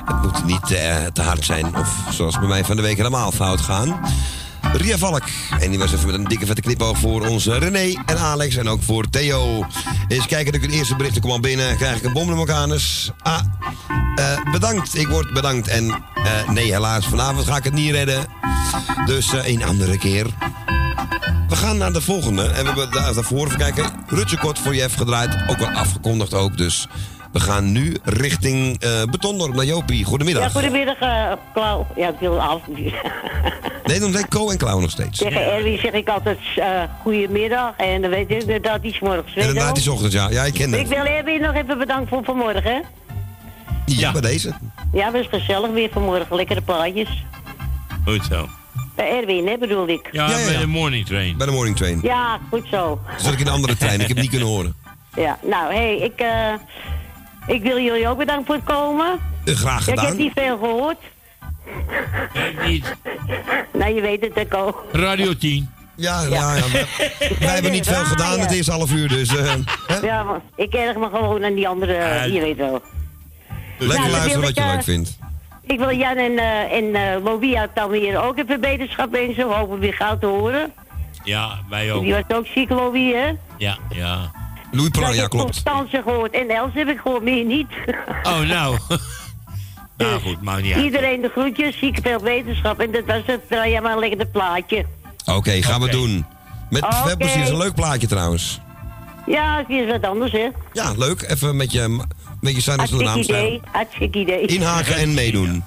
Het 0.05 0.23
moet 0.23 0.45
niet 0.45 0.71
eh, 0.71 0.97
te 1.13 1.23
hard 1.23 1.45
zijn 1.45 1.77
of 1.77 1.97
zoals 2.11 2.39
bij 2.39 2.49
mij 2.49 2.65
van 2.65 2.77
de 2.77 2.83
week 2.83 2.97
helemaal 2.97 3.33
fout 3.33 3.61
gaan. 3.61 4.01
Ria 4.73 4.99
Valk. 4.99 5.23
En 5.61 5.71
die 5.71 5.79
was 5.79 5.93
even 5.93 6.07
met 6.07 6.15
een 6.15 6.25
dikke 6.25 6.47
vette 6.47 6.61
knipoog 6.61 6.99
voor 6.99 7.27
onze 7.27 7.59
René 7.59 8.03
en 8.07 8.19
Alex 8.19 8.57
en 8.57 8.69
ook 8.69 8.83
voor 8.83 9.11
Theo. 9.11 9.67
Eens 10.09 10.27
kijken, 10.27 10.53
dat 10.53 10.63
ik 10.63 10.69
het 10.69 10.79
eerste 10.79 10.97
bericht 10.97 11.21
kwam 11.21 11.41
binnen. 11.41 11.77
Krijg 11.77 11.97
ik 11.97 12.05
een 12.05 12.13
bom 12.13 12.35
Mekanus. 12.35 13.11
Ah, 13.23 13.41
eh, 14.15 14.53
bedankt. 14.53 14.99
Ik 14.99 15.09
word 15.09 15.33
bedankt. 15.33 15.69
En 15.69 15.89
eh, 16.15 16.49
nee, 16.49 16.73
helaas, 16.73 17.07
vanavond 17.07 17.47
ga 17.47 17.57
ik 17.57 17.65
het 17.65 17.73
niet 17.73 17.91
redden. 17.91 18.27
Dus 19.07 19.33
een 19.33 19.65
andere 19.65 19.99
keer. 19.99 20.27
We 21.53 21.59
gaan 21.59 21.77
naar 21.77 21.93
de 21.93 22.01
volgende. 22.01 22.43
En 22.43 22.49
we 22.51 22.67
hebben 22.67 22.91
daar- 22.91 23.15
daarvoor, 23.15 23.47
even 23.47 23.59
kijken, 23.59 23.91
Rutsekort 24.07 24.59
voor 24.59 24.75
Jeff 24.75 24.95
gedraaid. 24.97 25.37
Ook 25.49 25.59
wel 25.59 25.69
afgekondigd 25.69 26.35
ook, 26.35 26.57
dus... 26.57 26.87
We 27.33 27.41
gaan 27.41 27.73
nu 27.73 27.97
richting 28.05 28.81
eh 28.81 29.03
Betondorp 29.11 29.55
naar 29.55 29.65
Jopie. 29.65 30.05
Goedemiddag. 30.05 30.43
Ja, 30.43 30.49
goedemiddag, 30.49 30.99
eh 30.99 31.33
Klauw. 31.55 31.87
Ja, 31.97 32.09
ik 32.09 32.15
wil 32.21 32.41
af. 32.43 32.61
Nee, 33.85 34.01
dan 34.01 34.13
zijn 34.13 34.29
Co 34.29 34.51
en 34.51 34.59
Klauw 34.59 34.81
nog 34.81 34.91
steeds. 34.91 35.19
Tegen 35.19 35.53
Erwin 35.53 35.79
zeg 35.79 35.93
ik 35.93 36.09
altijd 36.09 36.39
uh, 36.59 36.65
goedemiddag. 37.03 37.73
En 37.77 38.01
dan 38.03 38.11
weet 38.11 38.31
ik 38.31 38.63
dat 38.65 38.79
iets 38.83 39.01
morgens 39.01 39.35
En 39.35 39.55
daarna 39.55 39.73
die 39.73 39.93
ochtend, 39.93 40.13
ja. 40.13 40.31
Ja, 40.31 40.45
ik 40.45 40.53
ken 40.55 40.75
Ik 40.75 40.89
dat. 40.89 40.97
wil 40.97 41.05
Erwin 41.05 41.41
nog 41.41 41.55
even 41.55 41.79
bedanken 41.79 42.09
voor 42.09 42.25
vanmorgen. 42.25 42.63
hè. 42.63 42.81
Ja, 43.87 44.13
bij 44.13 44.21
deze. 44.21 44.53
Ja, 44.93 45.15
is 45.15 45.27
gezellig 45.31 45.71
weer 45.71 45.89
vanmorgen. 45.93 46.37
Lekkere 46.37 46.61
plaatjes. 46.61 47.25
Goed 48.05 48.25
zo. 48.31 48.49
Bij 48.95 49.21
Erwin, 49.21 49.47
hè, 49.47 49.59
bedoel 49.59 49.89
ik. 49.89 50.09
Ja, 50.13 50.27
bij 50.27 50.57
de 50.59 50.67
morning 50.67 51.07
train. 51.07 51.37
Bij 51.37 51.47
de 51.47 51.53
morning 51.53 51.77
train. 51.77 51.99
Ja, 52.03 52.39
goed 52.51 52.67
zo. 52.71 53.01
Zat 53.19 53.33
ik 53.33 53.39
in 53.41 53.47
een 53.47 53.53
andere 53.53 53.77
trein, 53.77 54.01
ik 54.01 54.09
heb 54.09 54.17
niet 54.17 54.31
kunnen 54.31 54.49
horen. 54.49 54.75
Ja, 55.15 55.39
nou, 55.43 55.73
hé, 55.75 55.79
hey, 55.79 55.97
ik, 55.97 56.21
eh, 56.21 56.53
ik 57.57 57.63
wil 57.63 57.79
jullie 57.81 58.09
ook 58.09 58.19
bedanken 58.19 58.47
voor 58.47 58.55
het 58.55 58.65
komen. 58.65 59.19
Eh, 59.45 59.55
graag 59.55 59.87
Ja, 59.87 59.93
ik 59.93 59.99
heb 59.99 59.99
gedaan. 59.99 60.17
niet 60.17 60.33
veel 60.35 60.59
gehoord. 60.59 60.99
Kijk 62.33 62.67
niet. 62.67 62.95
Nou, 63.73 63.95
je 63.95 64.01
weet 64.01 64.21
het, 64.21 64.33
Eco. 64.33 64.85
Radio 64.93 65.37
10. 65.37 65.71
Ja, 65.97 66.21
ja, 66.23 66.55
ja. 66.55 66.55
Wij, 66.73 66.87
wij 67.39 67.49
hebben 67.49 67.73
niet 67.73 67.87
veel 67.87 68.05
gedaan 68.05 68.41
het 68.41 68.51
eerste 68.51 68.71
half 68.71 68.93
uur, 68.93 69.09
dus... 69.09 69.37
eh, 69.37 69.55
hè? 69.87 69.97
Ja, 70.07 70.23
maar 70.23 70.41
ik 70.57 70.73
erg 70.75 70.97
me 70.97 71.09
gewoon 71.13 71.45
aan 71.45 71.55
die 71.55 71.69
andere, 71.69 71.93
je 72.33 72.41
weet 72.41 72.57
wel. 72.57 72.83
Lekker 73.79 73.99
Nou, 73.99 74.11
luisteren 74.11 74.41
wat 74.41 74.51
ik, 74.51 74.57
je 74.59 74.65
leuk 74.65 74.83
vindt. 74.83 75.19
Ik 75.63 75.79
wil 75.79 75.97
Jan 75.97 76.17
en, 76.17 76.39
eh 76.39 76.73
en 76.73 76.95
eh 76.95 77.25
Louis 77.25 77.55
uit 77.55 77.71
Almere 77.75 78.19
ook 78.19 78.39
even 78.39 78.61
beterschap 78.61 79.11
wensen. 79.11 79.49
We 79.49 79.55
hopen 79.55 79.79
weer 79.79 79.95
gauw 79.95 80.19
te 80.19 80.27
horen. 80.27 80.73
Ja, 81.25 81.59
wij 81.69 81.93
ook. 81.93 82.03
Die 82.03 82.13
was 82.13 82.23
ook 82.37 82.47
ziek, 82.47 82.71
Louis, 82.71 83.13
hè? 83.13 83.33
Ja, 83.57 83.79
ja. 83.91 84.31
Louis 84.71 84.89
ik 84.89 84.97
ja, 84.97 85.13
heb 85.13 85.31
klopt. 85.31 85.45
Constance 85.45 86.03
gehoord 86.03 86.33
en 86.35 86.49
Els 86.49 86.71
heb 86.75 86.89
ik 86.89 86.99
gehoord, 86.99 87.23
meer 87.23 87.45
niet. 87.45 87.69
Oh, 88.23 88.41
nou. 88.41 88.79
nou 89.97 90.21
goed, 90.21 90.43
maakt 90.43 90.63
niet 90.63 90.75
uit. 90.75 90.85
Iedereen 90.85 91.21
de 91.21 91.29
groetjes, 91.29 91.79
ziek 91.79 91.99
veel 92.03 92.21
wetenschap. 92.21 92.81
En 92.81 92.93
dat 92.93 93.05
was 93.07 93.23
het, 93.27 93.49
draai 93.49 93.71
jij 93.71 93.81
maar 93.81 93.99
lekker 93.99 94.27
plaatje. 94.27 94.87
Oké, 95.27 95.63
gaan 95.63 95.81
we 95.81 95.89
doen. 95.89 96.27
Met 96.71 96.87
veel 96.89 97.17
plezier. 97.17 97.43
is 97.43 97.49
een 97.49 97.57
leuk 97.57 97.75
plaatje 97.75 98.07
trouwens. 98.07 98.61
Ja, 99.27 99.59
het 99.59 99.69
is 99.69 99.91
wat 99.91 100.05
anders, 100.05 100.33
hè? 100.33 100.49
Ja, 100.73 100.93
leuk. 100.97 101.23
Even 101.23 101.57
met 101.57 101.73
je, 101.73 102.05
met 102.43 102.55
je 102.55 102.61
Zuiders 102.61 102.91
de 102.91 102.97
Hartstikke 103.05 103.33
naam 103.33 103.45
idee, 103.47 103.61
hartstikke 103.73 104.19
idee. 104.19 104.47
Inhaken 104.47 104.97
en 104.97 105.15
meedoen. 105.15 105.65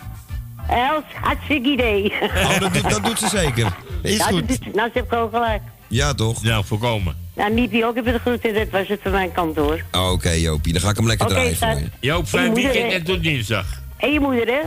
Els, 0.70 1.04
hartstikke 1.22 1.70
idee. 1.70 2.14
Oh, 2.22 2.60
dat, 2.60 2.74
doet- 2.74 2.90
dat 2.90 3.04
doet 3.06 3.20
ze 3.20 3.28
zeker. 3.28 3.76
Is 4.02 4.18
Ja, 4.18 4.26
goed. 4.26 4.48
doet- 4.48 4.74
nou, 4.76 4.88
ze 4.88 4.92
heeft 4.94 5.10
gewoon 5.10 5.30
gelijk. 5.30 5.62
Ja, 5.88 6.14
toch? 6.14 6.44
Nou, 6.44 6.66
voorkomen. 6.66 7.16
Nou, 7.36 7.54
Miepie 7.54 7.86
ook 7.86 7.98
even 7.98 8.14
de 8.14 8.20
groeten, 8.20 8.54
dat 8.54 8.70
was 8.70 8.88
het 8.88 9.00
van 9.04 9.12
mijn 9.12 9.32
kant, 9.32 9.56
hoor. 9.56 9.84
Oké, 9.92 10.30
Jopie. 10.30 10.74
Dan 10.74 10.82
ga 10.82 10.90
ik 10.90 10.96
hem 10.96 11.08
lekker 11.08 11.26
Oké, 11.26 11.36
draaien 11.36 11.58
voor 11.58 11.68
je. 11.68 11.90
Joop, 12.08 12.28
fijn 12.28 12.54
weekend 12.54 12.92
en 12.94 13.04
tot 13.04 13.24
dinsdag. 13.24 13.66
En 13.98 14.14
je 14.14 14.20
moeder, 14.20 14.48
hè? 14.48 14.60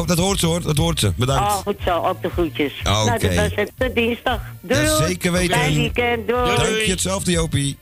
Oh, 0.00 0.06
dat 0.06 0.18
hoort 0.18 0.38
ze 0.38 0.46
hoor. 0.46 0.62
Dat 0.62 0.76
hoort 0.76 1.00
ze. 1.00 1.12
Bedankt. 1.16 1.42
Oh, 1.52 1.56
goed 1.56 1.76
zo, 1.84 2.02
ook 2.04 2.22
de 2.22 2.28
groetjes. 2.30 2.72
Oké. 2.80 2.88
Nou, 2.90 3.18
dat 3.18 3.34
was 3.34 3.50
het. 3.54 3.72
Tot 3.78 3.94
dinsdag. 3.94 4.40
Doei. 4.60 4.80
Ja, 4.80 4.96
zeker 5.06 5.32
weten. 5.32 5.56
Fijn 5.58 5.74
weekend. 5.74 6.28
Doei. 6.28 6.46
Dank 6.56 6.68
je 6.68 6.90
hetzelfde, 6.90 7.30
Jopie. 7.30 7.78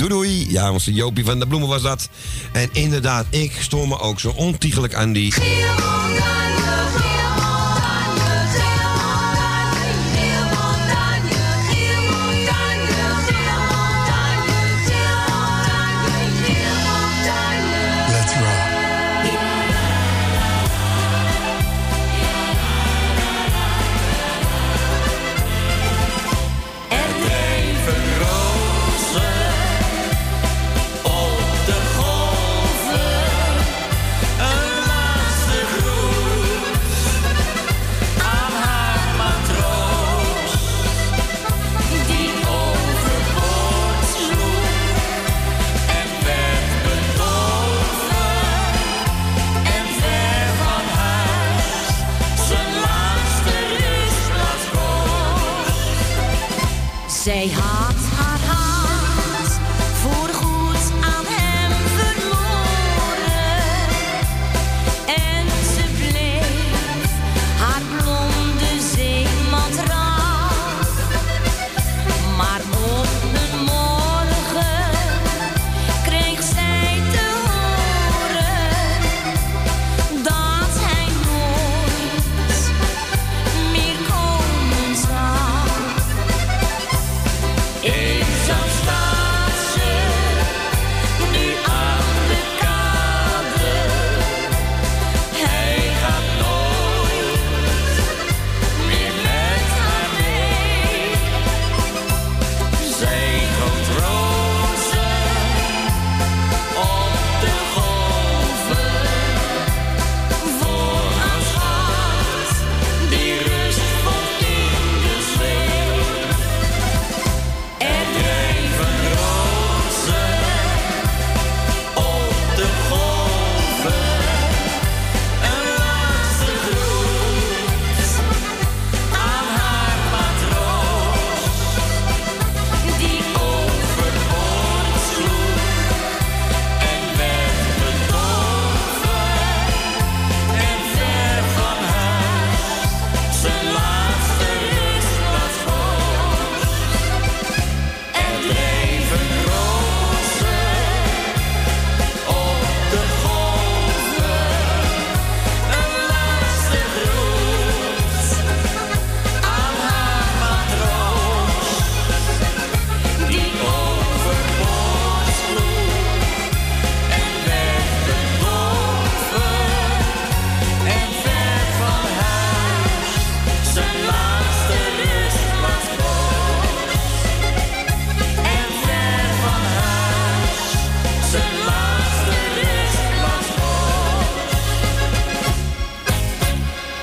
Doei 0.00 0.12
doei. 0.12 0.46
Ja, 0.50 0.72
onze 0.72 0.92
Jopie 0.92 1.24
van 1.24 1.38
de 1.38 1.46
Bloemen 1.46 1.68
was 1.68 1.82
dat. 1.82 2.08
En 2.52 2.68
inderdaad, 2.72 3.26
ik 3.30 3.52
stoor 3.60 3.88
me 3.88 3.98
ook 3.98 4.20
zo 4.20 4.30
ontiegelijk 4.30 4.94
aan 4.94 5.12
die... 5.12 5.34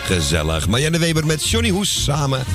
Gezellig. 0.07 0.67
Marianne 0.67 0.99
Weber 0.99 1.25
met 1.25 1.49
Johnny 1.49 1.69
Hoes 1.69 2.03
samen. 2.03 2.45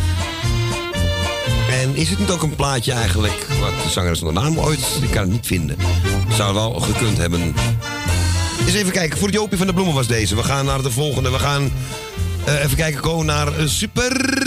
En 1.70 1.96
is 1.96 2.08
het 2.08 2.18
niet 2.18 2.30
ook 2.30 2.42
een 2.42 2.56
plaatje 2.56 2.92
eigenlijk? 2.92 3.46
Wat 3.60 3.82
de 3.82 3.88
zanger 3.90 4.10
is 4.10 4.20
de 4.20 4.32
naam 4.32 4.58
ooit? 4.58 4.98
Ik 5.02 5.10
kan 5.10 5.22
het 5.22 5.30
niet 5.30 5.46
vinden. 5.46 5.76
Zou 6.30 6.54
wel 6.54 6.72
gekund 6.72 7.18
hebben. 7.18 7.54
Eens 8.60 8.74
even 8.74 8.92
kijken. 8.92 9.18
Voor 9.18 9.30
Jopie 9.30 9.58
van 9.58 9.66
de 9.66 9.72
Bloemen 9.72 9.94
was 9.94 10.06
deze. 10.06 10.36
We 10.36 10.42
gaan 10.42 10.64
naar 10.64 10.82
de 10.82 10.90
volgende. 10.90 11.30
We 11.30 11.38
gaan 11.38 11.72
eh, 12.44 12.64
even 12.64 12.76
kijken. 12.76 13.04
Go 13.04 13.22
naar 13.22 13.58
eh, 13.58 13.66
Super... 13.66 14.40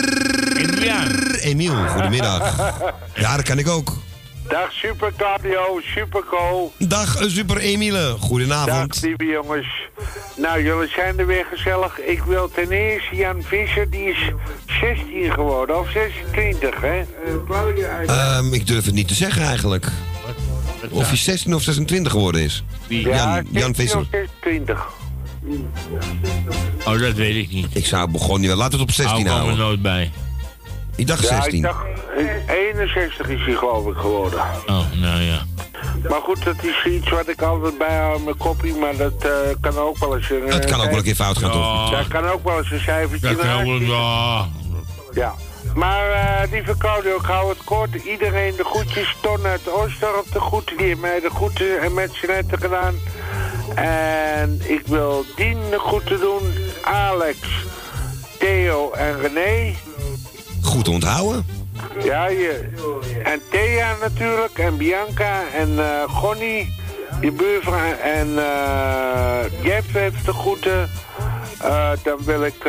Emiel. 1.41 1.87
Goedemiddag. 1.87 2.55
Ja, 3.15 3.35
dat 3.35 3.45
kan 3.45 3.57
ik 3.57 3.67
ook. 3.67 3.97
Dag 4.47 4.71
Super 4.71 5.13
Claudio, 5.17 5.79
Super 5.95 6.23
Co. 6.23 6.71
Dag 6.77 7.15
eh, 7.21 7.29
Super 7.29 7.57
Emiele. 7.57 8.15
Goedenavond. 8.19 8.93
Dag 8.93 9.01
lieve 9.01 9.25
jongens. 9.25 9.84
Nou, 10.37 10.63
jullie 10.63 10.89
zijn 10.89 11.19
er 11.19 11.25
weer 11.25 11.45
gezellig. 11.53 11.99
Ik 12.01 12.23
wil 12.23 12.49
ten 12.51 12.71
eerste 12.71 13.15
Jan 13.15 13.41
Visser, 13.43 13.89
die 13.89 14.09
is 14.09 14.17
16 14.81 15.31
geworden, 15.31 15.79
of 15.79 15.91
26, 15.91 16.81
hè? 16.81 17.01
Ehm, 18.05 18.53
ik 18.53 18.67
durf 18.67 18.85
het 18.85 18.93
niet 18.93 19.07
te 19.07 19.13
zeggen 19.13 19.41
eigenlijk. 19.41 19.87
Of 20.89 21.07
hij 21.07 21.17
16 21.17 21.55
of 21.55 21.61
26 21.61 22.11
geworden 22.11 22.41
is. 22.41 22.63
Ja, 22.87 23.09
Jan, 23.09 23.47
Jan 23.51 23.75
16 23.75 23.75
Visser. 23.75 23.99
of 23.99 24.05
26. 24.11 24.87
Oh, 26.85 26.99
dat 26.99 27.13
weet 27.13 27.35
ik 27.35 27.51
niet. 27.51 27.75
Ik 27.75 27.85
zou 27.85 28.09
begonnen 28.11 28.39
niet 28.39 28.49
wel. 28.49 28.57
Laten 28.57 28.77
we 28.77 28.83
het 28.83 28.89
op 28.89 28.95
16 28.95 29.13
Hou 29.13 29.21
ik 29.21 29.27
houden. 29.31 29.51
er 29.51 29.57
nooit 29.65 29.81
bij. 29.81 30.11
Ik 30.95 31.07
dacht 31.07 31.21
ja, 31.21 31.27
16. 31.27 31.55
ik 31.55 31.61
dacht, 31.61 31.85
eh, 32.47 32.55
61 32.55 33.29
is 33.29 33.41
hij 33.45 33.53
geloof 33.55 33.87
ik 33.87 33.95
geworden. 33.97 34.39
Oh, 34.67 34.91
nou 34.93 35.21
ja. 35.21 35.45
Maar 36.09 36.21
goed, 36.21 36.43
dat 36.43 36.63
is 36.63 36.85
iets 36.85 37.09
wat 37.09 37.27
ik 37.27 37.41
altijd 37.41 37.77
bijhoud 37.77 38.17
in 38.17 38.23
mijn 38.23 38.37
kopie, 38.37 38.75
maar 38.75 38.95
dat 38.95 39.23
eh, 39.23 39.31
kan 39.61 39.77
ook 39.77 39.97
wel 39.97 40.15
eens... 40.15 40.29
Een, 40.29 40.47
Het 40.47 40.65
kan 40.65 40.81
ook 40.81 40.87
wel 40.87 40.97
een 40.97 41.03
keer 41.03 41.15
fout 41.15 41.37
gaan, 41.37 41.51
toch? 41.51 41.89
Ja. 41.89 41.89
Daar 41.89 42.07
kan 42.07 42.29
ook 42.29 42.43
wel 42.43 42.57
eens 42.57 42.71
een 42.71 42.79
cijfertje 42.79 43.27
Dat 43.27 43.37
kan 43.37 43.65
wel, 43.65 43.79
ja. 43.79 44.47
Ja. 45.13 45.33
Maar 45.75 46.11
eh 46.11 46.51
lieve 46.51 46.77
Claudio, 46.77 47.15
ik 47.15 47.25
hou 47.25 47.49
het 47.49 47.63
kort. 47.63 47.95
Iedereen 47.95 48.55
de 48.55 48.63
groetjes. 48.63 49.15
Ton 49.21 49.45
uit 49.45 49.69
Oosdorp 49.69 50.25
de 50.31 50.39
groeten. 50.39 50.77
Die 50.77 50.85
heeft 50.85 50.99
mij 50.99 51.19
de 51.19 51.29
groeten 51.29 51.81
en 51.81 51.93
met 51.93 52.11
netten 52.27 52.59
gedaan. 52.59 52.95
En 53.75 54.59
ik 54.63 54.81
wil 54.85 55.25
Dien 55.35 55.57
de 55.69 55.79
groeten 55.79 56.19
doen. 56.19 56.53
Alex, 56.81 57.37
Theo 58.39 58.91
en 58.91 59.21
René. 59.21 59.75
Goed 60.61 60.87
onthouden. 60.87 61.64
Ja, 62.03 62.27
je. 62.27 62.69
En 63.23 63.41
Thea 63.49 63.95
natuurlijk. 64.01 64.57
En 64.57 64.77
Bianca 64.77 65.41
en 65.53 65.79
Gonnie. 66.09 66.75
Je 67.21 67.31
buurvrouw. 67.31 67.93
En 68.03 68.37
eh 68.37 69.63
Jeff 69.63 69.93
heeft 69.93 70.25
de 70.25 70.33
groeten. 70.33 70.89
Eh, 71.61 71.91
dan 72.03 72.23
wil 72.25 72.43
ik 72.43 72.63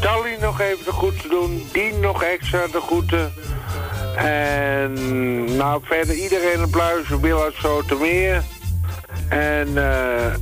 Tally 0.00 0.36
nog 0.40 0.60
even 0.60 0.84
de 0.84 0.92
groeten 0.92 1.28
doen. 1.30 1.68
Dien 1.72 2.00
nog 2.00 2.22
extra 2.22 2.66
de 2.66 2.80
groeten. 2.80 3.32
En 4.16 4.92
nou 5.56 5.80
verder 5.84 6.14
iedereen 6.14 6.60
een. 6.60 7.20
Wil 7.20 7.42
uit 7.42 7.54
Zoetermeer. 7.54 8.42
En 9.28 9.68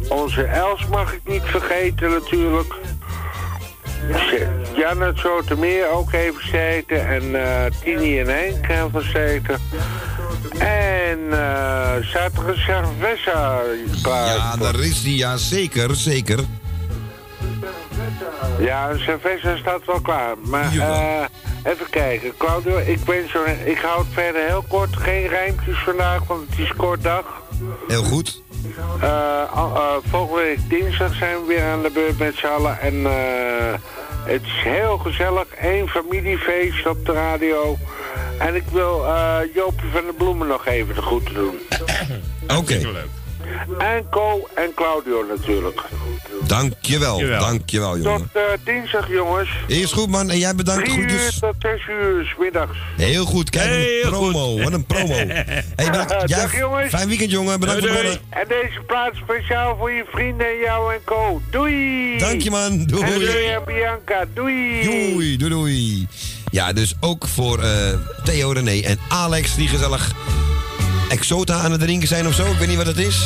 onze 0.08 0.42
Els 0.42 0.86
mag 0.86 1.12
ik 1.12 1.20
niet 1.24 1.44
vergeten 1.44 2.10
natuurlijk. 2.10 2.74
Jan 4.76 5.02
uit 5.02 5.18
Zoetermeer 5.18 5.90
ook 5.90 6.12
even 6.12 6.40
gezeten. 6.40 7.08
En 7.08 7.34
eh 7.34 7.72
Tini 7.82 8.20
en 8.20 8.26
Henk 8.26 8.66
hebben 8.66 9.02
gezeten. 9.02 9.58
En 10.58 11.18
zaterdag 12.02 12.54
is 12.54 12.64
Cerveza 12.64 13.60
klaar. 14.02 14.34
Ja, 14.36 14.56
daar 14.56 14.80
is 14.80 15.02
die. 15.02 15.16
Ja, 15.16 15.36
zeker, 15.36 15.94
zeker. 15.94 16.38
Ja, 18.58 18.90
een 18.90 18.98
cerveza 18.98 19.56
staat 19.56 19.84
wel 19.84 20.00
klaar. 20.00 20.34
Maar 20.42 20.76
eh, 20.76 21.72
even 21.72 21.90
kijken. 21.90 22.32
Claudio, 22.36 22.78
ik 22.78 23.04
ben 23.04 23.28
zo... 23.30 23.38
Ik 23.64 23.78
hou 23.78 23.98
het 23.98 24.08
verder 24.12 24.46
heel 24.46 24.64
kort. 24.68 24.96
Geen 24.96 25.26
rijmpjes 25.26 25.78
vandaag, 25.78 26.24
want 26.26 26.50
het 26.50 26.58
is 26.58 26.72
kort 26.76 27.02
dag. 27.02 27.42
Heel 27.88 28.02
goed. 28.02 28.42
Eh, 29.00 29.42
eh, 29.52 29.96
volgende 30.10 30.42
week 30.42 30.68
dinsdag 30.68 31.14
zijn 31.14 31.40
we 31.40 31.46
weer 31.46 31.62
aan 31.62 31.82
de 31.82 31.90
beurt 31.90 32.18
met 32.18 32.34
z'n 32.34 32.46
allen. 32.46 32.80
En 32.80 33.06
eh, 33.06 33.74
het 34.24 34.42
is 34.42 34.62
heel 34.62 34.98
gezellig. 34.98 35.46
Eén 35.60 35.88
familiefeest 35.88 36.86
op 36.86 37.06
de 37.06 37.12
radio. 37.12 37.76
En 38.38 38.54
ik 38.54 38.64
wil 38.72 39.04
eh 39.04 39.38
Joopje 39.54 39.86
van 39.92 40.06
de 40.06 40.12
Bloemen 40.16 40.46
nog 40.46 40.66
even 40.66 40.94
de 40.94 41.02
groeten 41.02 41.34
doen. 41.34 41.58
Oké. 42.58 42.80
En 43.78 44.04
Co 44.10 44.48
en 44.54 44.70
Claudio 44.74 45.24
natuurlijk. 45.28 45.80
Dankjewel. 46.46 47.20
Jawel. 47.20 47.40
Dankjewel, 47.40 47.98
jongen. 47.98 48.30
Tot 48.32 48.42
eh, 48.42 48.42
dinsdag, 48.64 49.08
jongens. 49.10 49.48
Is 49.66 49.92
goed, 49.92 50.08
man. 50.08 50.30
En 50.30 50.38
jij 50.38 50.54
bedankt. 50.54 50.84
Drie 50.84 50.98
uur 50.98 51.08
Groetjes. 51.08 51.38
tot 51.38 51.54
zes 51.58 51.80
uur 51.88 52.34
middags. 52.38 52.78
Heel 52.96 53.24
goed. 53.24 53.50
Kijk, 53.50 53.70
een 54.02 54.10
promo. 54.10 54.62
Wat 54.62 54.72
een 54.72 54.84
promo. 54.84 55.14
Hey, 55.76 55.86
bedankt. 55.90 56.14
Jij- 56.26 56.40
Dag, 56.40 56.58
jongens. 56.58 56.88
Fijn 56.88 57.08
weekend, 57.08 57.30
jongen. 57.30 57.60
Bedankt 57.60 57.80
voor 57.80 57.90
het 57.90 58.02
bellen. 58.02 58.20
En 58.30 58.44
deze 58.48 58.80
plaats 58.86 59.18
speciaal 59.18 59.76
voor 59.76 59.90
je 59.90 60.04
vrienden 60.12 60.46
en 60.46 60.58
jou 60.58 60.92
en 60.94 61.00
Co. 61.04 61.40
Doei! 61.50 62.18
Dank 62.18 62.40
je, 62.40 62.50
man. 62.50 62.84
Doei. 62.84 63.02
En 63.02 63.18
doei 63.18 63.46
en 63.46 63.62
Bianca. 63.66 64.24
Doei! 64.34 64.82
Doei, 64.84 65.36
doei, 65.36 65.50
doei. 65.50 66.08
Ja, 66.50 66.72
dus 66.72 66.94
ook 67.00 67.26
voor 67.28 67.62
eh, 67.62 67.70
Theo, 68.24 68.50
René 68.50 68.80
en 68.80 68.98
Alex, 69.08 69.54
die 69.54 69.68
gezellig 69.68 70.12
Exota 71.08 71.54
aan 71.54 71.72
het 71.72 71.80
drinken 71.80 72.08
zijn 72.08 72.26
of 72.26 72.34
zo. 72.34 72.50
Ik 72.50 72.58
weet 72.58 72.68
niet 72.68 72.76
wat 72.76 72.86
het 72.86 72.98
is. 72.98 73.16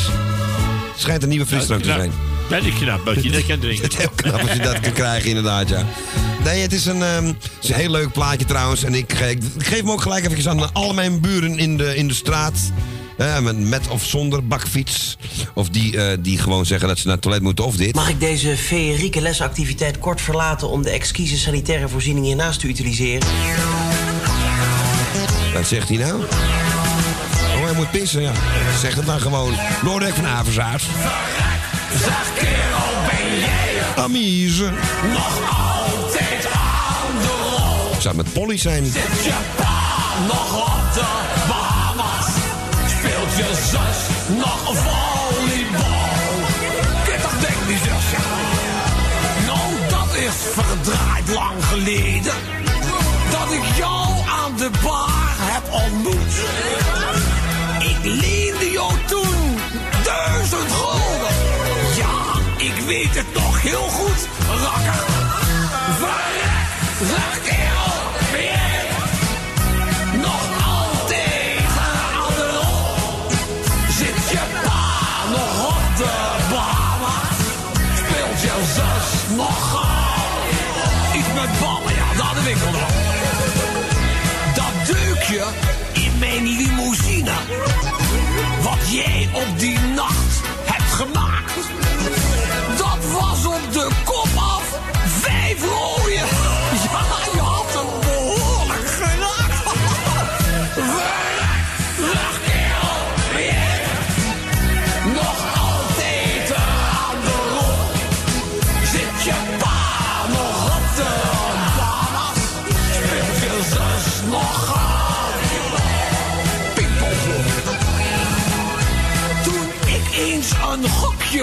Het 0.91 1.01
schijnt 1.01 1.23
een 1.23 1.29
nieuwe 1.29 1.45
frisdrank 1.45 1.81
te 1.81 1.87
zijn. 1.87 2.11
Dat 2.49 2.63
is 2.63 2.73
knap, 2.73 3.05
dat 3.05 3.23
je 3.23 3.31
dat 3.31 3.45
kan 3.45 3.59
drinken. 3.65 3.83
Het 3.83 3.93
is 3.93 3.97
heel 3.97 4.11
knap 4.15 4.41
als 4.41 4.51
je 4.51 4.59
dat 4.59 4.79
kan 4.79 4.91
krijgen, 4.93 5.29
inderdaad, 5.29 5.69
ja. 5.69 5.85
Nee, 6.43 6.61
het 6.61 6.73
is 6.73 6.85
een, 6.85 7.01
ehm, 7.01 7.25
het 7.25 7.35
is 7.61 7.69
een 7.69 7.75
heel 7.75 7.91
leuk 7.91 8.11
plaatje 8.11 8.45
trouwens. 8.45 8.83
En 8.83 8.93
ik, 8.93 9.13
ik 9.13 9.41
geef 9.57 9.77
hem 9.77 9.91
ook 9.91 10.01
gelijk 10.01 10.25
even 10.25 10.49
aan 10.49 10.73
al 10.73 10.93
mijn 10.93 11.19
buren 11.19 11.57
in 11.57 11.77
de, 11.77 11.95
in 11.95 12.07
de 12.07 12.13
straat. 12.13 12.59
Met, 13.41 13.59
met 13.59 13.87
of 13.87 14.05
zonder 14.05 14.47
bakfiets. 14.47 15.17
Of 15.53 15.69
die, 15.69 15.97
eh, 15.97 16.17
die 16.19 16.37
gewoon 16.37 16.65
zeggen 16.65 16.87
dat 16.87 16.97
ze 16.97 17.03
naar 17.03 17.13
het 17.13 17.23
toilet 17.23 17.41
moeten 17.41 17.65
of 17.65 17.75
dit. 17.75 17.95
Mag 17.95 18.09
ik 18.09 18.19
deze 18.19 18.57
feerieke 18.57 19.21
lesactiviteit 19.21 19.99
kort 19.99 20.21
verlaten 20.21 20.69
om 20.69 20.83
de 20.83 20.89
exquise 20.89 21.37
sanitaire 21.37 21.89
voorziening 21.89 22.25
hiernaast 22.25 22.59
te 22.59 22.67
utiliseren? 22.67 23.27
Wat 25.53 25.67
zegt 25.67 25.89
hij 25.89 25.97
nou? 25.97 26.21
Hij 27.73 27.81
moet 27.81 27.91
pissen. 27.91 28.33
Zeg 28.81 28.95
het 28.95 29.05
dan 29.05 29.19
gewoon. 29.19 29.55
Lodewijk 29.81 30.15
van 30.15 30.27
Averzaat. 30.27 30.81
Zeg 32.01 32.33
kerel, 32.35 32.93
ben 33.09 33.39
jij 33.39 34.03
Amise. 34.03 34.71
nog 35.13 35.39
altijd 35.39 36.45
aan 36.45 37.21
de 37.21 37.57
rol? 37.57 38.01
Zou 38.01 38.15
met 38.15 38.33
Polly 38.33 38.57
zijn? 38.57 38.85
Zit 38.85 39.23
je 39.23 39.33
pa 39.55 40.25
nog 40.27 40.65
op 40.65 40.93
de 40.93 41.05
Bahamas? 41.47 42.25
Speelt 42.87 43.35
je 43.37 43.49
zus 43.71 44.35
nog 44.37 44.61
volleybal? 44.65 46.47
Kijk, 47.05 47.21
dat 47.21 47.41
denkt 47.41 47.67
die 47.67 47.77
zusje. 47.77 48.21
Nou, 49.45 49.89
dat 49.89 50.15
is 50.15 50.35
verdraaid 50.51 51.27
lang 51.33 51.65
geleden. 51.65 52.33
Dat 53.31 53.51
ik 53.51 53.75
jou 53.77 54.07
aan 54.43 54.57
de 54.57 54.69
bar 54.83 55.33
heb 55.37 55.63
ontmoet. 55.71 56.33
Leende 58.03 58.71
jou 58.71 58.91
toen 59.07 59.57
duizend 60.03 60.71
gulden. 60.71 61.35
Ja, 61.95 62.41
ik 62.57 62.75
weet 62.85 63.15
het 63.15 63.33
nog 63.33 63.61
heel 63.61 63.87
goed, 63.87 64.27
rakker. 64.47 65.03
Verrek, 66.97 67.43
ben 68.31 68.41
jij 68.41 68.85
nog 70.21 70.43
altijd 70.75 71.67
aan 71.79 72.33
de 72.35 72.49
rol? 72.51 73.29
Zit 73.89 74.29
je 74.29 74.43
pa 74.63 75.29
nog 75.31 75.67
op 75.67 75.97
de 75.97 76.13
Bahamas? 76.49 77.37
Speelt 77.95 78.41
je 78.41 78.55
zus 78.75 79.35
nog 79.37 79.75
al? 79.75 81.17
Iets 81.19 81.27
met 81.33 81.59
ballen, 81.59 81.93
ja, 81.95 82.23
naar 82.23 82.33
de 82.33 82.43
winkel 82.43 82.71
dan. 82.71 82.81
Dat 84.55 84.95
deukje 84.95 85.43
in 85.93 86.19
mijn 86.19 86.47
limousine. 86.47 87.31
Jij 88.93 89.29
op 89.33 89.59
die 89.59 89.79
nacht 89.79 90.41
hebt 90.63 90.91
gemaakt. 90.91 91.32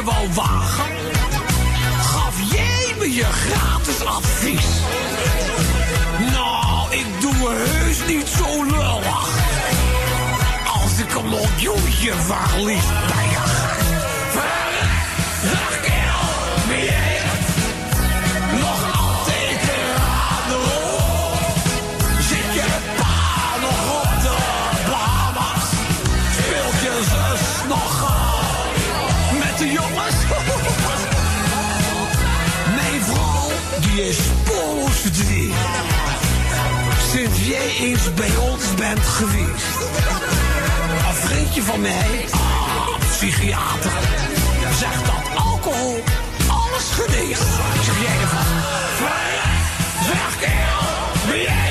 Wou 0.05 0.29
wagen, 0.35 0.85
gaf 2.03 2.35
jij 2.53 2.95
me 2.99 3.15
je 3.15 3.25
gratis 3.25 4.05
advies. 4.05 4.67
Nou, 6.33 6.95
ik 6.95 7.07
doe 7.21 7.49
heus 7.49 8.07
niet 8.07 8.29
zo 8.29 8.65
lullig. 8.65 9.29
Als 10.83 10.99
ik 10.99 11.15
een 11.15 11.29
miljoentje 11.29 12.13
verlies 12.13 12.87
bij 13.09 13.29
je 13.31 13.80
die 34.01 34.09
is 34.09 34.19
poosverdriet. 34.45 35.53
Sinds 37.13 37.47
jij 37.47 37.77
eens 37.81 38.15
bij 38.15 38.37
ons 38.37 38.75
bent 38.75 39.01
geweest. 39.01 39.79
Een 41.09 41.15
vriendje 41.15 41.63
van 41.63 41.81
mij, 41.81 42.25
ah, 42.31 42.99
psychiater, 43.11 43.93
zegt 44.79 45.07
dat 45.07 45.43
alcohol 45.45 46.03
alles 46.49 46.91
geneest. 46.91 47.43
Zeg 47.85 48.03
jij 48.03 48.21
ervan? 48.21 48.47
Zeg 50.07 50.39
ben 51.27 51.43
jij 51.43 51.70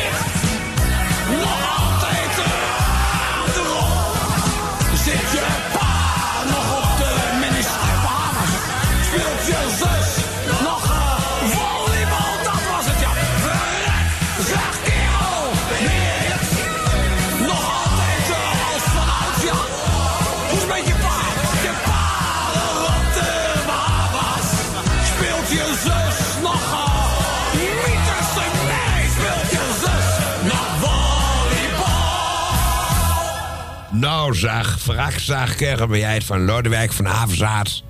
vrak 34.36 35.20
zeg, 35.20 35.56
kerel, 35.56 35.88
ben 35.88 36.00
jij 36.00 36.22
van 36.22 36.46
Lodewijk 36.46 36.94
van 36.94 37.08
Averzaat. 37.08 37.84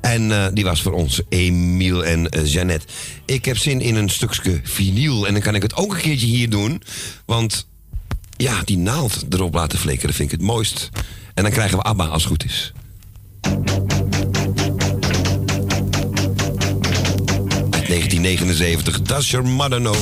En 0.00 0.32
eh, 0.32 0.46
die 0.52 0.64
was 0.64 0.82
voor 0.82 0.92
ons 0.92 1.22
Emiel 1.28 2.04
en 2.04 2.28
eh, 2.28 2.52
Jeannette. 2.52 2.86
Ik 3.24 3.44
heb 3.44 3.56
zin 3.56 3.80
in 3.80 3.94
een 3.94 4.08
stukje 4.08 4.60
vinyl. 4.62 5.26
En 5.26 5.32
dan 5.32 5.42
kan 5.42 5.54
ik 5.54 5.62
het 5.62 5.76
ook 5.76 5.94
een 5.94 6.00
keertje 6.00 6.26
hier 6.26 6.50
doen. 6.50 6.82
Want 7.26 7.66
ja, 8.36 8.62
die 8.64 8.78
naald 8.78 9.24
erop 9.30 9.54
laten 9.54 9.78
flikkeren 9.78 10.14
vind 10.14 10.32
ik 10.32 10.38
het 10.38 10.46
mooist. 10.46 10.88
En 11.34 11.42
dan 11.42 11.52
krijgen 11.52 11.78
we 11.78 11.84
ABBA 11.84 12.06
als 12.06 12.22
het 12.22 12.32
goed 12.32 12.44
is. 12.44 12.72
Uit 17.70 17.86
1979, 17.88 19.02
Does 19.02 19.30
Your 19.30 19.48
Mother 19.48 19.78
Know? 19.78 19.96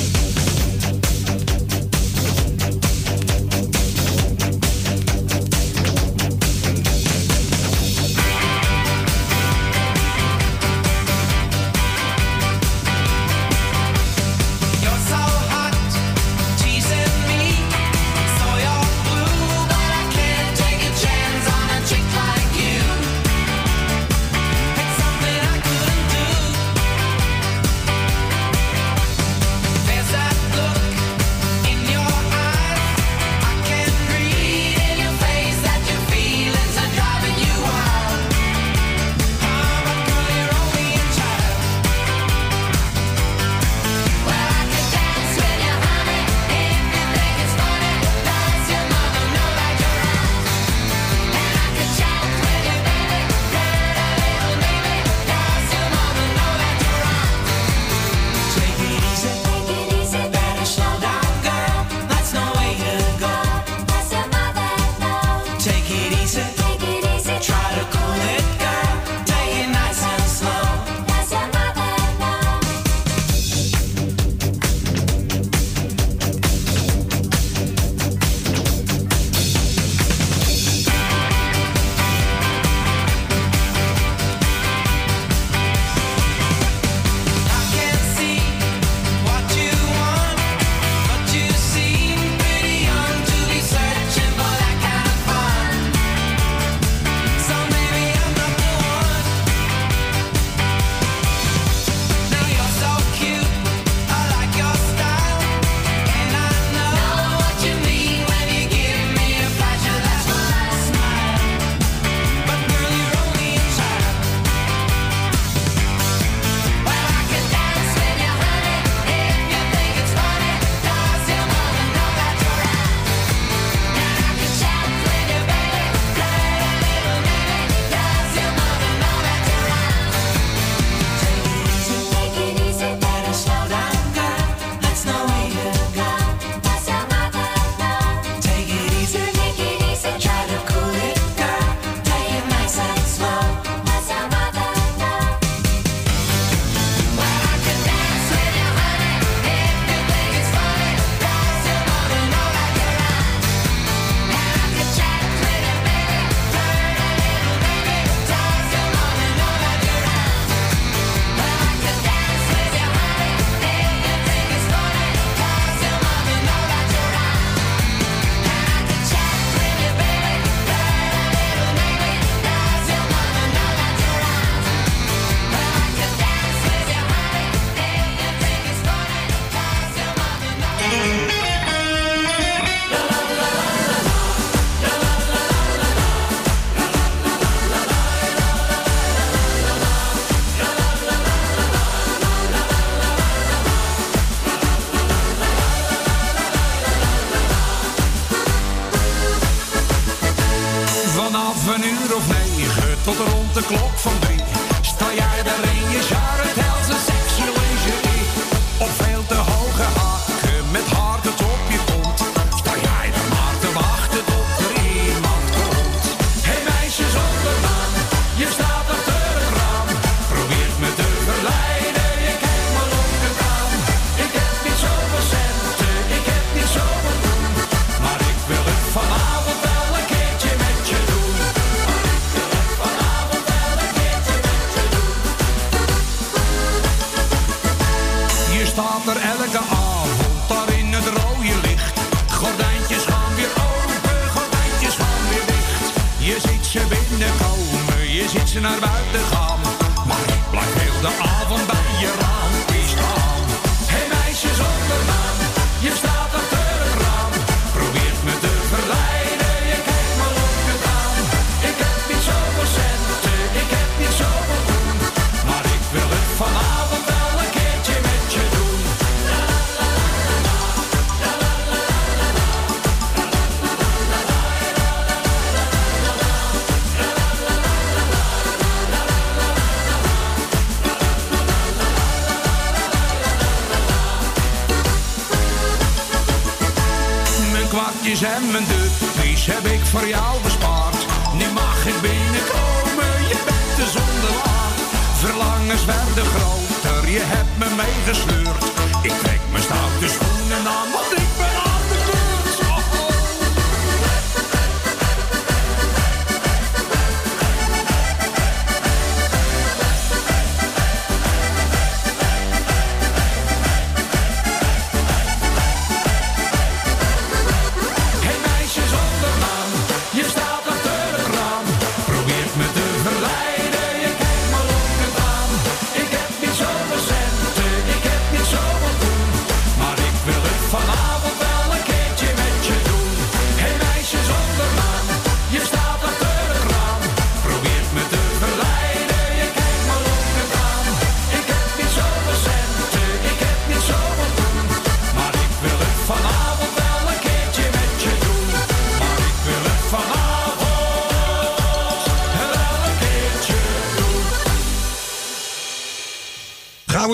Naar 248.63 248.79
buiten 248.79 249.25
gaan. 249.31 249.59
Maar 250.07 250.23
ik 250.35 250.49
blijf 250.51 250.73
heel 250.73 251.01
de 251.01 251.07
avond 251.07 251.42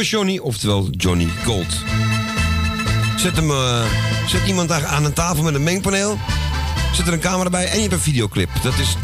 Johnny, 0.04 0.38
oftewel 0.38 0.88
Johnny 0.92 1.28
Gold. 1.46 1.84
Zet, 3.18 3.36
hem, 3.36 3.52
eh, 3.52 3.86
zet 4.28 4.48
iemand 4.48 4.70
daar 4.70 4.86
aan 4.86 5.06
een 5.06 5.14
tafel 5.14 5.44
met 5.44 5.54
een 5.56 5.64
mengpaneel. 5.64 6.18
Zet 6.94 7.08
er 7.08 7.14
een 7.14 7.20
camera 7.20 7.50
bij 7.50 7.66
en 7.66 7.76
je 7.76 7.82
hebt 7.82 7.94
een 7.94 8.00
videoclip. 8.00 8.50
Dat 8.64 8.78
is 8.78 8.96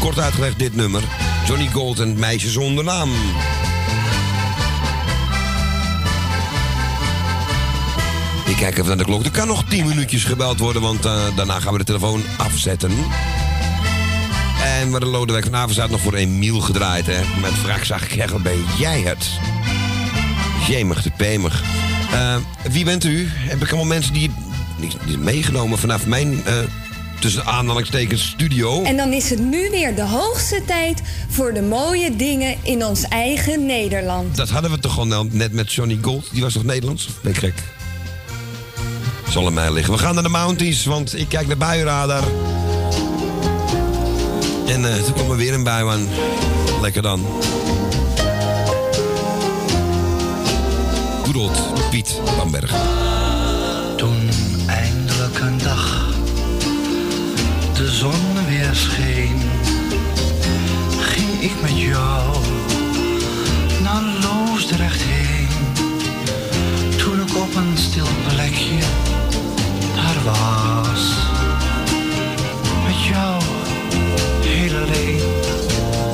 kort 0.00 0.18
uitgelegd 0.18 0.58
dit 0.58 0.76
nummer. 0.76 1.02
Johnny 1.46 1.68
Gold 1.72 2.00
en 2.00 2.08
het 2.08 2.18
meisje 2.18 2.50
zonder 2.50 2.84
naam. 2.84 3.10
Ik 8.46 8.56
kijk 8.56 8.72
even 8.72 8.86
naar 8.86 8.96
de 8.96 9.04
klok. 9.04 9.24
Er 9.24 9.30
kan 9.30 9.46
nog 9.46 9.64
10 9.68 9.86
minuutjes 9.86 10.24
gebeld 10.24 10.58
worden, 10.58 10.82
want 10.82 11.04
eh, 11.04 11.36
daarna 11.36 11.60
gaan 11.60 11.72
we 11.72 11.78
de 11.78 11.84
telefoon 11.84 12.22
afzetten. 12.36 12.90
En 14.62 14.90
maar 14.90 15.00
de 15.00 15.06
Lodewijk 15.06 15.44
van 15.44 15.56
Avenzaat 15.56 15.90
nog 15.90 16.00
voor 16.00 16.14
Emiel 16.14 16.60
gedraaid, 16.60 17.06
hè. 17.06 17.20
Met 17.40 17.52
vraag 17.52 17.86
zag 17.86 18.04
ik 18.04 18.16
echt, 18.16 18.42
ben 18.42 18.64
jij 18.78 19.00
het? 19.00 19.28
Jemig 20.66 21.02
de 21.02 21.10
pemig. 21.16 21.62
Eh, 22.12 22.36
wie 22.70 22.84
bent 22.84 23.04
u? 23.04 23.28
Heb 23.30 23.62
ik 23.62 23.68
allemaal 23.68 23.86
mensen 23.86 24.12
die, 24.12 24.30
die, 25.06 25.18
meegenomen 25.18 25.78
vanaf 25.78 26.06
mijn, 26.06 26.44
eh, 26.44 26.54
tussen 27.20 27.44
aanhalingstekens, 27.44 28.28
studio? 28.28 28.82
En 28.82 28.96
dan 28.96 29.12
is 29.12 29.30
het 29.30 29.38
nu 29.38 29.70
weer 29.70 29.94
de 29.94 30.02
hoogste 30.02 30.62
tijd 30.66 31.02
voor 31.28 31.54
de 31.54 31.62
mooie 31.62 32.16
dingen 32.16 32.56
in 32.62 32.84
ons 32.84 33.02
eigen 33.02 33.66
Nederland. 33.66 34.36
Dat 34.36 34.50
hadden 34.50 34.70
we 34.70 34.78
toch 34.78 34.94
gewoon 34.94 35.28
net 35.30 35.52
met 35.52 35.72
Johnny 35.72 35.98
Gold? 36.02 36.28
Die 36.32 36.42
was 36.42 36.52
toch 36.52 36.64
Nederlands? 36.64 37.08
Ben 37.20 37.32
ik 37.32 37.38
gek? 37.38 37.54
Zal 39.28 39.46
aan 39.46 39.54
mij 39.54 39.72
liggen. 39.72 39.92
We 39.92 39.98
gaan 39.98 40.14
naar 40.14 40.22
de 40.22 40.28
Mounties, 40.28 40.84
want 40.84 41.18
ik 41.18 41.28
kijk 41.28 41.46
naar 41.46 41.56
buienradar. 41.56 42.22
En 44.66 44.92
eh, 44.92 45.02
toen 45.02 45.14
kwam 45.14 45.30
er 45.30 45.36
weer 45.36 45.54
een 45.54 45.64
bui 45.64 45.88
aan. 45.88 46.08
Lekker 46.80 47.02
dan. 47.02 47.26
Old 51.36 51.90
Piet 51.90 52.20
Bamberg. 52.36 52.74
Toen 53.96 54.28
eindelijk 54.66 55.38
een 55.38 55.58
dag 55.58 56.12
de 57.74 57.90
zon 57.90 58.46
weer 58.48 58.74
scheen, 58.74 59.42
ging 61.00 61.40
ik 61.40 61.52
met 61.62 61.78
jou 61.78 62.36
naar 63.82 64.02
Loosdrecht 64.22 65.02
heen. 65.02 65.48
Toen 66.96 67.20
ik 67.20 67.36
op 67.36 67.54
een 67.54 67.78
stil 67.78 68.06
plekje 68.28 68.78
daar 69.94 70.24
was, 70.24 71.12
met 72.86 73.04
jou 73.04 73.42
heel 74.40 74.82
alleen 74.82 75.20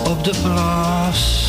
op 0.04 0.24
de 0.24 0.34
plaats. 0.42 1.39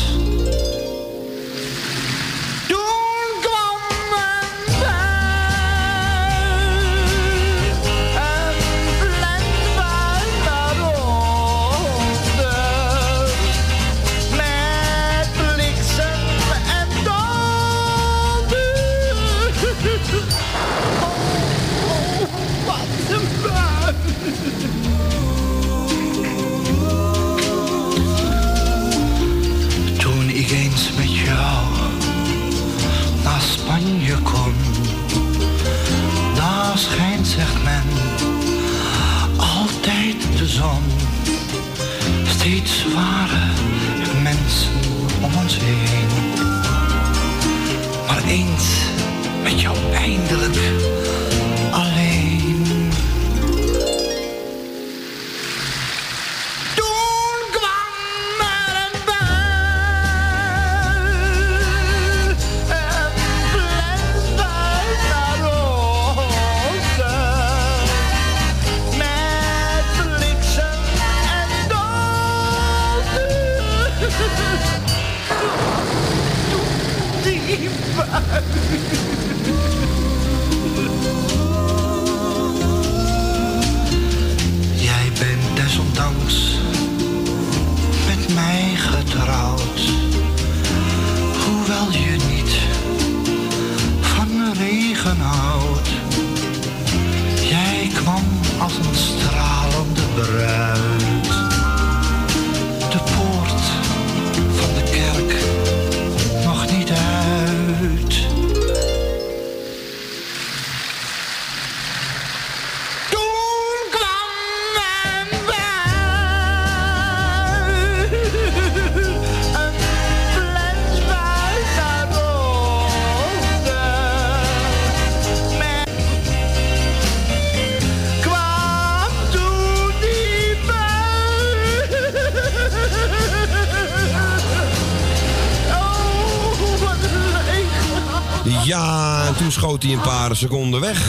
Hij 139.82 139.92
een 139.92 140.00
paar 140.00 140.36
seconden 140.36 140.80
weg. 140.80 141.00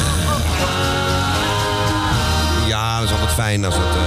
Ja, 2.68 3.00
dat 3.00 3.08
is 3.10 3.14
altijd 3.16 3.34
fijn 3.34 3.66
als 3.66 3.76
het 3.76 3.84
eh, 3.95 4.02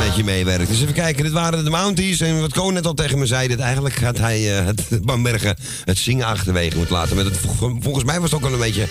een 0.00 0.06
beetje 0.08 0.24
meewerkt. 0.24 0.68
Dus 0.68 0.80
even 0.82 0.92
kijken, 0.94 1.22
dit 1.24 1.32
waren 1.32 1.64
de 1.64 1.70
Mounties. 1.70 2.20
En 2.20 2.40
wat 2.40 2.52
Koon 2.52 2.72
net 2.72 2.86
al 2.86 2.94
tegen 2.94 3.18
me 3.18 3.26
zei, 3.26 3.48
dat 3.48 3.58
eigenlijk 3.58 4.00
had 4.02 4.18
hij 4.18 4.58
eh, 4.58 4.66
het 4.66 4.82
Bambergen 5.06 5.56
het 5.84 5.98
zingen 5.98 6.26
achterwege 6.26 6.76
moeten 6.76 6.94
laten. 6.94 7.16
Met 7.16 7.24
het, 7.24 7.36
vol- 7.56 7.78
volgens 7.80 8.04
mij 8.04 8.20
was 8.20 8.30
het 8.30 8.34
ook 8.34 8.44
wel 8.50 8.52
een 8.52 8.64
beetje 8.66 8.86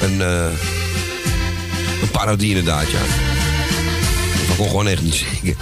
een, 0.00 0.20
eh, 0.22 0.44
een 2.02 2.10
parodie 2.12 2.48
inderdaad, 2.48 2.90
ja. 2.90 2.98
Ik 4.50 4.56
kon 4.56 4.68
gewoon 4.68 4.88
echt 4.88 5.02
niet 5.02 5.24
zingen. 5.40 5.56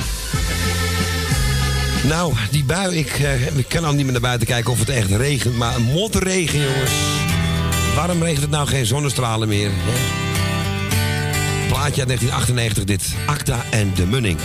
Nou, 2.03 2.33
die 2.51 2.65
bui, 2.65 2.97
ik, 2.99 3.19
ik 3.55 3.69
kan 3.69 3.85
al 3.85 3.93
niet 3.93 4.03
meer 4.05 4.13
naar 4.13 4.21
buiten 4.21 4.47
kijken 4.47 4.73
of 4.73 4.79
het 4.79 4.89
echt 4.89 5.11
regent. 5.11 5.57
Maar 5.57 5.75
een 5.77 5.83
motregen, 5.83 6.61
jongens. 6.61 6.93
Waarom 7.97 8.23
regent 8.23 8.41
het 8.41 8.51
nou 8.51 8.67
geen 8.67 8.87
zonnestralen 8.87 9.49
meer? 9.49 9.71
Hè? 9.73 9.93
Plaatje 11.69 12.07
uit 12.07 12.09
1998, 12.09 12.85
dit. 12.85 13.15
Acta 13.27 13.65
en 13.71 13.95
de 13.95 14.07
Munning. 14.07 14.39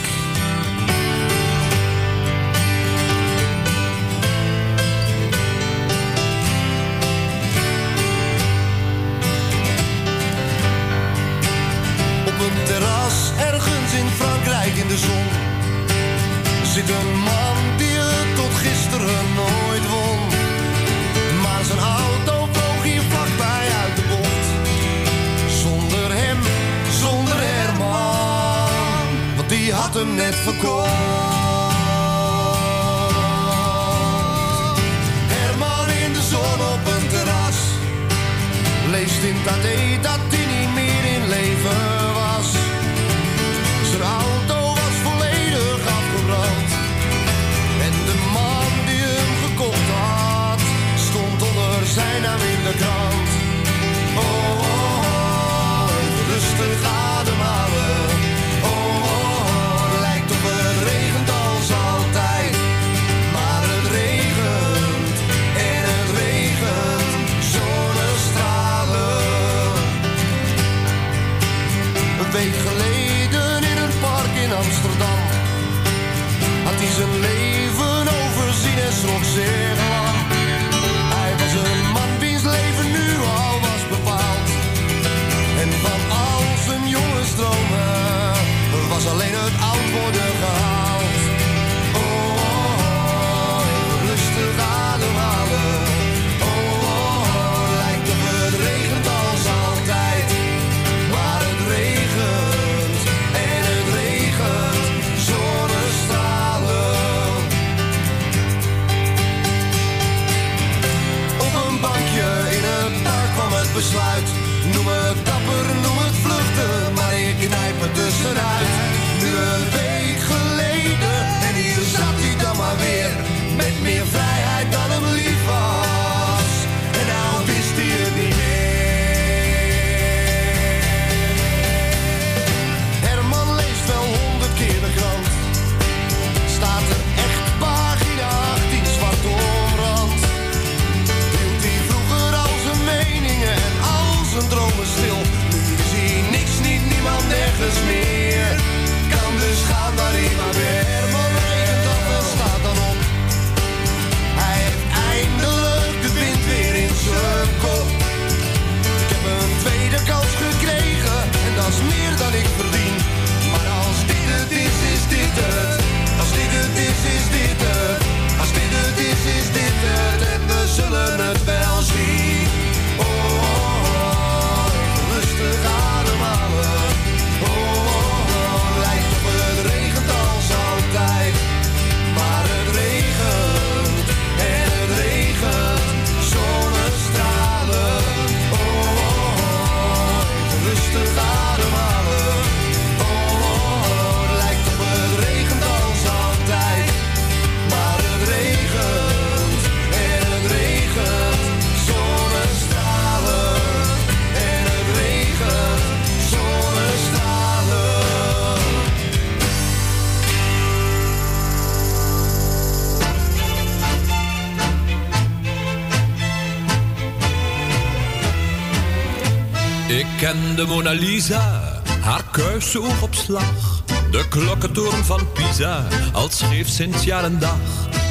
De 220.62 220.68
Mona 220.68 220.92
Lisa, 220.92 221.82
haar 222.02 222.24
kuisoog 222.32 223.02
op 223.02 223.16
slag. 223.16 223.84
De 224.12 224.28
klokkentoren 224.30 225.06
van 225.06 225.32
Pisa, 225.34 225.86
al 226.14 226.30
scheef 226.30 226.68
sinds 226.68 227.04
jaar 227.04 227.24
en 227.24 227.40
dag. 227.40 227.60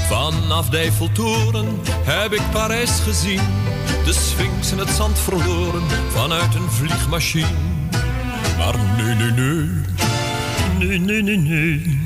Vanaf 0.09 0.69
de 0.69 0.77
Eiffeltoren 0.77 1.67
heb 2.05 2.33
ik 2.33 2.43
Parijs 2.53 2.91
gezien. 3.01 3.41
De 4.05 4.13
Sphinx 4.13 4.73
in 4.73 4.79
het 4.79 4.89
zand 4.89 5.19
verloren, 5.19 5.83
vanuit 6.09 6.55
een 6.55 6.71
vliegmachine. 6.71 7.59
Maar 8.59 8.75
nee, 8.97 9.15
nee, 9.15 9.31
nee. 9.31 9.69
Nee, 10.79 10.99
nee, 10.99 11.23
nee, 11.23 11.37
nee. 11.37 11.99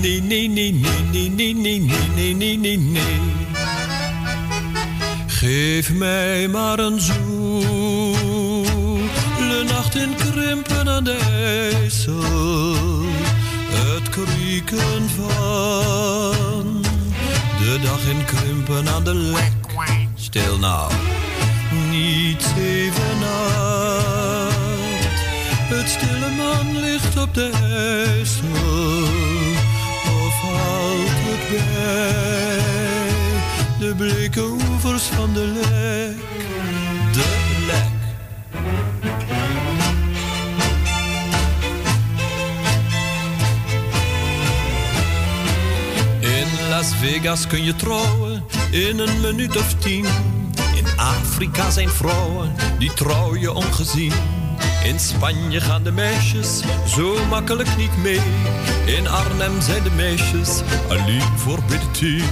Nee, 0.00 0.22
nee, 0.22 0.48
nee, 0.48 0.72
nee, 0.72 1.28
nee, 1.28 1.54
nee, 1.54 1.54
nee, 1.54 1.80
nee, 2.14 2.34
nee, 2.34 2.56
nee, 2.56 2.78
nee. 2.78 3.20
Geef 5.26 5.92
mij 5.92 6.48
maar 6.48 6.78
een 6.78 7.00
zoele 7.00 7.31
de 11.04 11.16
IJssel. 11.72 12.22
Het 13.70 14.08
krieken 14.08 15.08
van 15.08 16.82
de 17.58 17.78
dag 17.82 18.06
in 18.06 18.24
Krimpen 18.24 18.88
aan 18.88 19.04
de 19.04 19.14
Lek. 19.14 19.52
Stil 20.14 20.58
nou, 20.58 20.92
niet 21.90 22.42
zeven 22.56 23.18
nacht. 23.20 24.56
Het 25.74 25.88
stille 25.88 26.30
man 26.36 26.80
ligt 26.80 27.16
op 27.16 27.34
de 27.34 27.50
IJssel. 27.50 28.21
Vegas 47.22 47.46
kun 47.46 47.64
je 47.64 47.74
trouwen 47.74 48.44
in 48.70 48.98
een 48.98 49.20
minuut 49.20 49.56
of 49.56 49.74
tien. 49.74 50.04
In 50.74 50.86
Afrika 50.96 51.70
zijn 51.70 51.88
vrouwen 51.88 52.52
die 52.78 52.92
trouw 52.94 53.36
je 53.36 53.52
ongezien. 53.52 54.12
In 54.84 55.00
Spanje 55.00 55.60
gaan 55.60 55.82
de 55.82 55.90
meisjes 55.92 56.62
zo 56.96 57.26
makkelijk 57.30 57.76
niet 57.76 57.96
mee. 58.02 58.20
In 58.86 59.08
Arnhem 59.08 59.60
zijn 59.60 59.82
de 59.82 59.90
meisjes 59.90 60.62
alleen 60.88 61.22
voor 61.36 61.58
binnen 61.68 61.90
tien. 61.92 62.24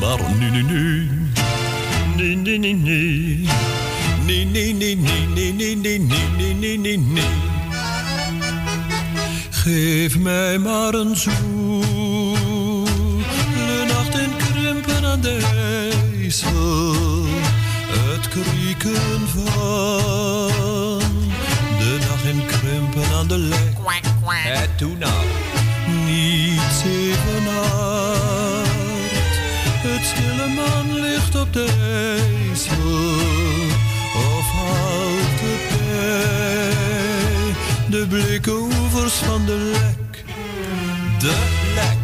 Maar 0.00 0.18
nu, 0.38 0.50
nu, 0.50 0.62
nu. 0.62 1.10
Nee, 2.16 2.36
nee, 2.36 2.58
nee, 2.58 2.74
nee. 2.74 3.48
Nee, 4.24 4.44
nee, 4.44 4.74
nee, 4.74 4.96
nee, 4.96 5.26
nee, 5.26 5.52
nee, 5.52 5.76
nee, 5.76 6.54
nee, 6.54 6.78
nee, 6.78 6.98
nee. 6.98 7.24
Geef 9.50 10.18
mij 10.18 10.58
maar 10.58 10.94
een 10.94 11.16
zoele 11.16 11.61
krieken 18.82 19.28
van 19.28 20.98
de 21.78 21.98
dag 22.08 22.24
in 22.24 22.46
Krimpen 22.46 23.14
aan 23.14 23.26
de 23.26 23.38
Lek. 23.38 23.76
Het 24.24 24.78
doe 24.78 24.96
nou. 24.96 25.24
Niet 26.04 26.60
zeven 26.82 27.42
nacht. 27.44 28.70
Het 29.82 30.04
stille 30.04 30.48
man 30.54 31.00
ligt 31.00 31.34
op 31.40 31.52
de 31.52 31.66
IJssel. 32.48 32.76
Of 34.14 34.50
houdt 34.50 35.40
het 35.40 35.78
bij 35.78 37.54
de 37.90 38.06
blikke 38.08 38.52
oevers 38.52 39.12
van 39.12 39.46
de 39.46 39.70
Lek. 39.72 40.24
De 41.18 41.36
Lek. 41.74 41.98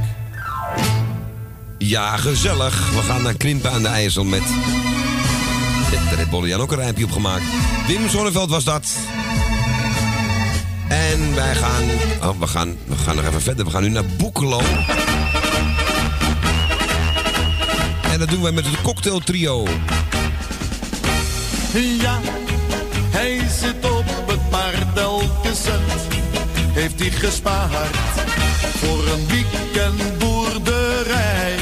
Ja, 1.78 2.16
gezellig. 2.16 2.90
We 2.90 3.02
gaan 3.02 3.22
naar 3.22 3.36
Krimpen 3.36 3.70
aan 3.70 3.82
de 3.82 3.88
IJssel 3.88 4.24
met... 4.24 4.42
Daar 5.90 6.16
heeft 6.16 6.30
Bollian 6.30 6.60
ook 6.60 6.72
een 6.72 6.78
rijmpje 6.78 7.04
op 7.04 7.12
gemaakt. 7.12 7.42
Wim 7.86 8.08
Zonneveld 8.08 8.50
was 8.50 8.64
dat. 8.64 8.86
En 10.88 11.34
wij 11.34 11.54
gaan... 11.54 11.84
Oh, 12.22 12.40
we 12.40 12.46
gaan, 12.46 12.76
we 12.84 12.96
gaan 12.96 13.16
nog 13.16 13.24
even 13.24 13.42
verder. 13.42 13.64
We 13.64 13.70
gaan 13.70 13.82
nu 13.82 13.88
naar 13.88 14.04
Boekelo. 14.04 14.60
En 18.12 18.18
dat 18.18 18.28
doen 18.28 18.42
wij 18.42 18.52
met 18.52 18.66
het 18.66 18.80
cocktail 18.80 19.18
trio. 19.18 19.66
Ja, 22.00 22.18
hij 23.10 23.40
zit 23.60 23.90
op 23.90 24.04
het 24.26 24.50
paard 24.50 24.98
elke 24.98 25.54
cent. 25.64 25.92
Heeft 26.72 27.00
hij 27.00 27.10
gespaard 27.10 27.88
voor 28.78 29.08
een 29.08 29.26
weekendboerderij. 29.26 31.54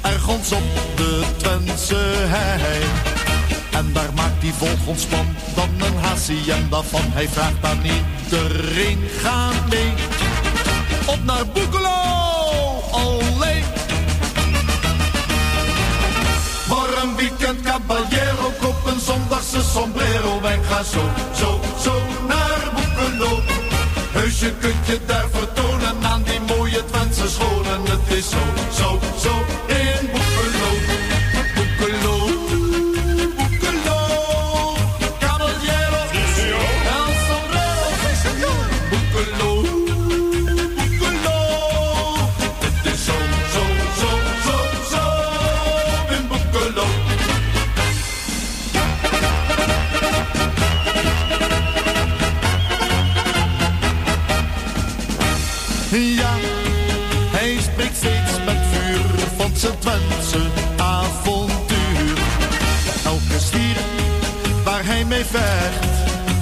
Ergens 0.00 0.52
op 0.52 0.96
de 0.96 1.22
Twentse 1.36 2.14
hei. 2.26 3.13
En 3.74 3.92
daar 3.92 4.12
maakt 4.14 4.42
hij 4.42 4.52
volgend 4.52 5.06
dan 5.54 5.68
een 5.86 5.96
hacienda 5.96 6.82
van. 6.82 7.00
Hij 7.12 7.28
vraagt 7.28 7.64
aan 7.64 7.82
iedereen, 7.82 8.98
ga 9.22 9.50
mee. 9.70 9.92
Op 11.06 11.24
naar 11.24 11.46
Boekelo, 11.46 12.00
alleen. 12.90 13.64
Voor 16.68 16.88
een 17.02 17.16
weekend 17.16 17.60
caballero, 17.62 18.52
koop 18.60 18.86
een 18.86 19.00
zondagse 19.00 19.62
sombrero. 19.62 20.40
En 20.42 20.64
ga 20.64 20.82
zo, 20.82 21.10
zo, 21.34 21.60
zo 21.82 22.02
naar 22.28 22.70
Boekelo. 22.74 23.40
Heus, 24.12 24.40
je 24.40 24.52
kunt 24.60 24.86
je 24.86 25.00
daar 25.06 25.26
vertonen 25.32 26.04
aan 26.04 26.22
die 26.22 26.56
mooie 26.56 26.84
Twentse 26.84 27.28
scholen. 27.28 27.80
Het 27.84 28.16
is 28.16 28.30
zo, 28.30 28.42
zo, 28.78 28.98
zo 29.18 29.44
in. 29.66 30.10
Boekelo, 30.10 30.33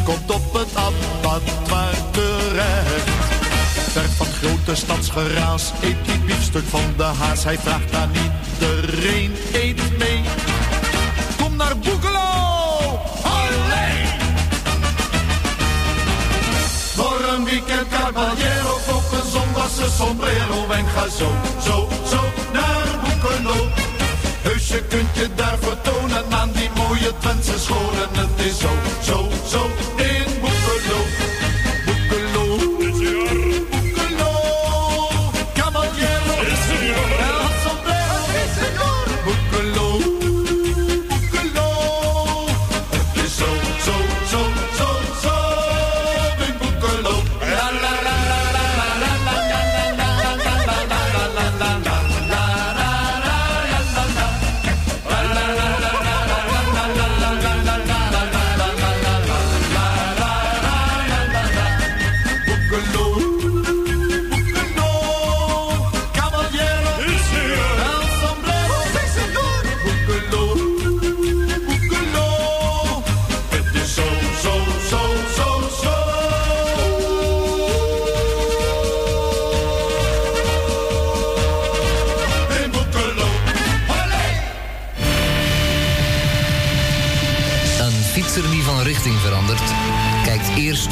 komt 0.04 0.30
op 0.30 0.52
het 0.52 0.76
abattoir 0.76 1.94
terecht. 2.10 3.10
Ver 3.92 4.10
van 4.16 4.26
grote 4.26 4.74
stadsgeraas 4.74 5.72
eet 5.82 5.96
die 6.04 6.18
biefstuk 6.18 6.64
van 6.68 6.94
de 6.96 7.02
haas. 7.02 7.44
Hij 7.44 7.58
vraagt 7.58 7.94
aan 7.94 8.10
iedereen, 8.14 9.36
eet 9.52 9.98
mee. 9.98 10.20
Kom 11.36 11.56
naar 11.56 11.78
Boekelo, 11.78 13.00
alleen! 13.22 14.08
Voor 16.94 17.20
een 17.36 17.44
weekend 17.44 17.88
caballero, 17.88 18.78
koop 18.86 19.12
een 19.12 19.30
zondagse 19.30 19.90
sombrero 19.96 20.70
en 20.70 20.86
ga 20.86 21.08
zo, 21.08 21.32
zo, 21.64 21.88
zo 22.10 22.20
naar 22.52 22.98
Boekelo. 23.02 23.81
Je 24.72 24.82
kunt 24.88 25.16
je 25.16 25.28
daar 25.34 25.58
vertonen 25.60 26.24
aan 26.30 26.50
die 26.52 26.70
mooie 26.76 27.12
Twentse 27.18 27.58
scholen. 27.58 28.08
Het 28.12 28.46
is 28.46 28.58
zo, 28.58 28.68
zo, 29.02 29.28
zo 29.46 29.70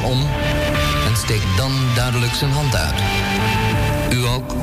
om 0.05 0.21
en 1.07 1.17
steekt 1.17 1.57
dan 1.57 1.73
duidelijk 1.95 2.33
zijn 2.35 2.51
hand 2.51 2.77
uit. 2.77 2.95
U 4.13 4.27
ook? 4.27 4.55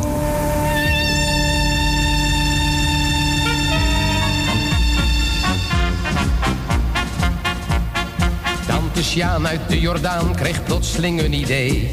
Tante 8.67 9.03
Sjaan 9.03 9.47
uit 9.47 9.61
de 9.67 9.79
Jordaan 9.79 10.35
kreeg 10.35 10.63
plotseling 10.63 11.21
een 11.21 11.33
idee. 11.33 11.89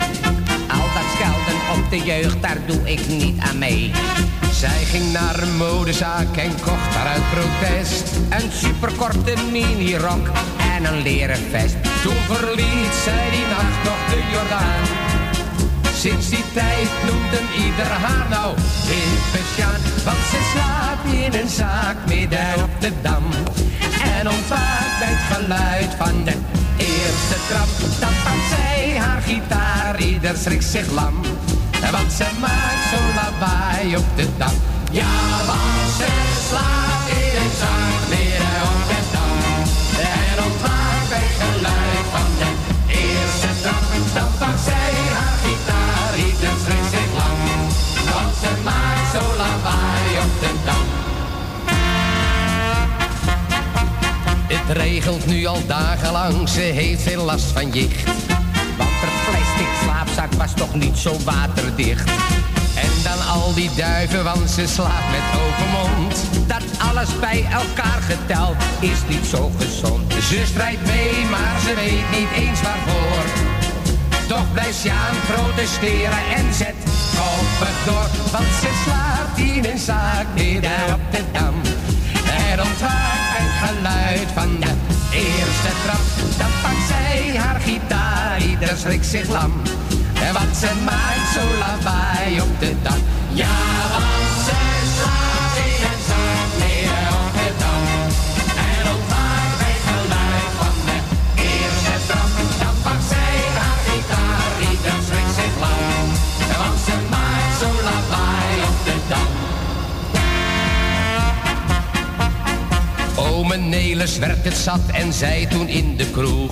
Al 0.68 0.88
dat 0.94 1.02
schelden 1.14 1.82
op 1.84 1.90
de 1.90 2.00
jeugd, 2.04 2.42
daar 2.42 2.58
doe 2.66 2.90
ik 2.90 3.08
niet 3.08 3.40
aan 3.40 3.58
mee. 3.58 3.92
Zij 4.52 4.84
ging 4.84 5.12
naar 5.12 5.42
een 5.42 5.56
modezaak 5.56 6.36
en 6.36 6.50
kocht 6.50 6.92
daar 6.94 7.06
uit 7.06 7.22
protest. 7.30 8.16
Een 8.30 8.52
superkorte 8.52 9.34
minirok 9.52 10.30
en 10.76 10.84
een 10.84 11.02
leren 11.02 11.50
vest. 11.50 11.83
Toen 12.04 12.36
verliet 12.36 12.94
zij 13.04 13.30
die 13.30 13.46
nacht 13.46 13.84
nog 13.84 14.00
de 14.10 14.20
Jordaan. 14.32 14.84
Sinds 15.94 16.28
die 16.28 16.44
tijd 16.52 16.90
noemt 17.06 17.32
een 17.38 17.64
ieder 17.64 17.86
haar 17.86 18.28
nou 18.28 18.56
hippe 18.88 19.40
Sjaan. 19.54 19.80
Want 20.04 20.24
ze 20.30 20.50
slaapt 20.52 21.12
in 21.24 21.40
een 21.40 21.48
zaak 21.48 21.96
midden 22.06 22.54
op 22.62 22.80
de 22.80 22.92
Dam. 23.02 23.24
En 24.18 24.28
ontwaakt 24.28 24.98
bij 24.98 25.12
het 25.14 25.36
geluid 25.36 25.94
van 25.98 26.24
de 26.24 26.36
eerste 26.76 27.36
trap. 27.48 28.00
Dan 28.00 28.14
pakt 28.24 28.48
zij 28.56 28.98
haar 28.98 29.22
gitaar, 29.22 30.00
ieder 30.00 30.36
schrikt 30.36 30.64
zich 30.64 30.90
lam. 30.90 31.20
Want 31.90 32.12
ze 32.12 32.26
maakt 32.40 32.84
zo'n 32.90 33.14
lawaai 33.14 33.96
op 33.96 34.16
de 34.16 34.26
Dam. 34.36 34.56
Ja, 34.90 35.14
want 35.46 35.90
ze 35.98 36.06
slaapt 36.48 37.03
zo'n 49.14 49.36
lawaai 49.36 50.18
op 50.24 50.40
de 50.40 50.50
Dam. 50.64 50.86
Het 54.46 54.76
regelt 54.76 55.26
nu 55.26 55.46
al 55.46 55.66
dagenlang, 55.66 56.48
ze 56.48 56.60
heeft 56.60 57.02
veel 57.02 57.24
last 57.24 57.44
van 57.44 57.70
jicht. 57.70 58.04
Want 58.76 58.90
haar 58.90 59.30
plastic 59.30 59.68
slaapzak 59.82 60.32
was 60.32 60.52
toch 60.54 60.74
niet 60.74 60.98
zo 60.98 61.16
waterdicht. 61.24 62.08
En 62.74 62.90
dan 63.02 63.26
al 63.26 63.54
die 63.54 63.70
duiven, 63.76 64.24
want 64.24 64.50
ze 64.50 64.66
slaapt 64.66 65.10
met 65.10 65.40
open 65.42 65.70
mond. 65.70 66.16
Dat 66.46 66.88
alles 66.90 67.18
bij 67.20 67.46
elkaar 67.52 68.02
geteld 68.02 68.56
is 68.80 68.98
niet 69.08 69.26
zo 69.26 69.52
gezond. 69.58 70.12
Ze 70.12 70.42
strijdt 70.46 70.86
mee, 70.86 71.24
maar 71.30 71.60
ze 71.60 71.74
weet 71.74 72.18
niet 72.18 72.46
eens 72.46 72.62
waarvoor. 72.62 73.24
Toch 74.28 74.52
blijft 74.52 74.78
Sjaan 74.78 75.16
protesteren 75.26 76.24
en 76.36 76.54
zet 76.54 76.93
koppig 77.18 77.76
door. 77.84 78.08
Want 78.32 78.52
ze 78.60 78.70
slaapt 78.84 79.38
in 79.38 79.64
een 79.72 79.78
zaak 79.78 80.26
midden 80.34 80.84
op 80.94 81.04
de 81.10 81.22
dam. 81.32 81.54
En 82.50 82.60
ontwaakt 82.60 83.38
het 83.42 83.54
geluid 83.62 84.28
van 84.34 84.60
de 84.60 84.72
eerste 85.10 85.72
trap. 85.84 86.06
Dan 86.38 86.52
pakt 86.62 86.86
zij 86.88 87.36
haar 87.36 87.60
gitaar, 87.60 88.42
ieder 88.42 88.76
schrikt 88.76 89.06
zich 89.06 89.28
lam. 89.28 89.52
En 90.26 90.32
wat 90.32 90.56
ze 90.60 90.70
maakt 90.84 91.28
zo 91.34 91.42
lawaai 91.58 92.40
op 92.40 92.60
de 92.60 92.74
dak. 92.82 93.02
Ja, 93.32 93.54
Nelis 114.04 114.18
werd 114.18 114.44
het 114.44 114.56
zat 114.56 114.80
en 114.92 115.12
zei 115.12 115.46
toen 115.46 115.68
in 115.68 115.96
de 115.96 116.10
kroeg. 116.10 116.50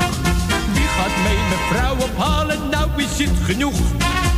Wie 0.72 0.88
gaat 0.96 1.16
mee 1.24 1.40
mevrouw 1.48 1.94
ophalen? 1.94 2.68
Nou 2.70 2.88
is 2.96 3.26
het 3.26 3.38
genoeg. 3.42 3.78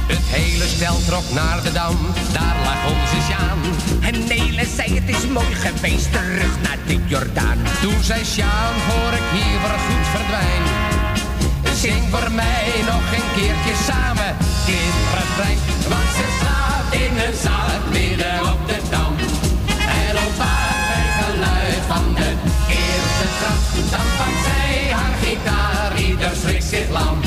Het 0.07 0.25
hele 0.39 0.67
stel 0.67 0.99
trok 1.07 1.31
naar 1.33 1.63
de 1.63 1.73
dam, 1.73 1.97
daar 2.33 2.57
lag 2.65 2.81
onze 2.93 3.19
Sjaan. 3.29 3.61
En 4.01 4.27
Nele 4.29 4.67
zei 4.77 4.95
het 5.01 5.17
is 5.17 5.27
mooi 5.27 5.55
geweest, 5.55 6.13
terug 6.13 6.55
naar 6.63 6.79
de 6.87 6.99
Jordaan. 7.07 7.59
Toen 7.83 8.03
zei 8.03 8.25
Sjaan, 8.25 8.75
voor 8.87 9.13
ik 9.21 9.29
hier 9.33 9.59
voor 9.63 9.79
goed 9.87 10.07
verdwijn. 10.15 10.65
Zing 11.83 12.03
voor 12.11 12.31
mij 12.33 12.67
nog 12.91 13.07
een 13.19 13.29
keertje 13.37 13.75
samen 13.89 14.37
dit 14.67 14.97
refrein. 15.17 15.59
Want 15.89 16.11
ze 16.17 16.27
slaapt 16.41 16.95
in 17.05 17.15
een 17.27 17.37
zaal 17.45 17.79
midden 17.93 18.53
op 18.53 18.69
de 18.69 18.81
dam. 18.91 19.04
Dan 23.95 24.07
pakt 24.19 24.41
zij 24.47 24.93
haar 24.99 25.15
gitaar, 25.23 26.01
ieder 26.09 26.33
schrikt 26.43 26.65
zich 26.65 26.89
lam. 26.91 27.19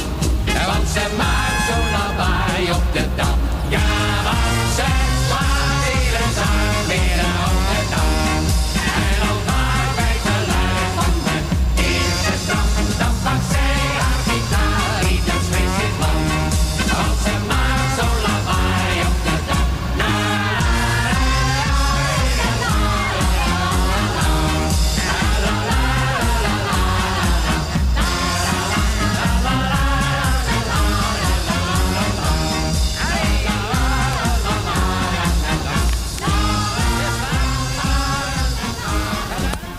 Want 0.69 0.88
ze 0.94 1.03
maakt 1.18 1.61
zo'n 1.68 1.88
lawaai 1.95 2.72
op 2.72 2.85
de 2.94 3.06
dam. 3.15 3.38
Ja, 3.69 3.86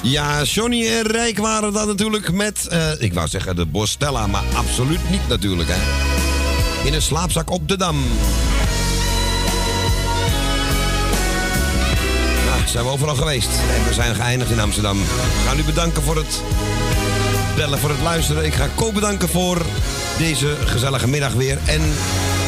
Ja, 0.08 0.42
Johnny 0.42 0.86
en 0.86 1.02
Rijk 1.02 1.38
waren 1.38 1.72
dat 1.72 1.86
natuurlijk 1.86 2.32
met, 2.32 2.66
eh, 2.66 2.90
ik 2.98 3.14
wou 3.14 3.28
zeggen 3.28 3.56
de 3.56 3.66
Bostella, 3.66 4.26
maar 4.26 4.42
absoluut 4.54 5.10
niet 5.10 5.28
natuurlijk, 5.28 5.68
hè. 5.72 5.76
In 6.86 6.94
een 6.94 7.02
slaapzak 7.02 7.50
op 7.50 7.68
de 7.68 7.76
Dam. 7.76 7.96
Nou, 12.46 12.66
zijn 12.66 12.84
we 12.84 12.90
overal 12.90 13.14
geweest. 13.14 13.48
En 13.76 13.84
we 13.84 13.92
zijn 13.92 14.14
geëindigd 14.14 14.50
in 14.50 14.60
Amsterdam. 14.60 15.00
Ik 15.00 15.06
ga 15.46 15.56
u 15.56 15.62
bedanken 15.62 16.02
voor 16.02 16.16
het 16.16 16.42
bellen, 17.56 17.78
voor 17.78 17.90
het 17.90 18.02
luisteren. 18.02 18.44
Ik 18.44 18.54
ga 18.54 18.68
Ko 18.74 18.92
bedanken 18.92 19.28
voor 19.28 19.62
deze 20.18 20.56
gezellige 20.64 21.08
middag 21.08 21.32
weer. 21.32 21.58
En 21.66 21.80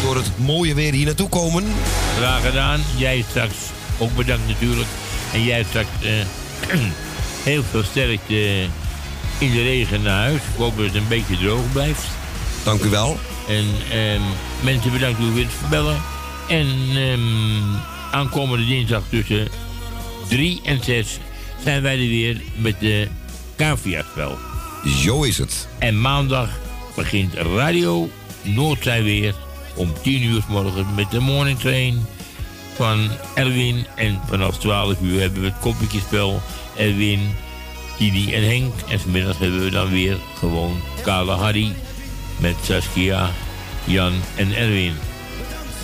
door 0.02 0.16
het 0.16 0.30
mooie 0.36 0.74
weer 0.74 0.92
hier 0.92 1.06
naartoe 1.06 1.28
komen. 1.28 1.64
Graag 2.16 2.44
gedaan. 2.44 2.80
Jij 2.96 3.24
straks 3.28 3.54
ook 3.98 4.16
bedankt 4.16 4.46
natuurlijk. 4.46 4.88
En 5.32 5.42
jij 5.44 5.64
straks 5.68 5.88
eh, 6.02 6.80
heel 7.42 7.62
veel 7.62 7.82
sterkte 7.82 8.66
in 9.38 9.52
de 9.52 9.62
regen 9.62 10.02
naar 10.02 10.20
huis. 10.20 10.40
Ik 10.40 10.56
hoop 10.56 10.76
dat 10.76 10.86
het 10.86 10.94
een 10.94 11.08
beetje 11.08 11.38
droog 11.38 11.72
blijft. 11.72 12.04
Dank 12.64 12.82
u 12.82 12.88
wel. 12.88 13.18
En 13.48 13.66
ehm, 13.90 14.20
mensen 14.62 14.92
bedankt 14.92 15.18
voor 15.18 15.38
het 15.38 15.70
bellen. 15.70 16.00
En 16.48 16.66
ehm, 16.96 17.76
aankomende 18.10 18.66
dinsdag 18.66 19.02
tussen 19.08 19.48
3 20.28 20.60
en 20.64 20.84
6 20.84 21.18
zijn 21.64 21.82
wij 21.82 21.92
er 21.92 22.08
weer 22.08 22.40
met 22.56 22.80
de 22.80 23.08
Cavia-spel. 23.56 24.38
Zo 25.02 25.22
is 25.22 25.38
het. 25.38 25.68
En 25.78 26.00
maandag 26.00 26.50
begint 26.96 27.34
Radio 27.34 28.10
Noordzij 28.42 29.02
weer 29.02 29.34
om 29.74 29.92
10 30.02 30.22
uur 30.22 30.42
's 30.42 30.44
morgens 30.48 30.86
met 30.96 31.10
de 31.10 31.20
morning 31.20 31.58
train 31.58 32.06
van 32.74 33.10
Erwin. 33.34 33.86
En 33.94 34.20
vanaf 34.28 34.58
12 34.58 35.00
uur 35.00 35.20
hebben 35.20 35.40
we 35.40 35.48
het 35.48 35.58
koppeltjespel. 35.60 36.42
Erwin, 36.80 37.34
Kidi 37.96 38.34
en 38.34 38.44
Henk. 38.44 38.74
En 38.88 39.00
vanmiddag 39.00 39.38
hebben 39.38 39.64
we 39.64 39.70
dan 39.70 39.90
weer 39.90 40.16
gewoon 40.38 40.80
Kale 41.02 41.32
Harry 41.32 41.74
met 42.38 42.54
Saskia, 42.62 43.30
Jan 43.84 44.12
en 44.36 44.56
Erwin. 44.56 44.94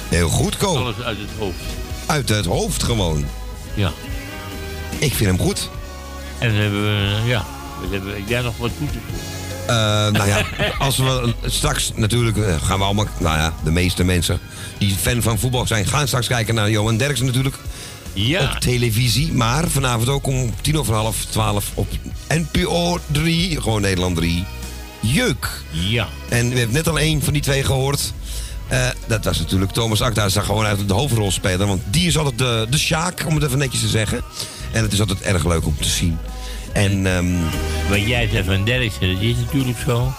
Heel 0.09 0.29
goed, 0.29 0.57
Ko. 0.57 0.77
Alles 0.77 1.01
uit 1.03 1.19
het 1.19 1.31
hoofd. 1.39 1.61
Uit 2.07 2.29
het 2.29 2.47
hoofd 2.47 2.83
gewoon. 2.83 3.25
Ja. 3.75 3.93
Ik 4.99 5.15
vind 5.15 5.31
hem 5.31 5.39
goed. 5.39 5.71
En 6.39 6.49
dan 6.49 6.59
hebben 6.59 6.83
we, 6.83 7.23
ja, 7.27 7.45
we 7.81 7.97
hebben 7.97 8.27
daar 8.29 8.43
nog 8.43 8.57
wat 8.57 8.71
toe 8.79 8.87
te 8.87 8.99
voegen. 9.09 9.37
Eh, 9.67 10.13
nou 10.13 10.29
ja, 10.29 10.45
als 10.87 10.97
we 10.97 11.35
straks 11.45 11.93
natuurlijk 11.95 12.37
eh, 12.37 12.63
gaan 12.63 12.79
we 12.79 12.85
allemaal, 12.85 13.07
nou 13.19 13.37
ja, 13.37 13.55
de 13.65 13.71
meeste 13.71 14.05
mensen 14.05 14.41
die 14.79 14.97
fan 15.01 15.23
van 15.23 15.39
voetbal 15.39 15.67
zijn, 15.67 15.87
gaan 15.87 16.07
straks 16.07 16.27
kijken 16.27 16.55
naar 16.55 16.71
Johan 16.71 16.97
Derksen 16.97 17.27
natuurlijk. 17.27 17.57
Ja. 18.17 18.43
Op 18.43 18.61
televisie, 18.61 19.33
maar 19.33 19.69
vanavond 19.69 20.09
ook 20.09 20.27
om 20.27 20.55
tien 20.61 20.79
over 20.79 20.95
half 20.95 21.25
twaalf 21.25 21.71
op 21.75 21.89
NPO 22.29 22.99
3, 23.13 23.61
gewoon 23.61 23.81
Nederland 23.81 24.17
3. 24.17 24.45
Jeuk. 25.01 25.63
Ja. 25.71 26.09
En 26.29 26.49
we 26.51 26.59
hebben 26.59 26.75
net 26.75 26.89
al 26.89 26.99
één 26.99 27.23
van 27.23 27.33
die 27.33 27.43
twee 27.43 27.65
gehoord. 27.65 28.13
Eh, 28.69 28.89
dat 29.07 29.25
was 29.25 29.39
natuurlijk 29.39 29.73
Thomas 29.73 30.01
Akda. 30.01 30.25
Is 30.25 30.33
daar 30.33 30.45
gewoon 30.45 30.65
uit 30.65 30.89
de 30.89 30.95
hoofdrol 30.95 31.31
spelen. 31.31 31.67
Want 31.67 31.83
die 31.91 32.07
is 32.07 32.19
altijd 32.19 32.39
de, 32.39 32.67
de 32.71 32.79
Sjaak, 32.79 33.25
om 33.27 33.35
het 33.35 33.45
even 33.45 33.59
netjes 33.59 33.81
te 33.81 33.89
zeggen. 33.89 34.23
En 34.73 34.83
het 34.83 34.93
is 34.93 35.01
altijd 35.01 35.21
erg 35.21 35.47
leuk 35.47 35.67
om 35.67 35.77
te 35.81 35.89
zien. 35.89 36.19
En 36.73 37.07
ehm, 37.07 37.27
Wat 37.89 38.07
jij 38.07 38.29
zegt 38.29 38.47
van 38.47 38.65
Derksen, 38.65 39.15
dat 39.15 39.23
is 39.23 39.37
natuurlijk 39.37 39.79
zo. 39.87 40.13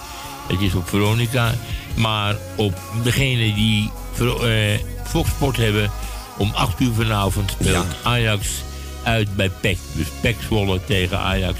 Het 0.47 0.61
is 0.61 0.73
op 0.73 0.89
Veronica. 0.89 1.53
Maar 1.95 2.35
op 2.55 2.79
degene 3.03 3.53
die 3.53 3.91
eh, 4.19 4.79
Fox 5.03 5.29
Sport 5.29 5.57
hebben... 5.57 5.91
om 6.37 6.51
8 6.53 6.79
uur 6.79 6.93
vanavond 6.93 7.51
speelt 7.51 7.85
Ajax 8.03 8.47
uit 9.03 9.35
bij 9.35 9.49
PEC. 9.49 9.77
Dus 9.93 10.07
PEC 10.21 10.35
Zwolle 10.45 10.79
tegen 10.85 11.19
Ajax. 11.19 11.59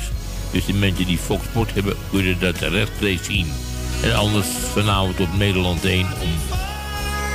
Dus 0.52 0.66
de 0.66 0.74
mensen 0.74 1.06
die 1.06 1.18
Fox 1.18 1.44
Sport 1.44 1.74
hebben, 1.74 1.96
kunnen 2.10 2.40
dat 2.40 2.58
rechtstreeks 2.58 3.26
zien. 3.26 3.52
En 4.04 4.16
anders 4.16 4.48
vanavond 4.74 5.20
op 5.20 5.38
Nederland 5.38 5.86
1 5.86 6.00
om 6.00 6.30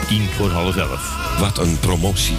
tien 0.09 0.29
voor 0.37 0.51
half 0.51 0.77
elf. 0.77 1.17
Wat 1.39 1.59
een 1.59 1.79
promotie. 1.79 2.37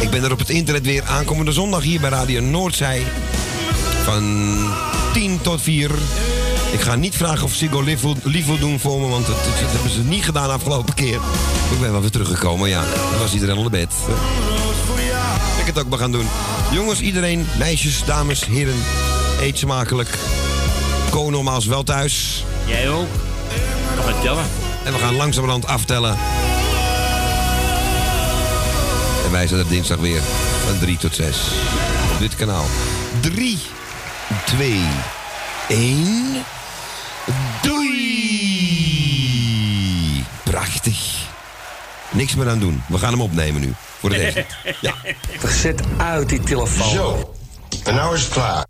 Ik 0.00 0.10
ben 0.10 0.24
er 0.24 0.32
op 0.32 0.38
het 0.38 0.50
internet 0.50 0.84
weer 0.86 1.04
aankomende 1.04 1.52
zondag 1.52 1.82
hier 1.82 2.00
bij 2.00 2.10
Radio 2.10 2.40
Noordzij. 2.40 3.02
Van 4.04 4.56
10 5.12 5.40
tot 5.40 5.62
4. 5.62 5.90
Ik 6.72 6.80
ga 6.80 6.94
niet 6.94 7.16
vragen 7.16 7.44
of 7.44 7.52
Siggo 7.52 7.80
lief 7.80 8.00
wil, 8.00 8.16
lief 8.22 8.46
wil 8.46 8.58
doen 8.58 8.80
voor 8.80 9.00
me, 9.00 9.08
want 9.08 9.26
dat, 9.26 9.36
dat 9.44 9.72
hebben 9.72 9.90
ze 9.90 10.02
niet 10.02 10.24
gedaan 10.24 10.50
afgelopen 10.50 10.94
keer. 10.94 11.20
Ik 11.70 11.80
ben 11.80 11.92
wel 11.92 12.00
weer 12.00 12.10
teruggekomen, 12.10 12.68
ja. 12.68 12.80
Dan 13.10 13.18
was 13.18 13.32
iedereen 13.32 13.56
al 13.56 13.60
naar 13.62 13.70
bed. 13.70 13.92
Ik 15.58 15.66
het 15.66 15.78
ook 15.78 15.88
maar 15.88 15.98
gaan 15.98 16.12
doen. 16.12 16.28
Jongens, 16.72 17.00
iedereen, 17.00 17.46
meisjes, 17.58 18.04
dames, 18.04 18.46
heren, 18.46 18.74
eet 19.40 19.58
smakelijk. 19.58 20.08
Ko 21.10 21.30
nogmaals 21.30 21.66
wel 21.66 21.82
thuis. 21.82 22.44
Jij 22.66 22.90
ook? 22.90 23.08
We 23.96 24.02
gaan 24.02 24.22
tellen. 24.22 24.44
En 24.84 24.92
we 24.92 24.98
gaan 24.98 25.14
langzamerhand 25.14 25.66
aftellen. 25.66 26.16
En 29.24 29.30
wij 29.30 29.46
zijn 29.46 29.60
er 29.60 29.68
dinsdag 29.68 29.98
weer 29.98 30.20
van 30.66 30.78
3 30.78 30.96
tot 30.96 31.14
6. 31.14 31.36
Op 32.12 32.18
dit 32.18 32.34
kanaal. 32.34 32.64
3, 33.20 33.58
2, 34.44 34.80
1. 35.68 36.44
Prachtig. 40.80 41.26
Niks 42.10 42.34
meer 42.34 42.48
aan 42.48 42.58
doen. 42.58 42.82
We 42.88 42.98
gaan 42.98 43.10
hem 43.10 43.20
opnemen 43.20 43.60
nu. 43.60 43.74
Voor 43.98 44.10
de 44.10 44.16
deze. 44.16 44.44
Ja. 44.80 44.94
Zet 45.48 45.82
uit 45.96 46.28
die 46.28 46.40
telefoon. 46.40 46.90
Zo. 46.90 47.34
En 47.84 47.94
nou 47.94 48.14
is 48.14 48.22
het 48.22 48.32
klaar. 48.32 48.64